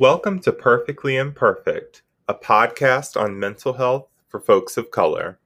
Welcome 0.00 0.40
to 0.40 0.52
Perfectly 0.54 1.18
Imperfect, 1.18 2.00
a 2.26 2.32
podcast 2.32 3.20
on 3.20 3.38
mental 3.38 3.74
health 3.74 4.08
for 4.28 4.40
folks 4.40 4.78
of 4.78 4.90
color. 4.90 5.38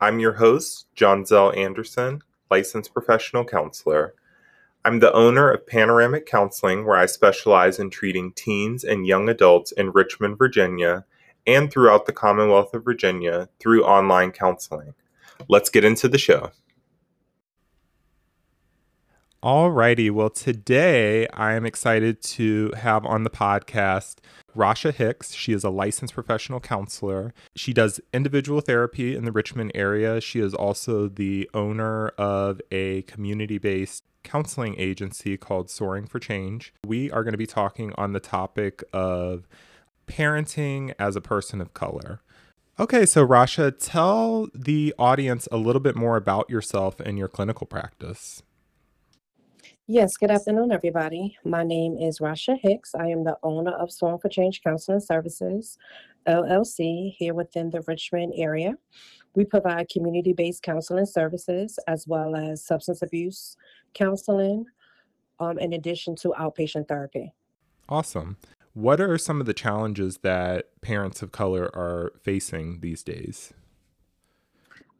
I'm 0.00 0.18
your 0.18 0.32
host, 0.32 0.86
John 0.94 1.26
Zell 1.26 1.52
Anderson, 1.52 2.22
licensed 2.50 2.94
professional 2.94 3.44
counselor. 3.44 4.14
I'm 4.86 5.00
the 5.00 5.12
owner 5.12 5.50
of 5.50 5.66
Panoramic 5.66 6.24
Counseling, 6.24 6.86
where 6.86 6.96
I 6.96 7.04
specialize 7.04 7.78
in 7.78 7.90
treating 7.90 8.32
teens 8.32 8.84
and 8.84 9.06
young 9.06 9.28
adults 9.28 9.70
in 9.72 9.90
Richmond, 9.90 10.38
Virginia, 10.38 11.04
and 11.46 11.70
throughout 11.70 12.06
the 12.06 12.14
Commonwealth 12.14 12.72
of 12.72 12.82
Virginia 12.82 13.50
through 13.58 13.84
online 13.84 14.32
counseling. 14.32 14.94
Let's 15.46 15.68
get 15.68 15.84
into 15.84 16.08
the 16.08 16.16
show. 16.16 16.52
Alrighty, 19.42 20.10
well, 20.10 20.28
today 20.28 21.26
I 21.28 21.54
am 21.54 21.64
excited 21.64 22.20
to 22.22 22.74
have 22.76 23.06
on 23.06 23.24
the 23.24 23.30
podcast 23.30 24.16
Rasha 24.54 24.92
Hicks. 24.92 25.32
She 25.32 25.54
is 25.54 25.64
a 25.64 25.70
licensed 25.70 26.12
professional 26.12 26.60
counselor. 26.60 27.32
She 27.56 27.72
does 27.72 28.02
individual 28.12 28.60
therapy 28.60 29.16
in 29.16 29.24
the 29.24 29.32
Richmond 29.32 29.72
area. 29.74 30.20
She 30.20 30.40
is 30.40 30.52
also 30.52 31.08
the 31.08 31.48
owner 31.54 32.08
of 32.18 32.60
a 32.70 33.00
community 33.02 33.56
based 33.56 34.04
counseling 34.24 34.74
agency 34.78 35.38
called 35.38 35.70
Soaring 35.70 36.06
for 36.06 36.18
Change. 36.18 36.74
We 36.86 37.10
are 37.10 37.24
going 37.24 37.32
to 37.32 37.38
be 37.38 37.46
talking 37.46 37.94
on 37.96 38.12
the 38.12 38.20
topic 38.20 38.84
of 38.92 39.48
parenting 40.06 40.92
as 40.98 41.16
a 41.16 41.22
person 41.22 41.62
of 41.62 41.72
color. 41.72 42.20
Okay, 42.78 43.06
so 43.06 43.26
Rasha, 43.26 43.74
tell 43.78 44.48
the 44.54 44.94
audience 44.98 45.48
a 45.50 45.56
little 45.56 45.80
bit 45.80 45.96
more 45.96 46.18
about 46.18 46.50
yourself 46.50 47.00
and 47.00 47.16
your 47.16 47.28
clinical 47.28 47.66
practice. 47.66 48.42
Yes, 49.92 50.16
good 50.16 50.30
afternoon, 50.30 50.70
everybody. 50.70 51.36
My 51.44 51.64
name 51.64 51.96
is 51.98 52.20
Rasha 52.20 52.56
Hicks. 52.62 52.94
I 52.94 53.08
am 53.08 53.24
the 53.24 53.36
owner 53.42 53.72
of 53.72 53.90
Soaring 53.90 54.20
for 54.20 54.28
Change 54.28 54.62
Counseling 54.62 55.00
Services, 55.00 55.78
LLC, 56.28 57.16
here 57.16 57.34
within 57.34 57.70
the 57.70 57.80
Richmond 57.88 58.34
area. 58.36 58.76
We 59.34 59.44
provide 59.44 59.88
community 59.88 60.32
based 60.32 60.62
counseling 60.62 61.06
services 61.06 61.76
as 61.88 62.06
well 62.06 62.36
as 62.36 62.64
substance 62.64 63.02
abuse 63.02 63.56
counseling, 63.92 64.66
um, 65.40 65.58
in 65.58 65.72
addition 65.72 66.14
to 66.18 66.34
outpatient 66.38 66.86
therapy. 66.86 67.32
Awesome. 67.88 68.36
What 68.74 69.00
are 69.00 69.18
some 69.18 69.40
of 69.40 69.46
the 69.46 69.54
challenges 69.54 70.18
that 70.18 70.68
parents 70.82 71.20
of 71.20 71.32
color 71.32 71.64
are 71.74 72.12
facing 72.22 72.78
these 72.78 73.02
days? 73.02 73.54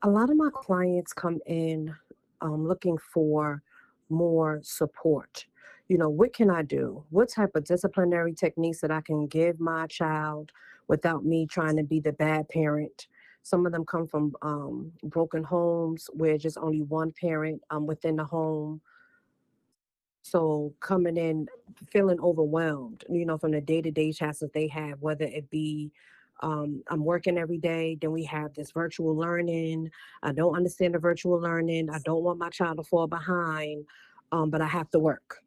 A 0.02 0.10
lot 0.10 0.30
of 0.30 0.36
my 0.36 0.50
clients 0.52 1.12
come 1.12 1.38
in 1.46 1.94
um, 2.40 2.66
looking 2.66 2.98
for 2.98 3.62
more 4.10 4.60
support. 4.62 5.46
You 5.88 5.98
know, 5.98 6.08
what 6.08 6.32
can 6.32 6.50
I 6.50 6.62
do? 6.62 7.04
What 7.10 7.28
type 7.28 7.50
of 7.54 7.64
disciplinary 7.64 8.32
techniques 8.32 8.80
that 8.80 8.90
I 8.90 9.00
can 9.00 9.26
give 9.26 9.58
my 9.58 9.86
child 9.86 10.52
without 10.88 11.24
me 11.24 11.46
trying 11.46 11.76
to 11.76 11.82
be 11.82 12.00
the 12.00 12.12
bad 12.12 12.48
parent? 12.48 13.08
Some 13.42 13.66
of 13.66 13.72
them 13.72 13.84
come 13.84 14.06
from 14.06 14.34
um, 14.42 14.92
broken 15.02 15.42
homes 15.42 16.08
where 16.12 16.38
just 16.38 16.58
only 16.58 16.82
one 16.82 17.12
parent 17.12 17.62
um, 17.70 17.86
within 17.86 18.16
the 18.16 18.24
home. 18.24 18.80
So 20.22 20.74
coming 20.80 21.16
in 21.16 21.48
feeling 21.90 22.20
overwhelmed, 22.20 23.04
you 23.08 23.24
know, 23.24 23.38
from 23.38 23.52
the 23.52 23.60
day 23.60 23.80
to 23.80 23.90
day 23.90 24.12
tasks 24.12 24.40
that 24.40 24.52
they 24.52 24.68
have, 24.68 25.00
whether 25.00 25.24
it 25.24 25.48
be 25.50 25.90
um, 26.42 26.82
I'm 26.88 27.04
working 27.04 27.38
every 27.38 27.58
day. 27.58 27.96
Then 28.00 28.12
we 28.12 28.24
have 28.24 28.54
this 28.54 28.72
virtual 28.72 29.14
learning. 29.14 29.90
I 30.22 30.32
don't 30.32 30.56
understand 30.56 30.94
the 30.94 30.98
virtual 30.98 31.40
learning. 31.40 31.90
I 31.90 31.98
don't 32.04 32.22
want 32.22 32.38
my 32.38 32.50
child 32.50 32.78
to 32.78 32.84
fall 32.84 33.06
behind, 33.06 33.84
um, 34.32 34.50
but 34.50 34.62
I 34.62 34.66
have 34.66 34.90
to 34.90 34.98
work. 34.98 35.38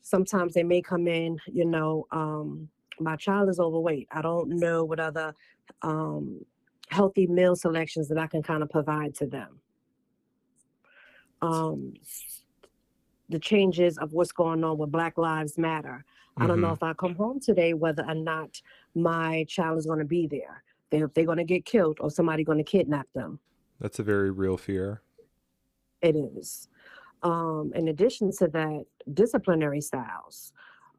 Sometimes 0.00 0.54
they 0.54 0.64
may 0.64 0.82
come 0.82 1.06
in, 1.06 1.38
you 1.46 1.64
know, 1.64 2.06
um, 2.10 2.68
my 2.98 3.16
child 3.16 3.48
is 3.48 3.60
overweight. 3.60 4.08
I 4.10 4.20
don't 4.20 4.48
know 4.48 4.84
what 4.84 4.98
other 5.00 5.34
um, 5.82 6.44
healthy 6.88 7.26
meal 7.26 7.56
selections 7.56 8.08
that 8.08 8.18
I 8.18 8.26
can 8.26 8.42
kind 8.42 8.62
of 8.62 8.70
provide 8.70 9.14
to 9.16 9.26
them. 9.26 9.60
Um, 11.40 11.94
the 13.28 13.38
changes 13.38 13.96
of 13.98 14.12
what's 14.12 14.32
going 14.32 14.62
on 14.62 14.78
with 14.78 14.92
Black 14.92 15.16
Lives 15.18 15.56
Matter. 15.56 16.04
I 16.38 16.46
don't 16.46 16.60
know 16.60 16.68
mm-hmm. 16.68 16.74
if 16.74 16.82
I 16.82 16.94
come 16.94 17.14
home 17.14 17.40
today 17.40 17.74
whether 17.74 18.04
or 18.08 18.14
not 18.14 18.60
my 18.94 19.44
child 19.48 19.78
is 19.78 19.86
going 19.86 19.98
to 19.98 20.04
be 20.04 20.26
there. 20.26 20.62
They, 20.90 21.02
if 21.02 21.12
they're 21.14 21.26
going 21.26 21.38
to 21.38 21.44
get 21.44 21.64
killed 21.64 21.98
or 22.00 22.10
somebody 22.10 22.44
going 22.44 22.58
to 22.58 22.64
kidnap 22.64 23.06
them. 23.14 23.38
That's 23.80 23.98
a 23.98 24.02
very 24.02 24.30
real 24.30 24.56
fear. 24.56 25.02
It 26.00 26.16
is. 26.16 26.68
Um, 27.22 27.72
in 27.74 27.88
addition 27.88 28.30
to 28.38 28.48
that, 28.48 28.84
disciplinary 29.12 29.80
styles. 29.80 30.52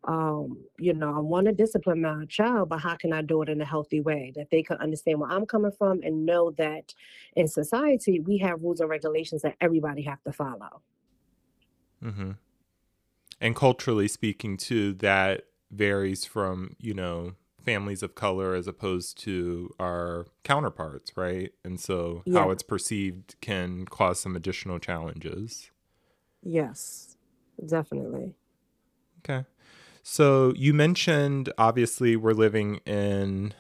Um, 0.06 0.58
you 0.78 0.94
know, 0.94 1.16
I 1.16 1.20
want 1.20 1.48
to 1.48 1.54
discipline 1.54 2.02
my 2.02 2.26
child, 2.26 2.70
but 2.70 2.80
how 2.80 2.96
can 2.96 3.14
I 3.14 3.22
do 3.22 3.42
it 3.42 3.50
in 3.50 3.62
a 3.62 3.66
healthy 3.66 4.02
way 4.02 4.34
that 4.36 4.50
they 4.52 4.62
can 4.62 4.78
understand 4.78 5.20
where 5.20 5.30
I'm 5.30 5.46
coming 5.46 5.72
from 5.72 6.02
and 6.04 6.26
know 6.26 6.52
that 6.52 6.94
in 7.36 7.48
society 7.48 8.20
we 8.20 8.38
have 8.40 8.62
rules 8.62 8.82
and 8.82 8.90
regulations 8.90 9.44
that 9.44 9.56
everybody 9.62 10.02
have 10.04 10.22
to 10.24 10.34
follow. 10.34 10.82
Mm-hmm 12.04 12.32
and 13.44 13.56
culturally 13.56 14.08
speaking 14.08 14.58
too 14.58 14.94
that 14.94 15.44
varies 15.70 16.26
from 16.26 16.76
you 16.80 16.94
know 16.94 17.34
families 17.64 18.02
of 18.02 18.16
color 18.16 18.56
as 18.56 18.68
opposed 18.68 19.18
to 19.18 19.70
our 19.80 20.26
counterparts 20.44 21.16
right? 21.16 21.52
And 21.64 21.80
so 21.80 22.24
yeah. 22.26 22.40
how 22.40 22.50
it's 22.50 22.64
perceived 22.64 23.36
can 23.42 23.86
cause 23.86 24.20
some 24.20 24.36
additional 24.36 24.80
challenges. 24.80 25.70
Yes 26.42 27.18
definitely. 27.66 28.34
Okay. 29.20 29.46
So 30.02 30.53
you 30.56 30.74
mentioned 30.74 31.52
obviously 31.58 32.16
we're 32.16 32.34
living 32.34 32.78
in 32.86 33.53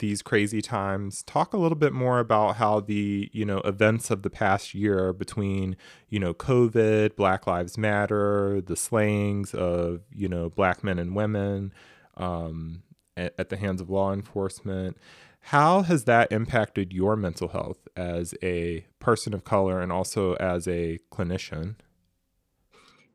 these 0.00 0.20
crazy 0.22 0.60
times. 0.60 1.22
Talk 1.22 1.54
a 1.54 1.56
little 1.56 1.78
bit 1.78 1.92
more 1.92 2.18
about 2.18 2.56
how 2.56 2.80
the 2.80 3.30
you 3.32 3.44
know 3.44 3.58
events 3.58 4.10
of 4.10 4.22
the 4.22 4.30
past 4.30 4.74
year 4.74 5.12
between 5.12 5.76
you 6.08 6.18
know 6.18 6.34
covid 6.34 7.14
black 7.16 7.46
lives 7.46 7.78
matter 7.78 8.60
the 8.60 8.76
slayings 8.76 9.54
of 9.54 10.00
you 10.12 10.28
know 10.28 10.50
black 10.50 10.82
men 10.82 10.98
and 10.98 11.14
women 11.14 11.72
um, 12.16 12.82
at, 13.16 13.34
at 13.38 13.48
the 13.48 13.56
hands 13.56 13.80
of 13.80 13.88
law 13.88 14.12
enforcement. 14.12 14.96
How 15.44 15.82
has 15.82 16.04
that 16.04 16.30
impacted 16.30 16.92
your 16.92 17.16
mental 17.16 17.48
health 17.48 17.88
as 17.96 18.34
a 18.42 18.84
person 18.98 19.32
of 19.32 19.44
color 19.44 19.80
and 19.80 19.90
also 19.90 20.34
as 20.34 20.68
a 20.68 20.98
clinician? 21.10 21.76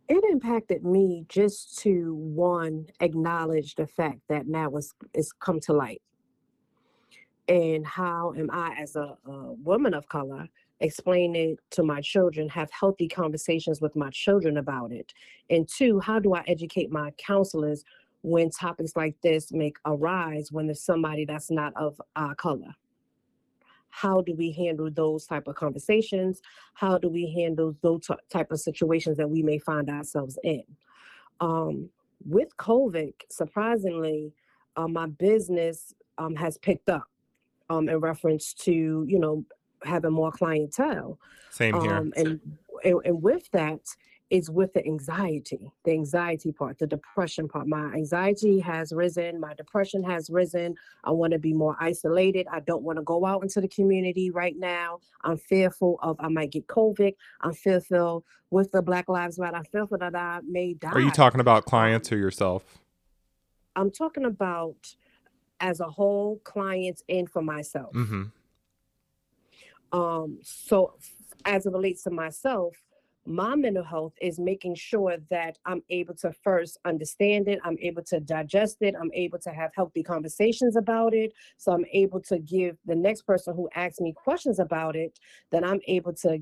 It 0.07 0.23
impacted 0.31 0.84
me 0.84 1.25
just 1.29 1.79
to 1.79 2.13
one 2.16 2.88
acknowledge 3.00 3.75
the 3.75 3.88
fact 3.88 4.22
that 4.29 4.47
now 4.47 4.69
it's, 4.75 4.94
it's 5.13 5.31
come 5.31 5.59
to 5.62 5.73
light 5.73 6.02
and 7.48 7.86
how 7.86 8.34
am 8.38 8.50
I, 8.52 8.76
as 8.80 8.96
a, 8.96 9.18
a 9.26 9.54
woman 9.54 9.94
of 9.94 10.08
color, 10.08 10.48
explain 10.80 11.36
it 11.36 11.60
to 11.72 11.84
my 11.84 12.02
children, 12.02 12.50
have 12.50 12.70
healthy 12.72 13.08
conversations 13.08 13.82
with 13.82 13.96
my 13.96 14.10
children 14.10 14.58
about 14.58 14.92
it? 14.92 15.14
And 15.50 15.68
two, 15.68 16.00
how 16.00 16.20
do 16.20 16.34
I 16.34 16.44
educate 16.48 16.92
my 16.92 17.12
counselors 17.12 17.84
when 18.24 18.50
topics 18.50 18.96
like 18.96 19.16
this 19.22 19.52
make 19.52 19.78
arise 19.86 20.52
when 20.52 20.66
there's 20.66 20.82
somebody 20.82 21.26
that's 21.26 21.52
not 21.52 21.74
of 21.76 22.02
our 22.16 22.36
color? 22.36 22.74
How 23.90 24.22
do 24.22 24.34
we 24.34 24.52
handle 24.52 24.90
those 24.92 25.26
type 25.26 25.48
of 25.48 25.56
conversations? 25.56 26.42
How 26.74 26.98
do 26.98 27.08
we 27.08 27.32
handle 27.34 27.76
those 27.82 28.10
type 28.30 28.52
of 28.52 28.60
situations 28.60 29.18
that 29.18 29.30
we 29.30 29.42
may 29.42 29.58
find 29.58 29.90
ourselves 29.90 30.38
in? 30.44 30.64
Um, 31.40 31.90
with 32.28 32.58
COVID, 32.58 33.14
surprisingly, 33.30 34.34
uh, 34.76 34.88
my 34.88 35.06
business 35.06 35.94
um, 36.18 36.36
has 36.36 36.58
picked 36.58 36.90
up 36.90 37.08
um, 37.70 37.90
in 37.90 38.00
reference 38.00 38.53
to 38.53 39.06
you 39.08 39.20
know 39.20 39.46
having 39.84 40.12
more 40.12 40.32
clientele. 40.32 41.20
Same 41.52 41.79
here. 41.82 41.94
Um, 41.94 42.14
and, 42.16 42.40
and 42.84 43.02
and 43.06 43.22
with 43.22 43.50
that 43.52 43.82
is 44.32 44.50
with 44.50 44.73
the 44.73 44.84
anxiety, 44.85 45.72
the 45.84 45.91
anxiety 45.91 46.52
part, 46.52 46.79
the 46.79 46.88
depression 46.88 47.47
part. 47.47 47.67
My 47.67 47.94
anxiety 47.94 48.59
has 48.59 48.91
risen, 48.91 49.40
my 49.40 49.53
depression 49.53 50.03
has 50.03 50.29
risen. 50.29 50.76
I 51.03 51.12
want 51.12 51.34
to 51.34 51.40
be 51.40 51.53
more 51.53 51.76
isolated. 51.79 52.47
I 52.52 52.62
don't 52.62 52.82
want 52.82 52.97
to 52.97 53.03
go 53.03 53.26
out 53.26 53.44
into 53.44 53.62
the 53.62 53.67
community 53.67 54.32
right 54.32 54.56
now. 54.58 55.00
I'm 55.23 55.38
fearful 55.38 56.00
of 56.02 56.17
I 56.20 56.29
might 56.29 56.52
get 56.52 56.66
COVID. 56.67 57.14
I'm 57.41 57.53
fearful 57.53 58.26
with 58.50 58.72
the 58.72 58.82
Black 58.82 59.09
Lives 59.09 59.38
Matter. 59.38 59.58
I'm 59.58 59.66
fearful 59.66 60.00
that 60.00 60.16
I 60.16 60.40
may 60.47 60.73
die. 60.73 60.91
Are 60.91 61.00
you 61.00 61.12
talking 61.12 61.40
about 61.40 61.66
clients 61.66 62.12
or 62.12 62.17
yourself? 62.17 62.79
I'm 63.76 63.91
talking 63.91 64.26
about 64.26 64.96
as 65.59 65.79
a 65.79 65.90
whole, 65.90 66.40
clients, 66.43 67.03
and 67.09 67.29
for 67.29 67.41
myself. 67.41 67.93
Mm-hmm. 67.93 68.23
Um, 69.97 70.40
so 70.41 70.96
as 71.46 71.66
it 71.66 71.72
relates 71.72 72.03
to 72.03 72.11
myself, 72.11 72.75
my 73.25 73.55
mental 73.55 73.84
health 73.84 74.13
is 74.22 74.40
making 74.40 74.75
sure 74.75 75.17
that 75.29 75.57
I'm 75.66 75.81
able 75.90 76.13
to 76.16 76.31
first 76.31 76.78
understand 76.85 77.47
it, 77.47 77.59
I'm 77.63 77.78
able 77.81 78.03
to 78.03 78.19
digest 78.19 78.78
it, 78.81 78.93
I'm 78.99 79.11
able 79.13 79.40
to 79.40 79.49
have 79.49 79.72
healthy 79.75 80.03
conversations 80.03 80.75
about 80.75 81.13
it. 81.13 81.34
So 81.57 81.72
I'm 81.72 81.85
able 81.91 82.22
to 82.22 82.37
give 82.37 82.78
the 82.85 82.96
next 82.96 83.23
person 83.23 83.55
who 83.55 83.69
asks 83.75 83.99
me 83.99 84.13
questions 84.13 84.59
about 84.59 84.96
it, 84.96 85.19
that 85.52 85.66
I'm 85.66 85.79
able 85.87 86.13
to 86.13 86.40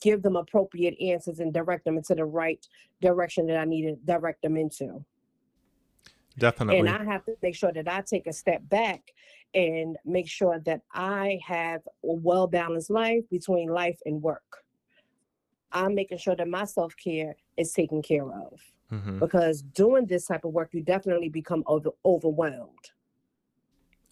give 0.00 0.22
them 0.22 0.36
appropriate 0.36 0.94
answers 1.00 1.40
and 1.40 1.52
direct 1.52 1.84
them 1.84 1.96
into 1.96 2.14
the 2.14 2.24
right 2.24 2.64
direction 3.00 3.46
that 3.46 3.58
I 3.58 3.64
need 3.64 3.82
to 3.82 3.96
direct 4.04 4.42
them 4.42 4.56
into. 4.56 5.04
Definitely. 6.38 6.78
And 6.78 6.88
I 6.88 7.04
have 7.04 7.24
to 7.24 7.34
make 7.42 7.54
sure 7.54 7.72
that 7.72 7.88
I 7.88 8.02
take 8.02 8.26
a 8.26 8.32
step 8.32 8.62
back 8.68 9.02
and 9.54 9.96
make 10.04 10.28
sure 10.28 10.60
that 10.60 10.82
I 10.92 11.40
have 11.46 11.82
a 12.04 12.12
well 12.12 12.46
balanced 12.46 12.90
life 12.90 13.24
between 13.30 13.68
life 13.68 13.98
and 14.04 14.22
work. 14.22 14.64
I'm 15.72 15.94
making 15.94 16.18
sure 16.18 16.36
that 16.36 16.48
my 16.48 16.64
self 16.64 16.94
care 16.96 17.36
is 17.56 17.72
taken 17.72 18.02
care 18.02 18.30
of 18.30 18.60
hmm 18.90 19.18
because 19.18 19.62
doing 19.62 20.06
this 20.06 20.26
type 20.26 20.44
of 20.44 20.52
work, 20.52 20.70
you 20.72 20.80
definitely 20.80 21.28
become 21.28 21.64
over, 21.66 21.90
overwhelmed. 22.04 22.92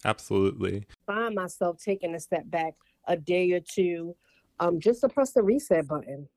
Absolutely. 0.03 0.85
Find 1.05 1.33
myself 1.33 1.77
taking 1.83 2.13
a 2.13 2.19
step 2.19 2.43
back 2.49 2.73
a 3.07 3.15
day 3.15 3.51
or 3.53 3.61
two, 3.61 4.15
um, 4.59 4.79
just 4.79 5.01
to 5.01 5.09
press 5.09 5.31
the 5.31 5.41
reset 5.41 5.87
button. 5.87 6.27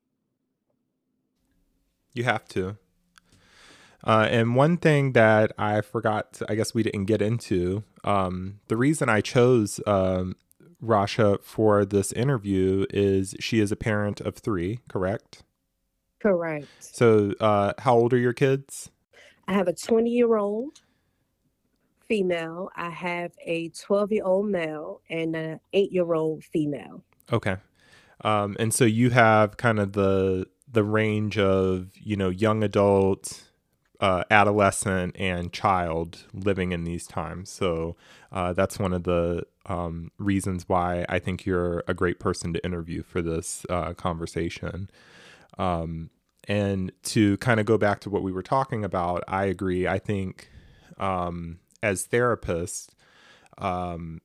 You 2.13 2.23
have 2.23 2.47
to. 2.49 2.77
Uh, 4.03 4.27
and 4.29 4.55
one 4.55 4.77
thing 4.77 5.13
that 5.13 5.51
I 5.57 5.81
forgot, 5.81 6.33
to, 6.33 6.45
I 6.49 6.55
guess 6.55 6.73
we 6.73 6.83
didn't 6.83 7.05
get 7.05 7.21
into, 7.21 7.83
um, 8.03 8.59
the 8.67 8.77
reason 8.77 9.09
I 9.09 9.21
chose 9.21 9.79
um, 9.85 10.35
Rasha 10.83 11.43
for 11.43 11.85
this 11.85 12.11
interview 12.11 12.85
is 12.89 13.35
she 13.39 13.59
is 13.59 13.71
a 13.71 13.75
parent 13.75 14.19
of 14.21 14.37
three, 14.37 14.79
correct? 14.87 15.43
Correct. 16.19 16.67
So, 16.79 17.33
uh, 17.39 17.73
how 17.79 17.95
old 17.95 18.13
are 18.13 18.17
your 18.17 18.33
kids? 18.33 18.91
I 19.47 19.53
have 19.53 19.67
a 19.67 19.73
20 19.73 20.09
year 20.09 20.35
old 20.35 20.81
female. 22.07 22.69
I 22.75 22.89
have 22.89 23.31
a 23.45 23.69
12 23.69 24.11
year 24.11 24.23
old 24.25 24.49
male 24.49 25.01
and 25.09 25.35
an 25.35 25.59
eight 25.73 25.91
year 25.91 26.13
old 26.13 26.43
female. 26.43 27.03
Okay. 27.31 27.57
Um, 28.23 28.55
and 28.59 28.73
so 28.73 28.85
you 28.85 29.09
have 29.11 29.57
kind 29.57 29.79
of 29.79 29.93
the 29.93 30.47
the 30.71 30.83
range 30.83 31.37
of 31.37 31.89
you 31.95 32.15
know 32.15 32.29
young 32.29 32.63
adult, 32.63 33.50
uh, 34.01 34.23
adolescent, 34.29 35.15
and 35.17 35.53
child 35.53 36.25
living 36.33 36.71
in 36.71 36.83
these 36.83 37.07
times. 37.07 37.49
So 37.49 37.95
uh, 38.31 38.53
that's 38.53 38.79
one 38.79 38.93
of 38.93 39.03
the 39.03 39.45
um, 39.67 40.11
reasons 40.17 40.67
why 40.67 41.05
I 41.07 41.19
think 41.19 41.45
you're 41.45 41.83
a 41.87 41.93
great 41.93 42.19
person 42.19 42.51
to 42.53 42.65
interview 42.65 43.03
for 43.03 43.21
this 43.21 43.65
uh, 43.69 43.93
conversation. 43.93 44.89
Um, 45.57 46.09
and 46.47 46.91
to 47.03 47.37
kind 47.37 47.59
of 47.59 47.67
go 47.67 47.77
back 47.77 47.99
to 48.01 48.09
what 48.09 48.23
we 48.23 48.31
were 48.31 48.41
talking 48.41 48.83
about, 48.83 49.23
I 49.27 49.45
agree. 49.45 49.87
I 49.87 49.99
think 49.99 50.49
um, 50.97 51.59
as 51.83 52.07
therapists, 52.07 52.89
um, 53.59 54.21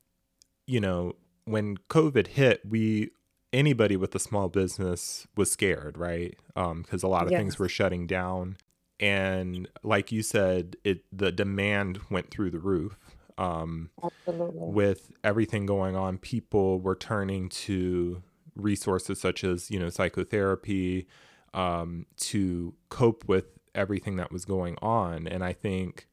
you 0.66 0.80
know, 0.80 1.16
when 1.44 1.76
COVID 1.90 2.28
hit, 2.28 2.62
we 2.66 3.10
anybody 3.52 3.96
with 3.96 4.14
a 4.14 4.18
small 4.18 4.48
business 4.48 5.26
was 5.36 5.50
scared, 5.50 5.96
right? 5.96 6.36
Because 6.54 7.02
a 7.02 7.08
lot 7.08 7.24
of 7.24 7.30
things 7.30 7.58
were 7.58 7.68
shutting 7.68 8.06
down, 8.06 8.56
and 9.00 9.68
like 9.82 10.12
you 10.12 10.22
said, 10.22 10.76
it 10.84 11.04
the 11.12 11.32
demand 11.32 12.00
went 12.10 12.30
through 12.30 12.50
the 12.50 12.58
roof. 12.58 12.98
Um, 13.38 13.90
Absolutely. 14.02 14.72
with 14.72 15.12
everything 15.22 15.66
going 15.66 15.94
on, 15.94 16.16
people 16.16 16.80
were 16.80 16.94
turning 16.94 17.50
to 17.50 18.22
resources 18.54 19.20
such 19.20 19.44
as 19.44 19.70
you 19.70 19.78
know 19.78 19.90
psychotherapy 19.90 21.06
um, 21.52 22.06
to 22.18 22.74
cope 22.88 23.28
with 23.28 23.46
everything 23.74 24.16
that 24.16 24.32
was 24.32 24.44
going 24.44 24.76
on, 24.80 25.26
and 25.26 25.44
I 25.44 25.52
think 25.52 26.08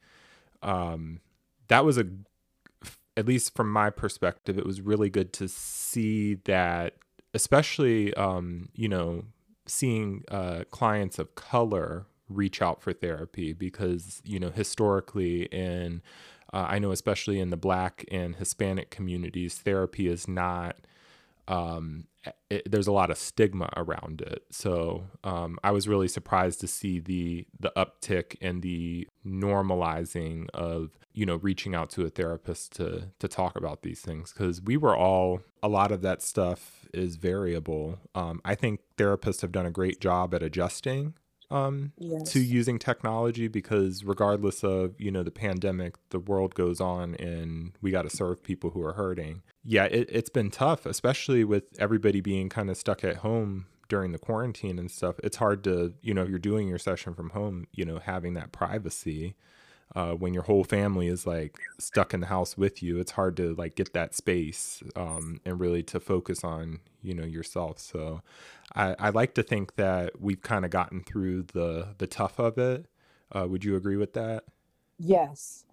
um, 0.62 1.22
that 1.68 1.86
was 1.86 1.98
a 1.98 2.06
at 3.16 3.26
least 3.26 3.56
from 3.56 3.72
my 3.72 3.90
perspective, 3.90 4.58
it 4.58 4.66
was 4.66 4.82
really 4.82 5.10
good 5.10 5.34
to 5.34 5.48
see 5.48 6.36
that, 6.46 6.96
especially, 7.34 8.14
um, 8.16 8.70
you 8.74 8.88
know, 8.88 9.26
seeing 9.66 10.24
uh, 10.30 10.64
clients 10.72 11.20
of 11.20 11.36
color 11.36 12.06
reach 12.30 12.62
out 12.62 12.82
for 12.82 12.94
therapy 12.94 13.54
because, 13.54 14.22
you 14.24 14.40
know, 14.40 14.50
historically, 14.50 15.52
and 15.52 16.02
uh, 16.54 16.68
I 16.70 16.80
know 16.80 16.92
especially 16.92 17.40
in 17.40 17.50
the 17.50 17.58
Black 17.58 18.06
and 18.12 18.36
Hispanic 18.36 18.90
communities, 18.90 19.56
therapy 19.56 20.08
is 20.08 20.28
not. 20.28 20.78
Um, 21.46 22.06
it, 22.50 22.72
there's 22.72 22.88
a 22.88 22.94
lot 22.94 23.12
of 23.12 23.18
stigma 23.18 23.70
around 23.76 24.22
it, 24.22 24.46
so 24.50 25.04
um, 25.26 25.60
I 25.62 25.72
was 25.72 25.90
really 25.90 26.08
surprised 26.08 26.62
to 26.62 26.68
see 26.68 27.00
the 27.00 27.46
the 27.60 27.74
uptick 27.76 28.38
and 28.40 28.62
the 28.62 29.10
normalizing 29.26 30.50
of 30.54 30.92
you 31.14 31.26
know 31.26 31.36
reaching 31.38 31.76
out 31.76 31.90
to 31.92 32.06
a 32.06 32.10
therapist 32.10 32.74
to 32.74 33.10
to 33.20 33.28
talk 33.28 33.56
about 33.56 33.84
these 33.84 34.02
things 34.02 34.34
because 34.34 34.62
we 34.62 34.78
were 34.78 34.96
all 34.96 35.42
a 35.62 35.68
lot 35.68 35.92
of 35.92 36.02
that 36.02 36.22
stuff 36.22 36.88
is 36.94 37.16
variable 37.16 38.00
um, 38.16 38.42
i 38.44 38.56
think 38.56 38.82
therapists 38.98 39.42
have 39.42 39.52
done 39.52 39.66
a 39.66 39.72
great 39.72 40.02
job 40.02 40.34
at 40.34 40.44
adjusting 40.44 41.14
um, 41.54 41.92
to 42.26 42.40
using 42.40 42.80
technology 42.80 43.48
because 43.48 44.04
regardless 44.04 44.64
of 44.64 45.00
you 45.00 45.12
know 45.12 45.24
the 45.24 45.32
pandemic 45.32 45.96
the 46.10 46.20
world 46.20 46.56
goes 46.56 46.82
on 46.82 47.16
and 47.16 47.78
we 47.82 47.92
got 47.92 48.02
to 48.02 48.10
serve 48.10 48.44
people 48.44 48.72
who 48.72 48.84
are 48.84 48.94
hurting. 48.94 49.44
Yeah 49.64 49.86
it, 49.86 50.10
it's 50.12 50.30
been 50.30 50.50
tough 50.50 50.86
especially 50.86 51.44
with 51.44 51.64
everybody 51.80 52.22
being 52.22 52.50
kind 52.50 52.70
of 52.70 52.78
stuck 52.78 53.04
at 53.04 53.18
home 53.18 53.68
during 53.88 54.12
the 54.12 54.18
quarantine 54.18 54.80
and 54.80 54.90
stuff. 54.90 55.16
It's 55.24 55.38
hard 55.38 55.64
to 55.66 55.94
you 56.02 56.14
know 56.14 56.24
if 56.24 56.30
you're 56.30 56.40
doing 56.40 56.68
your 56.68 56.80
session 56.80 57.14
from 57.14 57.30
home 57.30 57.68
you 57.72 57.86
know 57.86 58.00
having 58.00 58.34
that 58.34 58.52
privacy 58.52 59.36
uh, 59.96 60.12
when 60.14 60.34
your 60.34 60.44
whole 60.44 60.64
family 60.64 61.08
is 61.08 61.26
like 61.28 61.58
stuck 61.80 62.14
in 62.14 62.20
the 62.22 62.28
house 62.28 62.58
with 62.58 62.82
you 62.84 63.00
it's 63.00 63.12
hard 63.12 63.38
to 63.38 63.54
like 63.56 63.76
get 63.76 63.94
that 63.94 64.16
space 64.16 64.84
um, 64.96 65.40
and 65.46 65.60
really 65.60 65.84
to 65.84 66.00
focus 66.00 66.44
on 66.44 66.80
you 67.02 67.14
know 67.14 67.26
yourself 67.26 67.80
so 67.80 68.22
i, 68.76 68.96
I 69.00 69.10
like 69.10 69.34
to 69.36 69.44
think 69.44 69.76
that 69.76 70.22
we've 70.22 70.42
kind 70.42 70.66
of 70.66 70.72
gotten 70.72 71.02
through 71.04 71.44
the 71.54 71.96
the 71.98 72.08
tough 72.08 72.40
of 72.40 72.58
it 72.58 72.86
uh, 73.32 73.48
would 73.48 73.64
you 73.64 73.76
agree 73.76 73.98
with 73.98 74.14
that 74.14 74.44
Yes. 75.00 75.66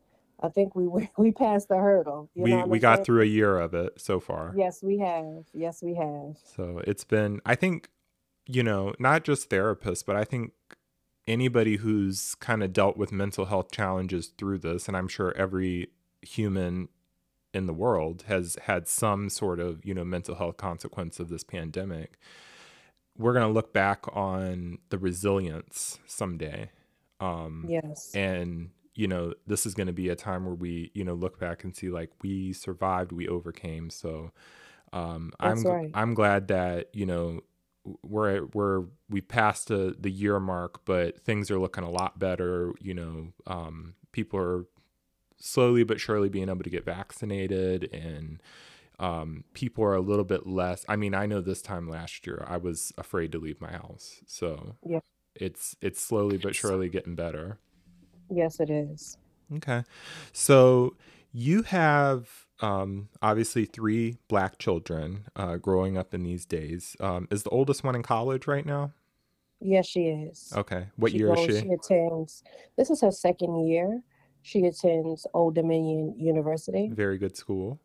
I 0.42 0.48
think 0.48 0.74
we 0.74 0.88
we 1.16 1.32
passed 1.32 1.68
the 1.68 1.76
hurdle. 1.76 2.30
You 2.34 2.44
we 2.44 2.54
we 2.64 2.78
got 2.78 2.96
saying? 2.96 3.04
through 3.04 3.22
a 3.22 3.26
year 3.26 3.58
of 3.58 3.74
it 3.74 4.00
so 4.00 4.20
far 4.20 4.54
Yes, 4.56 4.82
we 4.82 4.98
have. 4.98 5.44
Yes, 5.52 5.82
we 5.82 5.94
have. 5.94 6.36
So 6.56 6.82
it's 6.86 7.04
been, 7.04 7.40
I 7.44 7.54
think, 7.54 7.88
you 8.46 8.62
know, 8.62 8.94
not 8.98 9.24
just 9.24 9.50
therapists, 9.50 10.04
but 10.04 10.16
I 10.16 10.24
think 10.24 10.52
anybody 11.30 11.76
who's 11.76 12.34
kind 12.36 12.62
of 12.62 12.72
dealt 12.72 12.96
with 12.96 13.12
mental 13.12 13.46
health 13.46 13.70
challenges 13.70 14.32
through 14.36 14.58
this, 14.58 14.88
and 14.88 14.96
I'm 14.96 15.08
sure 15.08 15.32
every 15.36 15.88
human 16.22 16.88
in 17.54 17.66
the 17.66 17.72
world 17.72 18.24
has 18.28 18.56
had 18.62 18.86
some 18.86 19.28
sort 19.28 19.58
of, 19.60 19.84
you 19.84 19.94
know, 19.94 20.04
mental 20.04 20.34
health 20.34 20.56
consequence 20.56 21.18
of 21.20 21.28
this 21.28 21.42
pandemic. 21.44 22.18
We're 23.16 23.32
going 23.32 23.46
to 23.46 23.52
look 23.52 23.72
back 23.72 24.04
on 24.12 24.78
the 24.90 24.98
resilience 24.98 25.98
someday. 26.06 26.70
Um, 27.20 27.66
Yes. 27.68 28.10
and 28.14 28.70
you 28.94 29.06
know 29.06 29.32
this 29.46 29.66
is 29.66 29.74
going 29.74 29.86
to 29.86 29.92
be 29.92 30.08
a 30.08 30.16
time 30.16 30.44
where 30.44 30.54
we 30.54 30.90
you 30.94 31.04
know 31.04 31.14
look 31.14 31.38
back 31.38 31.64
and 31.64 31.74
see 31.76 31.88
like 31.90 32.10
we 32.22 32.52
survived 32.52 33.12
we 33.12 33.28
overcame 33.28 33.88
so 33.88 34.32
um 34.92 35.32
i'm 35.38 35.62
right. 35.62 35.90
i'm 35.94 36.12
glad 36.14 36.48
that 36.48 36.88
you 36.92 37.06
know 37.06 37.40
we're 38.02 38.44
we're 38.54 38.84
we 39.08 39.20
passed 39.20 39.68
the 39.68 39.96
the 39.98 40.10
year 40.10 40.38
mark 40.40 40.84
but 40.84 41.18
things 41.20 41.50
are 41.50 41.58
looking 41.58 41.84
a 41.84 41.90
lot 41.90 42.18
better 42.18 42.72
you 42.80 42.94
know 42.94 43.28
um 43.46 43.94
people 44.12 44.38
are 44.38 44.66
slowly 45.38 45.82
but 45.84 46.00
surely 46.00 46.28
being 46.28 46.48
able 46.48 46.62
to 46.62 46.70
get 46.70 46.84
vaccinated 46.84 47.84
and 47.92 48.42
um 48.98 49.44
people 49.54 49.82
are 49.82 49.94
a 49.94 50.00
little 50.00 50.24
bit 50.24 50.46
less 50.46 50.84
i 50.88 50.96
mean 50.96 51.14
i 51.14 51.26
know 51.26 51.40
this 51.40 51.62
time 51.62 51.88
last 51.88 52.26
year 52.26 52.44
i 52.48 52.56
was 52.56 52.92
afraid 52.98 53.32
to 53.32 53.38
leave 53.38 53.60
my 53.60 53.72
house 53.72 54.20
so 54.26 54.76
Yeah. 54.86 55.00
it's 55.34 55.74
it's 55.80 56.00
slowly 56.02 56.36
but 56.36 56.54
surely 56.54 56.88
getting 56.88 57.14
better 57.14 57.58
Yes, 58.30 58.60
it 58.60 58.70
is. 58.70 59.16
Okay. 59.56 59.82
So 60.32 60.94
you 61.32 61.62
have 61.62 62.46
um, 62.60 63.08
obviously 63.22 63.64
three 63.64 64.18
black 64.28 64.58
children 64.58 65.24
uh, 65.36 65.56
growing 65.56 65.96
up 65.96 66.14
in 66.14 66.22
these 66.24 66.44
days. 66.44 66.96
Um, 67.00 67.28
is 67.30 67.42
the 67.42 67.50
oldest 67.50 67.84
one 67.84 67.94
in 67.94 68.02
college 68.02 68.46
right 68.46 68.66
now? 68.66 68.92
Yes, 69.60 69.86
she 69.86 70.06
is. 70.06 70.52
Okay. 70.56 70.86
What 70.96 71.12
She 71.12 71.18
year 71.18 71.34
is 71.34 71.40
she? 71.40 71.60
she 71.60 71.68
attends, 71.72 72.42
this 72.76 72.90
is 72.90 73.00
her 73.02 73.10
second 73.10 73.66
year. 73.66 74.02
She 74.42 74.64
attends 74.64 75.26
Old 75.34 75.54
Dominion 75.54 76.14
University. 76.18 76.88
Very 76.92 77.18
good 77.18 77.36
school. 77.36 77.78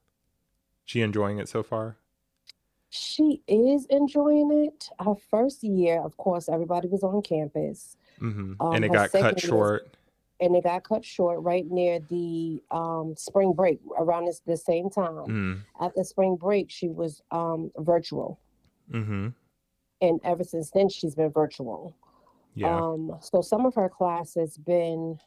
She 0.86 1.02
enjoying 1.02 1.38
it 1.40 1.50
so 1.50 1.64
far? 1.64 1.98
She 2.90 3.42
is 3.48 3.86
enjoying 3.88 4.52
it. 4.66 4.90
Her 5.04 5.16
first 5.16 5.64
year, 5.64 6.02
of 6.02 6.16
course, 6.16 6.48
everybody 6.48 6.88
was 6.88 7.04
on 7.04 7.22
campus. 7.22 7.98
hmm 8.20 8.54
Um, 8.60 8.76
And 8.76 8.86
it 8.86 8.90
got 8.90 9.12
cut 9.12 9.42
second 9.42 9.44
year, 9.44 9.50
short. 9.50 9.98
And 10.40 10.56
it 10.56 10.64
got 10.64 10.84
cut 10.84 11.04
short 11.06 11.42
right 11.42 11.66
near 11.70 12.00
the 12.10 12.62
um, 12.72 13.14
spring 13.18 13.54
break, 13.54 13.80
around 13.98 14.26
this, 14.26 14.42
the 14.46 14.58
same 14.58 14.90
time. 14.90 15.14
Mm. 15.14 15.62
After 15.80 16.04
spring 16.04 16.36
break, 16.36 16.70
she 16.70 16.90
was 16.90 17.22
um, 17.32 17.72
virtual, 17.78 18.40
Mm-hmm. 18.92 19.30
and 20.02 20.20
ever 20.24 20.44
since 20.44 20.70
then, 20.70 20.90
she's 20.90 21.16
been 21.16 21.32
virtual. 21.32 21.96
Yeah. 22.54 22.78
Um, 22.80 23.18
so 23.20 23.42
some 23.42 23.66
of 23.66 23.74
her 23.76 23.90
classes 23.90 24.58
been 24.58 25.20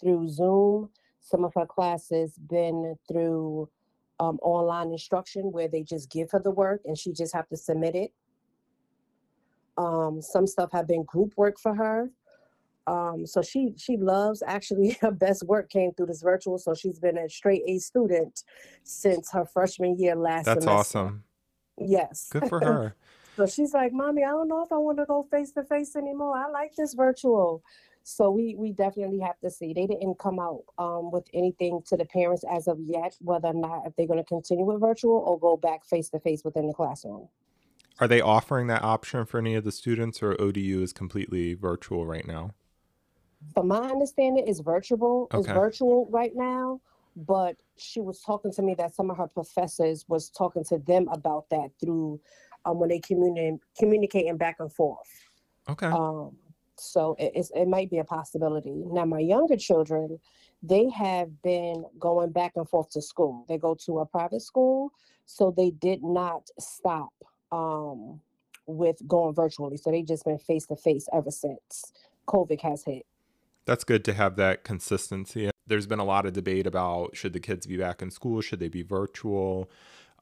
through 0.00 0.28
Zoom. 0.28 0.88
Some 1.20 1.44
of 1.44 1.52
her 1.54 1.66
classes 1.66 2.38
been 2.48 2.96
through 3.08 3.68
um, 4.20 4.38
online 4.42 4.92
instruction 4.92 5.50
where 5.50 5.68
they 5.68 5.82
just 5.82 6.10
give 6.10 6.30
her 6.30 6.38
the 6.38 6.50
work 6.50 6.82
and 6.84 6.96
she 6.96 7.12
just 7.12 7.34
have 7.34 7.48
to 7.48 7.56
submit 7.56 7.94
it. 7.94 8.12
Um, 9.76 10.22
some 10.22 10.46
stuff 10.46 10.70
have 10.72 10.86
been 10.86 11.02
group 11.02 11.32
work 11.36 11.58
for 11.58 11.74
her. 11.74 12.10
Um, 12.86 13.26
so 13.26 13.42
she 13.42 13.74
she 13.76 13.96
loves 13.96 14.42
actually 14.46 14.96
her 15.00 15.10
best 15.10 15.44
work 15.44 15.70
came 15.70 15.92
through 15.92 16.06
this 16.06 16.22
virtual. 16.22 16.58
So 16.58 16.74
she's 16.74 16.98
been 16.98 17.18
a 17.18 17.28
straight 17.28 17.62
A 17.66 17.78
student 17.78 18.42
since 18.82 19.30
her 19.32 19.44
freshman 19.44 19.98
year 19.98 20.16
last 20.16 20.46
That's 20.46 20.64
semester. 20.64 20.98
awesome. 20.98 21.24
Yes. 21.78 22.28
Good 22.30 22.48
for 22.48 22.60
her. 22.64 22.96
So 23.36 23.46
she's 23.46 23.72
like, 23.72 23.92
Mommy, 23.92 24.24
I 24.24 24.28
don't 24.28 24.48
know 24.48 24.62
if 24.62 24.72
I 24.72 24.76
want 24.76 24.98
to 24.98 25.06
go 25.06 25.26
face 25.30 25.52
to 25.52 25.64
face 25.64 25.96
anymore. 25.96 26.36
I 26.36 26.50
like 26.50 26.74
this 26.76 26.94
virtual. 26.94 27.62
So 28.04 28.30
we 28.30 28.56
we 28.58 28.72
definitely 28.72 29.20
have 29.20 29.38
to 29.40 29.50
see. 29.50 29.72
They 29.72 29.86
didn't 29.86 30.18
come 30.18 30.40
out 30.40 30.64
um, 30.76 31.10
with 31.12 31.24
anything 31.32 31.82
to 31.86 31.96
the 31.96 32.04
parents 32.04 32.44
as 32.50 32.66
of 32.66 32.78
yet, 32.80 33.16
whether 33.20 33.48
or 33.48 33.54
not 33.54 33.86
if 33.86 33.94
they're 33.96 34.08
going 34.08 34.18
to 34.18 34.24
continue 34.24 34.64
with 34.64 34.80
virtual 34.80 35.18
or 35.18 35.38
go 35.38 35.56
back 35.56 35.84
face 35.84 36.08
to 36.10 36.18
face 36.18 36.42
within 36.44 36.66
the 36.66 36.74
classroom. 36.74 37.28
Are 38.00 38.08
they 38.08 38.20
offering 38.20 38.66
that 38.66 38.82
option 38.82 39.24
for 39.24 39.38
any 39.38 39.54
of 39.54 39.64
the 39.64 39.70
students, 39.70 40.22
or 40.22 40.40
ODU 40.40 40.82
is 40.82 40.92
completely 40.92 41.54
virtual 41.54 42.06
right 42.06 42.26
now? 42.26 42.50
From 43.54 43.68
my 43.68 43.90
understanding, 43.90 44.44
it's 44.46 44.60
virtual. 44.60 45.28
Okay. 45.32 45.52
virtual 45.52 46.06
right 46.10 46.32
now. 46.34 46.80
But 47.14 47.56
she 47.76 48.00
was 48.00 48.22
talking 48.22 48.52
to 48.52 48.62
me 48.62 48.74
that 48.74 48.94
some 48.94 49.10
of 49.10 49.18
her 49.18 49.26
professors 49.26 50.06
was 50.08 50.30
talking 50.30 50.64
to 50.64 50.78
them 50.78 51.08
about 51.08 51.48
that 51.50 51.70
through 51.78 52.20
um, 52.64 52.78
when 52.78 52.88
they 52.88 53.00
communi- 53.00 53.60
communicating 53.78 54.36
back 54.36 54.56
and 54.60 54.72
forth. 54.72 55.08
Okay. 55.68 55.86
Um, 55.86 56.36
so 56.76 57.14
it, 57.18 57.32
it's, 57.34 57.50
it 57.54 57.66
might 57.66 57.90
be 57.90 57.98
a 57.98 58.04
possibility. 58.04 58.84
Now, 58.86 59.04
my 59.04 59.20
younger 59.20 59.56
children, 59.56 60.18
they 60.62 60.88
have 60.90 61.42
been 61.42 61.84
going 61.98 62.30
back 62.30 62.52
and 62.56 62.68
forth 62.68 62.90
to 62.90 63.02
school. 63.02 63.44
They 63.48 63.58
go 63.58 63.74
to 63.86 64.00
a 64.00 64.06
private 64.06 64.42
school, 64.42 64.92
so 65.26 65.52
they 65.54 65.70
did 65.70 66.02
not 66.02 66.48
stop 66.58 67.12
um, 67.50 68.20
with 68.66 68.96
going 69.06 69.34
virtually. 69.34 69.76
So 69.76 69.90
they 69.90 70.02
just 70.02 70.24
been 70.24 70.38
face 70.38 70.66
to 70.66 70.76
face 70.76 71.08
ever 71.12 71.30
since 71.30 71.92
COVID 72.26 72.60
has 72.62 72.84
hit. 72.84 73.06
That's 73.64 73.84
good 73.84 74.04
to 74.06 74.12
have 74.12 74.36
that 74.36 74.64
consistency. 74.64 75.50
There's 75.66 75.86
been 75.86 76.00
a 76.00 76.04
lot 76.04 76.26
of 76.26 76.32
debate 76.32 76.66
about 76.66 77.16
should 77.16 77.32
the 77.32 77.40
kids 77.40 77.66
be 77.66 77.76
back 77.76 78.02
in 78.02 78.10
school, 78.10 78.40
should 78.40 78.58
they 78.60 78.68
be 78.68 78.82
virtual? 78.82 79.70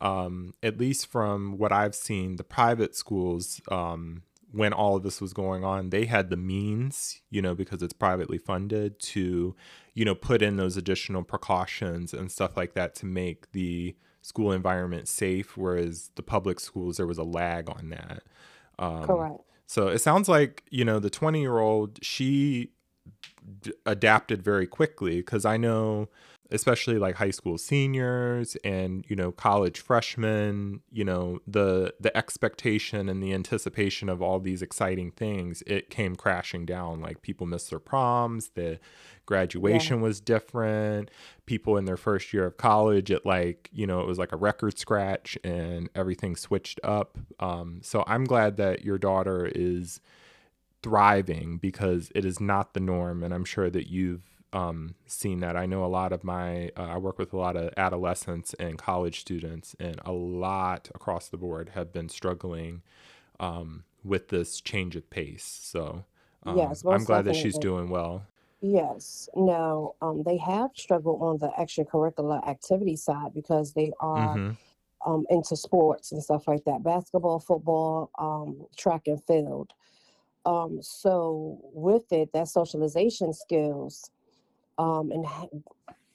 Um, 0.00 0.54
at 0.62 0.78
least 0.78 1.06
from 1.06 1.58
what 1.58 1.72
I've 1.72 1.94
seen, 1.94 2.36
the 2.36 2.44
private 2.44 2.94
schools, 2.94 3.60
um, 3.70 4.22
when 4.52 4.72
all 4.72 4.96
of 4.96 5.02
this 5.02 5.20
was 5.20 5.32
going 5.32 5.64
on, 5.64 5.90
they 5.90 6.06
had 6.06 6.30
the 6.30 6.36
means, 6.36 7.20
you 7.30 7.40
know, 7.40 7.54
because 7.54 7.82
it's 7.82 7.92
privately 7.92 8.38
funded 8.38 8.98
to, 8.98 9.54
you 9.94 10.04
know, 10.04 10.14
put 10.14 10.42
in 10.42 10.56
those 10.56 10.76
additional 10.76 11.22
precautions 11.22 12.12
and 12.12 12.32
stuff 12.32 12.56
like 12.56 12.74
that 12.74 12.94
to 12.96 13.06
make 13.06 13.52
the 13.52 13.94
school 14.22 14.52
environment 14.52 15.08
safe. 15.08 15.56
Whereas 15.56 16.10
the 16.16 16.22
public 16.22 16.58
schools, 16.60 16.96
there 16.96 17.06
was 17.06 17.18
a 17.18 17.24
lag 17.24 17.70
on 17.70 17.90
that. 17.90 18.22
Um, 18.78 19.04
Correct. 19.04 19.40
so 19.66 19.88
it 19.88 20.00
sounds 20.00 20.28
like, 20.28 20.64
you 20.70 20.84
know, 20.84 20.98
the 20.98 21.10
20 21.10 21.40
year 21.40 21.58
old, 21.58 21.98
she 22.02 22.70
d- 23.60 23.72
adapted 23.86 24.42
very 24.42 24.66
quickly 24.66 25.16
because 25.16 25.44
I 25.44 25.56
know, 25.56 26.08
especially 26.50 26.98
like 26.98 27.16
high 27.16 27.30
school 27.30 27.58
seniors 27.58 28.56
and 28.64 29.04
you 29.08 29.16
know 29.16 29.32
college 29.32 29.80
freshmen, 29.80 30.80
you 30.90 31.04
know 31.04 31.40
the 31.46 31.94
the 32.00 32.16
expectation 32.16 33.08
and 33.08 33.22
the 33.22 33.32
anticipation 33.32 34.08
of 34.08 34.22
all 34.22 34.40
these 34.40 34.62
exciting 34.62 35.10
things, 35.10 35.62
it 35.66 35.90
came 35.90 36.16
crashing 36.16 36.66
down. 36.66 37.00
Like 37.00 37.22
people 37.22 37.46
missed 37.46 37.70
their 37.70 37.78
proms, 37.78 38.50
the 38.54 38.78
graduation 39.26 40.00
was 40.00 40.20
different. 40.20 41.10
People 41.46 41.76
in 41.76 41.84
their 41.84 41.96
first 41.96 42.32
year 42.32 42.46
of 42.46 42.56
college, 42.56 43.10
it 43.10 43.24
like 43.24 43.70
you 43.72 43.86
know 43.86 44.00
it 44.00 44.06
was 44.06 44.18
like 44.18 44.32
a 44.32 44.36
record 44.36 44.78
scratch 44.78 45.38
and 45.44 45.88
everything 45.94 46.36
switched 46.36 46.80
up. 46.82 47.16
Um, 47.38 47.80
so 47.82 48.04
I'm 48.06 48.24
glad 48.24 48.56
that 48.56 48.84
your 48.84 48.98
daughter 48.98 49.50
is 49.54 50.00
thriving 50.82 51.58
because 51.58 52.10
it 52.14 52.24
is 52.24 52.40
not 52.40 52.74
the 52.74 52.80
norm 52.80 53.22
and 53.22 53.34
i'm 53.34 53.44
sure 53.44 53.70
that 53.70 53.88
you've 53.88 54.22
um, 54.52 54.96
seen 55.06 55.38
that. 55.40 55.56
I 55.56 55.66
know 55.66 55.84
a 55.84 55.86
lot 55.86 56.12
of 56.12 56.24
my 56.24 56.70
uh, 56.76 56.82
i 56.82 56.98
work 56.98 57.18
with 57.18 57.32
a 57.32 57.36
lot 57.36 57.56
of 57.56 57.72
adolescents 57.76 58.54
and 58.54 58.76
college 58.78 59.20
students 59.20 59.76
and 59.78 60.00
a 60.04 60.12
lot 60.12 60.90
across 60.94 61.28
the 61.28 61.36
board 61.36 61.70
have 61.74 61.92
been 61.92 62.08
struggling 62.08 62.82
um, 63.40 63.84
with 64.04 64.28
this 64.28 64.60
change 64.60 64.96
of 64.96 65.10
pace. 65.10 65.44
So 65.62 66.04
um, 66.44 66.56
Yes, 66.56 66.84
i'm 66.88 67.04
glad 67.04 67.26
that 67.26 67.36
she's 67.36 67.58
doing 67.58 67.90
well. 67.90 68.24
Yes. 68.62 69.28
Now, 69.34 69.94
um, 70.02 70.22
they 70.24 70.36
have 70.38 70.70
struggled 70.76 71.22
on 71.22 71.38
the 71.38 71.48
extracurricular 71.58 72.46
activity 72.46 72.96
side 72.96 73.32
because 73.34 73.72
they 73.72 73.92
are 74.00 74.40
hmm 74.40 74.50
um, 75.06 75.26
into 75.30 75.56
sports 75.56 76.12
and 76.12 76.22
stuff 76.22 76.48
like 76.48 76.64
that. 76.64 76.82
Basketball, 76.84 77.40
football, 77.40 78.10
um, 78.18 78.66
track 78.76 79.02
and 79.06 79.22
field. 79.26 79.72
Um, 80.46 80.78
so, 80.80 81.58
with 81.62 82.10
it, 82.12 82.30
that 82.32 82.48
socialization 82.48 83.32
skills 83.32 84.10
um, 84.78 85.12
and, 85.12 85.26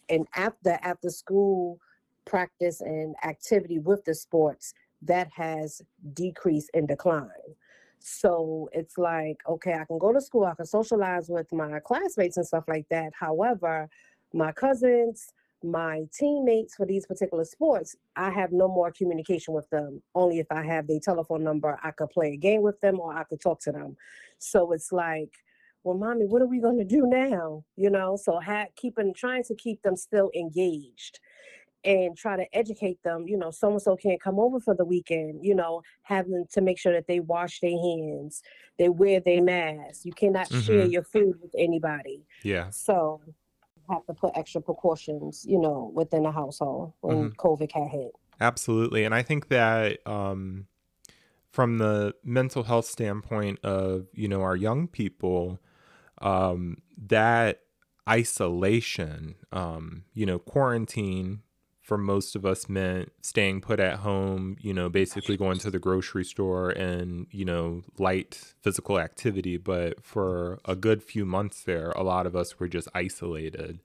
and 0.10 0.28
after, 0.36 0.80
after 0.82 1.10
school 1.10 1.80
practice 2.26 2.82
and 2.82 3.16
activity 3.24 3.80
with 3.80 4.04
the 4.06 4.16
sports, 4.16 4.74
that 5.04 5.30
has 5.36 5.82
decreased 6.14 6.72
and 6.74 6.88
declined. 6.88 7.30
So 8.00 8.70
it's 8.72 8.98
like, 8.98 9.42
okay, 9.48 9.74
I 9.74 9.86
can 9.86 9.98
go 9.98 10.14
to 10.14 10.22
school, 10.22 10.46
I 10.46 10.56
can 10.56 10.66
socialize 10.66 11.30
with 11.30 11.52
my 11.52 11.80
classmates 11.80 12.38
and 12.38 12.46
stuff 12.46 12.66
like 12.68 12.88
that. 12.90 13.14
However, 13.20 13.90
my 14.34 14.52
cousins, 14.52 15.34
my 15.66 16.04
teammates 16.14 16.76
for 16.76 16.86
these 16.86 17.06
particular 17.06 17.46
sports, 17.46 17.96
I 18.16 18.32
have 18.32 18.52
no 18.52 18.68
more 18.68 18.92
communication 18.92 19.54
with 19.54 19.70
them. 19.70 20.02
Only 20.14 20.40
if 20.40 20.48
I 20.52 20.64
have 20.66 20.88
their 20.88 21.00
telephone 21.00 21.44
number, 21.44 21.80
I 21.84 21.92
could 21.92 22.10
play 22.10 22.34
a 22.34 22.38
game 22.38 22.62
with 22.62 22.80
them 22.82 23.00
or 23.00 23.14
I 23.16 23.24
could 23.24 23.42
talk 23.42 23.60
to 23.62 23.72
them. 23.72 23.98
So 24.38 24.72
it's 24.72 24.92
like, 24.92 25.32
well, 25.84 25.98
mommy, 25.98 26.26
what 26.26 26.42
are 26.42 26.48
we 26.48 26.60
going 26.60 26.78
to 26.80 26.86
do 26.86 27.06
now? 27.08 27.64
You 27.76 27.90
know, 27.90 28.16
so 28.16 28.40
ha- 28.40 28.68
keeping, 28.76 29.14
trying 29.14 29.44
to 29.44 29.56
keep 29.56 29.82
them 29.84 29.96
still 29.96 30.32
engaged 30.36 31.20
and 31.84 32.18
try 32.18 32.36
to 32.36 32.46
educate 32.58 32.98
them, 33.04 33.28
you 33.28 33.38
know, 33.38 33.52
so 33.52 33.70
and 33.70 33.82
so 33.82 33.96
can't 33.96 34.22
come 34.22 34.40
over 34.40 34.60
for 34.60 34.74
the 34.76 34.84
weekend, 34.86 35.46
you 35.46 35.54
know, 35.54 35.84
having 36.02 36.46
to 36.52 36.62
make 36.62 36.80
sure 36.80 36.92
that 36.94 37.06
they 37.08 37.20
wash 37.20 37.60
their 37.60 37.78
hands, 37.78 38.42
they 38.80 38.90
wear 38.90 39.20
their 39.20 39.44
masks. 39.44 40.04
You 40.04 40.12
cannot 40.14 40.52
share 40.52 40.86
hmm 40.86 40.90
your 40.92 41.04
food 41.04 41.36
with 41.42 41.52
anybody. 41.56 42.26
yeah 42.44 42.70
So 42.72 43.22
have 43.90 44.06
to 44.06 44.14
put 44.14 44.32
extra 44.36 44.62
precautions, 44.62 45.46
you 45.48 45.60
know, 45.60 45.92
within 45.94 46.24
the 46.24 46.32
household 46.32 46.94
when 47.02 47.28
hmm 47.28 47.28
COVID 47.38 47.72
had 47.72 47.88
hit. 47.90 48.12
absolutely 48.42 49.06
and 49.06 49.16
i 49.16 49.22
think 49.22 49.48
that 49.48 50.06
um, 50.06 50.68
from 51.52 51.78
the 51.78 52.14
mental 52.24 52.64
health 52.64 52.86
standpoint 52.86 53.58
of 53.64 54.08
you 54.14 54.28
know 54.28 54.42
our 54.42 54.56
young 54.58 54.88
people 54.88 55.60
um, 56.22 56.78
that 56.98 57.62
isolation, 58.10 59.36
um, 59.52 60.04
you 60.14 60.26
know, 60.26 60.40
quarantine 60.40 61.42
for 61.86 62.00
most 62.00 62.36
of 62.36 62.48
us 62.48 62.68
meant 62.68 63.12
staying 63.22 63.62
put 63.62 63.80
at 63.80 63.98
home, 63.98 64.58
you 64.60 64.74
know, 64.74 64.90
basically 64.90 65.38
going 65.38 65.60
to 65.60 65.70
the 65.70 65.78
grocery 65.78 66.26
store 66.26 66.72
and, 66.72 67.28
you 67.30 67.46
know, 67.46 67.84
light 68.00 68.56
physical 68.64 69.00
activity. 69.00 69.56
But 69.58 70.04
for 70.04 70.60
a 70.66 70.76
good 70.76 71.04
few 71.04 71.26
months 71.26 71.62
there, 71.62 71.92
a 71.92 72.02
lot 72.02 72.26
of 72.26 72.36
us 72.36 72.60
were 72.60 72.68
just 72.68 72.88
isolated. 72.96 73.84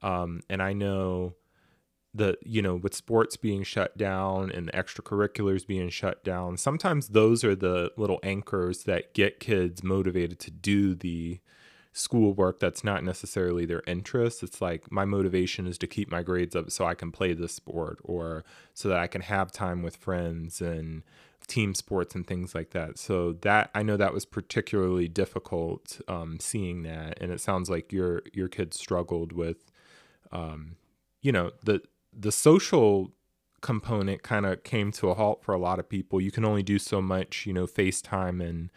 Um, 0.00 0.42
and 0.48 0.62
I 0.62 0.74
know 0.74 1.34
the 2.16 2.38
you 2.44 2.62
know 2.62 2.76
with 2.76 2.94
sports 2.94 3.36
being 3.36 3.64
shut 3.64 3.98
down 3.98 4.52
and 4.52 4.70
extracurriculars 4.72 5.66
being 5.66 5.88
shut 5.88 6.22
down 6.22 6.56
sometimes 6.56 7.08
those 7.08 7.42
are 7.42 7.56
the 7.56 7.90
little 7.96 8.20
anchors 8.22 8.84
that 8.84 9.12
get 9.14 9.40
kids 9.40 9.82
motivated 9.82 10.38
to 10.38 10.52
do 10.52 10.94
the 10.94 11.40
schoolwork 11.94 12.58
that's 12.58 12.82
not 12.82 13.04
necessarily 13.04 13.64
their 13.64 13.82
interest. 13.86 14.42
It's 14.42 14.60
like 14.60 14.90
my 14.90 15.04
motivation 15.04 15.66
is 15.66 15.78
to 15.78 15.86
keep 15.86 16.10
my 16.10 16.22
grades 16.22 16.56
up 16.56 16.70
so 16.70 16.84
i 16.84 16.94
can 16.94 17.12
play 17.12 17.32
this 17.32 17.54
sport 17.54 17.98
or 18.02 18.44
so 18.74 18.88
that 18.88 18.98
i 18.98 19.06
can 19.06 19.22
have 19.22 19.52
time 19.52 19.80
with 19.82 19.96
friends 19.96 20.60
and 20.60 21.04
team 21.46 21.74
sports 21.74 22.14
and 22.14 22.26
things 22.26 22.54
like 22.54 22.70
that. 22.70 22.98
So 22.98 23.32
that 23.42 23.70
i 23.74 23.82
know 23.82 23.96
that 23.96 24.12
was 24.12 24.26
particularly 24.26 25.08
difficult 25.08 26.00
um, 26.08 26.38
seeing 26.40 26.82
that. 26.82 27.18
And 27.20 27.30
it 27.32 27.40
sounds 27.40 27.70
like 27.70 27.92
your 27.92 28.22
your 28.32 28.48
kids 28.48 28.78
struggled 28.78 29.32
with 29.32 29.70
um, 30.32 30.76
you 31.22 31.32
know 31.32 31.52
the 31.64 31.80
the 32.12 32.32
social 32.32 33.12
component 33.60 34.22
kind 34.22 34.44
of 34.44 34.62
came 34.62 34.92
to 34.92 35.08
a 35.08 35.14
halt 35.14 35.42
for 35.42 35.54
a 35.54 35.58
lot 35.58 35.78
of 35.78 35.88
people. 35.88 36.20
You 36.20 36.30
can 36.30 36.44
only 36.44 36.62
do 36.62 36.78
so 36.78 37.00
much, 37.00 37.46
you 37.46 37.52
know, 37.54 37.66
FaceTime 37.66 38.46
and 38.46 38.70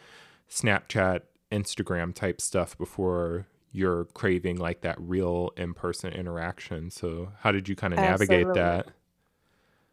Snapchat, 0.50 1.22
Instagram 1.52 2.14
type 2.14 2.42
stuff 2.42 2.78
before 2.78 3.48
you're 3.72 4.06
craving 4.06 4.58
like 4.58 4.82
that 4.82 4.96
real 5.00 5.52
in-person 5.58 6.14
interaction. 6.14 6.90
So, 6.90 7.32
how 7.40 7.52
did 7.52 7.68
you 7.70 7.76
kind 7.76 7.94
of 7.94 8.00
navigate 8.00 8.48
Absolutely. 8.48 8.62
that? 8.62 8.88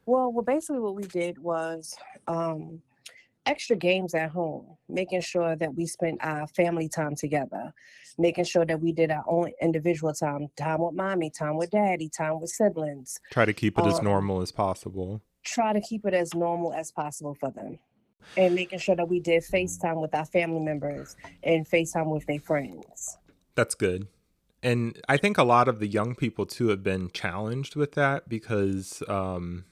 Well, 0.06 0.32
well, 0.32 0.44
basically 0.44 0.80
what 0.80 0.94
we 0.96 1.04
did 1.04 1.38
was 1.38 1.94
um, 2.28 2.82
extra 3.46 3.76
games 3.76 4.14
at 4.14 4.30
home, 4.30 4.76
making 4.88 5.22
sure 5.22 5.56
that 5.56 5.74
we 5.74 5.86
spent 5.86 6.18
our 6.22 6.46
family 6.48 6.88
time 6.88 7.14
together, 7.14 7.72
making 8.18 8.44
sure 8.44 8.66
that 8.66 8.80
we 8.80 8.92
did 8.92 9.10
our 9.10 9.24
own 9.26 9.52
individual 9.62 10.12
time, 10.12 10.48
time 10.56 10.80
with 10.80 10.94
mommy, 10.94 11.30
time 11.30 11.56
with 11.56 11.70
daddy, 11.70 12.08
time 12.08 12.40
with 12.40 12.50
siblings. 12.50 13.18
Try 13.30 13.44
to 13.46 13.52
keep 13.54 13.78
it 13.78 13.86
as 13.86 13.98
Um, 13.98 14.04
normal 14.04 14.42
as 14.42 14.52
possible. 14.52 15.22
try 15.42 15.72
to 15.74 15.80
keep 15.80 16.04
it 16.06 16.14
as 16.14 16.34
normal 16.34 16.72
as 16.72 16.90
possible 16.90 17.34
for 17.34 17.50
them. 17.50 17.78
And 18.36 18.54
making 18.54 18.78
sure 18.78 18.96
that 18.96 19.08
we 19.08 19.20
did 19.20 19.42
FaceTime 19.42 20.00
with 20.00 20.14
our 20.14 20.24
family 20.24 20.60
members 20.60 21.16
and 21.42 21.68
FaceTime 21.68 22.06
with 22.06 22.26
their 22.26 22.40
friends. 22.40 23.18
That's 23.54 23.74
good. 23.74 24.08
And 24.62 24.98
I 25.08 25.18
think 25.18 25.36
a 25.36 25.44
lot 25.44 25.68
of 25.68 25.78
the 25.78 25.86
young 25.86 26.14
people 26.14 26.46
too 26.46 26.68
have 26.68 26.82
been 26.82 27.10
challenged 27.12 27.76
with 27.76 27.92
that 27.92 28.28
because 28.28 29.02
um, 29.08 29.66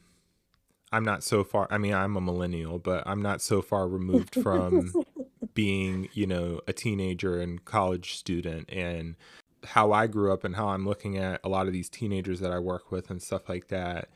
I'm 0.93 1.05
not 1.05 1.25
so 1.25 1.43
far. 1.43 1.67
I 1.71 1.79
mean, 1.79 1.95
I'm 1.95 2.15
a 2.17 2.21
millennial, 2.21 2.79
but 2.79 3.03
I'm 3.07 3.23
not 3.23 3.41
so 3.41 3.63
far 3.63 3.89
removed 3.89 4.35
from 4.35 4.93
being, 5.55 6.11
you 6.13 6.27
know, 6.27 6.61
a 6.69 6.75
teenager 6.75 7.41
and 7.41 7.65
college 7.65 8.17
student. 8.17 8.71
And 8.71 9.17
how 9.65 9.93
I 9.93 10.07
grew 10.07 10.31
up 10.31 10.45
and 10.45 10.57
how 10.57 10.69
I'm 10.69 10.87
looking 10.87 11.17
at 11.17 11.41
a 11.43 11.49
lot 11.49 11.67
of 11.67 11.73
these 11.73 11.89
teenagers 11.89 12.41
that 12.41 12.53
I 12.53 12.59
work 12.59 12.91
with 12.91 13.09
and 13.09 13.23
stuff 13.23 13.49
like 13.49 13.69
that, 13.69 14.11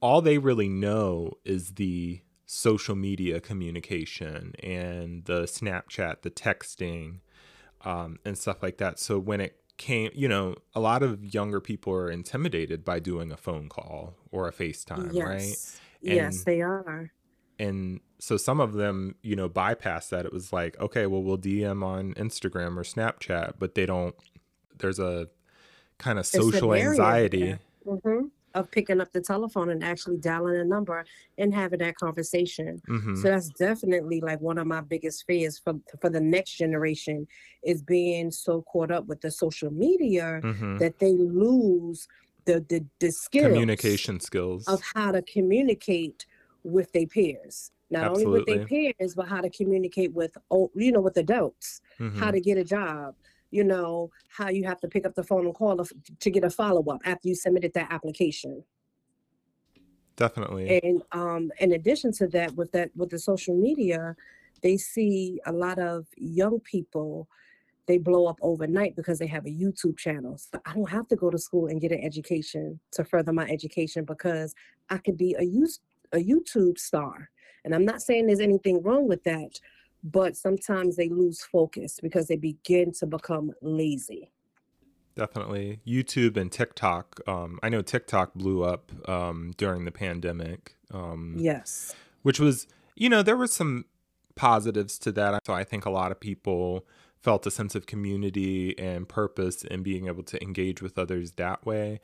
all 0.00 0.20
they 0.20 0.36
really 0.36 0.68
know 0.68 1.32
is 1.44 1.72
the 1.72 2.20
social 2.50 2.96
media 2.96 3.40
communication 3.40 4.54
and 4.62 5.26
the 5.26 5.42
Snapchat, 5.42 6.22
the 6.22 6.30
texting, 6.30 7.18
um, 7.84 8.18
and 8.24 8.38
stuff 8.38 8.62
like 8.62 8.78
that. 8.78 8.98
So 8.98 9.18
when 9.18 9.42
it 9.42 9.60
came, 9.76 10.10
you 10.14 10.28
know, 10.28 10.54
a 10.74 10.80
lot 10.80 11.02
of 11.02 11.34
younger 11.34 11.60
people 11.60 11.92
are 11.92 12.10
intimidated 12.10 12.86
by 12.86 13.00
doing 13.00 13.30
a 13.30 13.36
phone 13.36 13.68
call 13.68 14.14
or 14.32 14.48
a 14.48 14.52
FaceTime, 14.52 15.12
yes. 15.12 15.26
right? 15.26 16.10
And, 16.10 16.16
yes, 16.16 16.44
they 16.44 16.62
are. 16.62 17.12
And 17.58 18.00
so 18.18 18.38
some 18.38 18.60
of 18.60 18.72
them, 18.72 19.16
you 19.20 19.36
know, 19.36 19.50
bypass 19.50 20.08
that. 20.08 20.24
It 20.24 20.32
was 20.32 20.50
like, 20.50 20.80
okay, 20.80 21.04
well, 21.04 21.22
we'll 21.22 21.36
DM 21.36 21.84
on 21.84 22.14
Instagram 22.14 22.78
or 22.78 22.82
Snapchat, 22.82 23.54
but 23.58 23.74
they 23.74 23.84
don't. 23.84 24.14
There's 24.78 24.98
a 24.98 25.28
kind 25.98 26.18
of 26.18 26.24
social 26.24 26.72
anxiety. 26.72 27.58
Mm-hmm. 27.86 28.28
Of 28.54 28.70
picking 28.70 29.00
up 29.00 29.12
the 29.12 29.20
telephone 29.20 29.70
and 29.70 29.84
actually 29.84 30.16
dialing 30.16 30.56
a 30.56 30.64
number 30.64 31.04
and 31.36 31.54
having 31.54 31.80
that 31.80 31.96
conversation. 31.96 32.80
Mm-hmm. 32.88 33.16
So 33.16 33.28
that's 33.28 33.50
definitely 33.50 34.20
like 34.20 34.40
one 34.40 34.58
of 34.58 34.66
my 34.66 34.80
biggest 34.80 35.26
fears 35.26 35.58
for 35.58 35.74
for 36.00 36.10
the 36.10 36.20
next 36.20 36.52
generation 36.52 37.26
is 37.62 37.82
being 37.82 38.30
so 38.30 38.62
caught 38.62 38.90
up 38.90 39.06
with 39.06 39.20
the 39.20 39.30
social 39.30 39.70
media 39.70 40.40
mm-hmm. 40.42 40.78
that 40.78 40.98
they 40.98 41.12
lose 41.12 42.08
the 42.46 42.64
the, 42.68 42.84
the 43.00 43.10
skills 43.10 43.52
communication 43.52 44.18
skills 44.18 44.66
of 44.66 44.80
how 44.94 45.12
to 45.12 45.22
communicate 45.22 46.26
with 46.64 46.90
their 46.92 47.06
peers 47.06 47.70
not 47.90 48.04
Absolutely. 48.04 48.26
only 48.26 48.38
with 48.38 48.46
their 48.46 48.66
peers, 48.66 49.14
but 49.14 49.28
how 49.28 49.40
to 49.40 49.50
communicate 49.50 50.12
with, 50.12 50.36
you 50.74 50.92
know, 50.92 51.00
with 51.00 51.16
adults, 51.16 51.80
mm-hmm. 51.98 52.18
how 52.18 52.30
to 52.30 52.40
get 52.40 52.58
a 52.58 52.64
job, 52.64 53.14
you 53.50 53.64
know, 53.64 54.10
how 54.28 54.48
you 54.48 54.64
have 54.64 54.80
to 54.80 54.88
pick 54.88 55.06
up 55.06 55.14
the 55.14 55.22
phone 55.22 55.46
and 55.46 55.54
call 55.54 55.84
to 56.20 56.30
get 56.30 56.44
a 56.44 56.50
follow 56.50 56.84
up 56.90 57.00
after 57.04 57.28
you 57.28 57.34
submitted 57.34 57.72
that 57.74 57.90
application. 57.90 58.62
Definitely. 60.16 60.80
And 60.82 61.02
um, 61.12 61.50
in 61.60 61.72
addition 61.72 62.12
to 62.14 62.26
that, 62.28 62.54
with 62.56 62.72
that, 62.72 62.90
with 62.96 63.10
the 63.10 63.18
social 63.18 63.56
media, 63.56 64.16
they 64.62 64.76
see 64.76 65.40
a 65.46 65.52
lot 65.52 65.78
of 65.78 66.06
young 66.16 66.60
people 66.60 67.28
they 67.86 67.96
blow 67.96 68.26
up 68.26 68.38
overnight 68.42 68.94
because 68.96 69.18
they 69.18 69.26
have 69.26 69.46
a 69.46 69.50
YouTube 69.50 69.96
channel. 69.96 70.36
So 70.36 70.60
I 70.66 70.74
don't 70.74 70.90
have 70.90 71.08
to 71.08 71.16
go 71.16 71.30
to 71.30 71.38
school 71.38 71.68
and 71.68 71.80
get 71.80 71.90
an 71.90 72.04
education 72.04 72.78
to 72.92 73.02
further 73.02 73.32
my 73.32 73.48
education 73.48 74.04
because 74.04 74.54
I 74.90 74.98
could 74.98 75.16
be 75.16 75.34
a, 75.38 75.42
use 75.42 75.80
a 76.12 76.18
YouTube 76.18 76.78
star 76.78 77.30
and 77.64 77.74
I'm 77.74 77.84
not 77.84 78.02
saying 78.02 78.26
there's 78.26 78.40
anything 78.40 78.82
wrong 78.82 79.08
with 79.08 79.24
that, 79.24 79.60
but 80.02 80.36
sometimes 80.36 80.96
they 80.96 81.08
lose 81.08 81.42
focus 81.42 81.98
because 82.00 82.28
they 82.28 82.36
begin 82.36 82.92
to 82.92 83.06
become 83.06 83.52
lazy. 83.62 84.30
Definitely. 85.14 85.80
YouTube 85.86 86.36
and 86.36 86.50
TikTok. 86.50 87.20
Um, 87.26 87.58
I 87.62 87.68
know 87.68 87.82
TikTok 87.82 88.34
blew 88.34 88.62
up 88.62 88.92
um, 89.08 89.52
during 89.56 89.84
the 89.84 89.90
pandemic. 89.90 90.76
Um, 90.92 91.34
yes. 91.38 91.94
Which 92.22 92.38
was, 92.38 92.68
you 92.94 93.08
know, 93.08 93.22
there 93.22 93.36
were 93.36 93.48
some 93.48 93.86
positives 94.36 94.96
to 95.00 95.12
that. 95.12 95.44
So 95.44 95.52
I 95.52 95.64
think 95.64 95.84
a 95.84 95.90
lot 95.90 96.12
of 96.12 96.20
people 96.20 96.86
felt 97.20 97.46
a 97.46 97.50
sense 97.50 97.74
of 97.74 97.86
community 97.86 98.78
and 98.78 99.08
purpose 99.08 99.64
in 99.64 99.82
being 99.82 100.06
able 100.06 100.22
to 100.22 100.40
engage 100.40 100.80
with 100.80 100.96
others 100.96 101.32
that 101.32 101.66
way. 101.66 102.00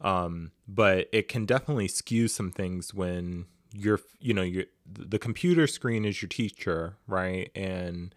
Um, 0.00 0.50
but 0.66 1.08
it 1.12 1.28
can 1.28 1.46
definitely 1.46 1.88
skew 1.88 2.26
some 2.26 2.50
things 2.50 2.92
when 2.92 3.46
your 3.76 4.00
you 4.20 4.34
know 4.34 4.42
your 4.42 4.64
the 4.86 5.18
computer 5.18 5.66
screen 5.66 6.04
is 6.04 6.20
your 6.22 6.28
teacher 6.28 6.96
right? 7.06 7.50
And 7.54 8.14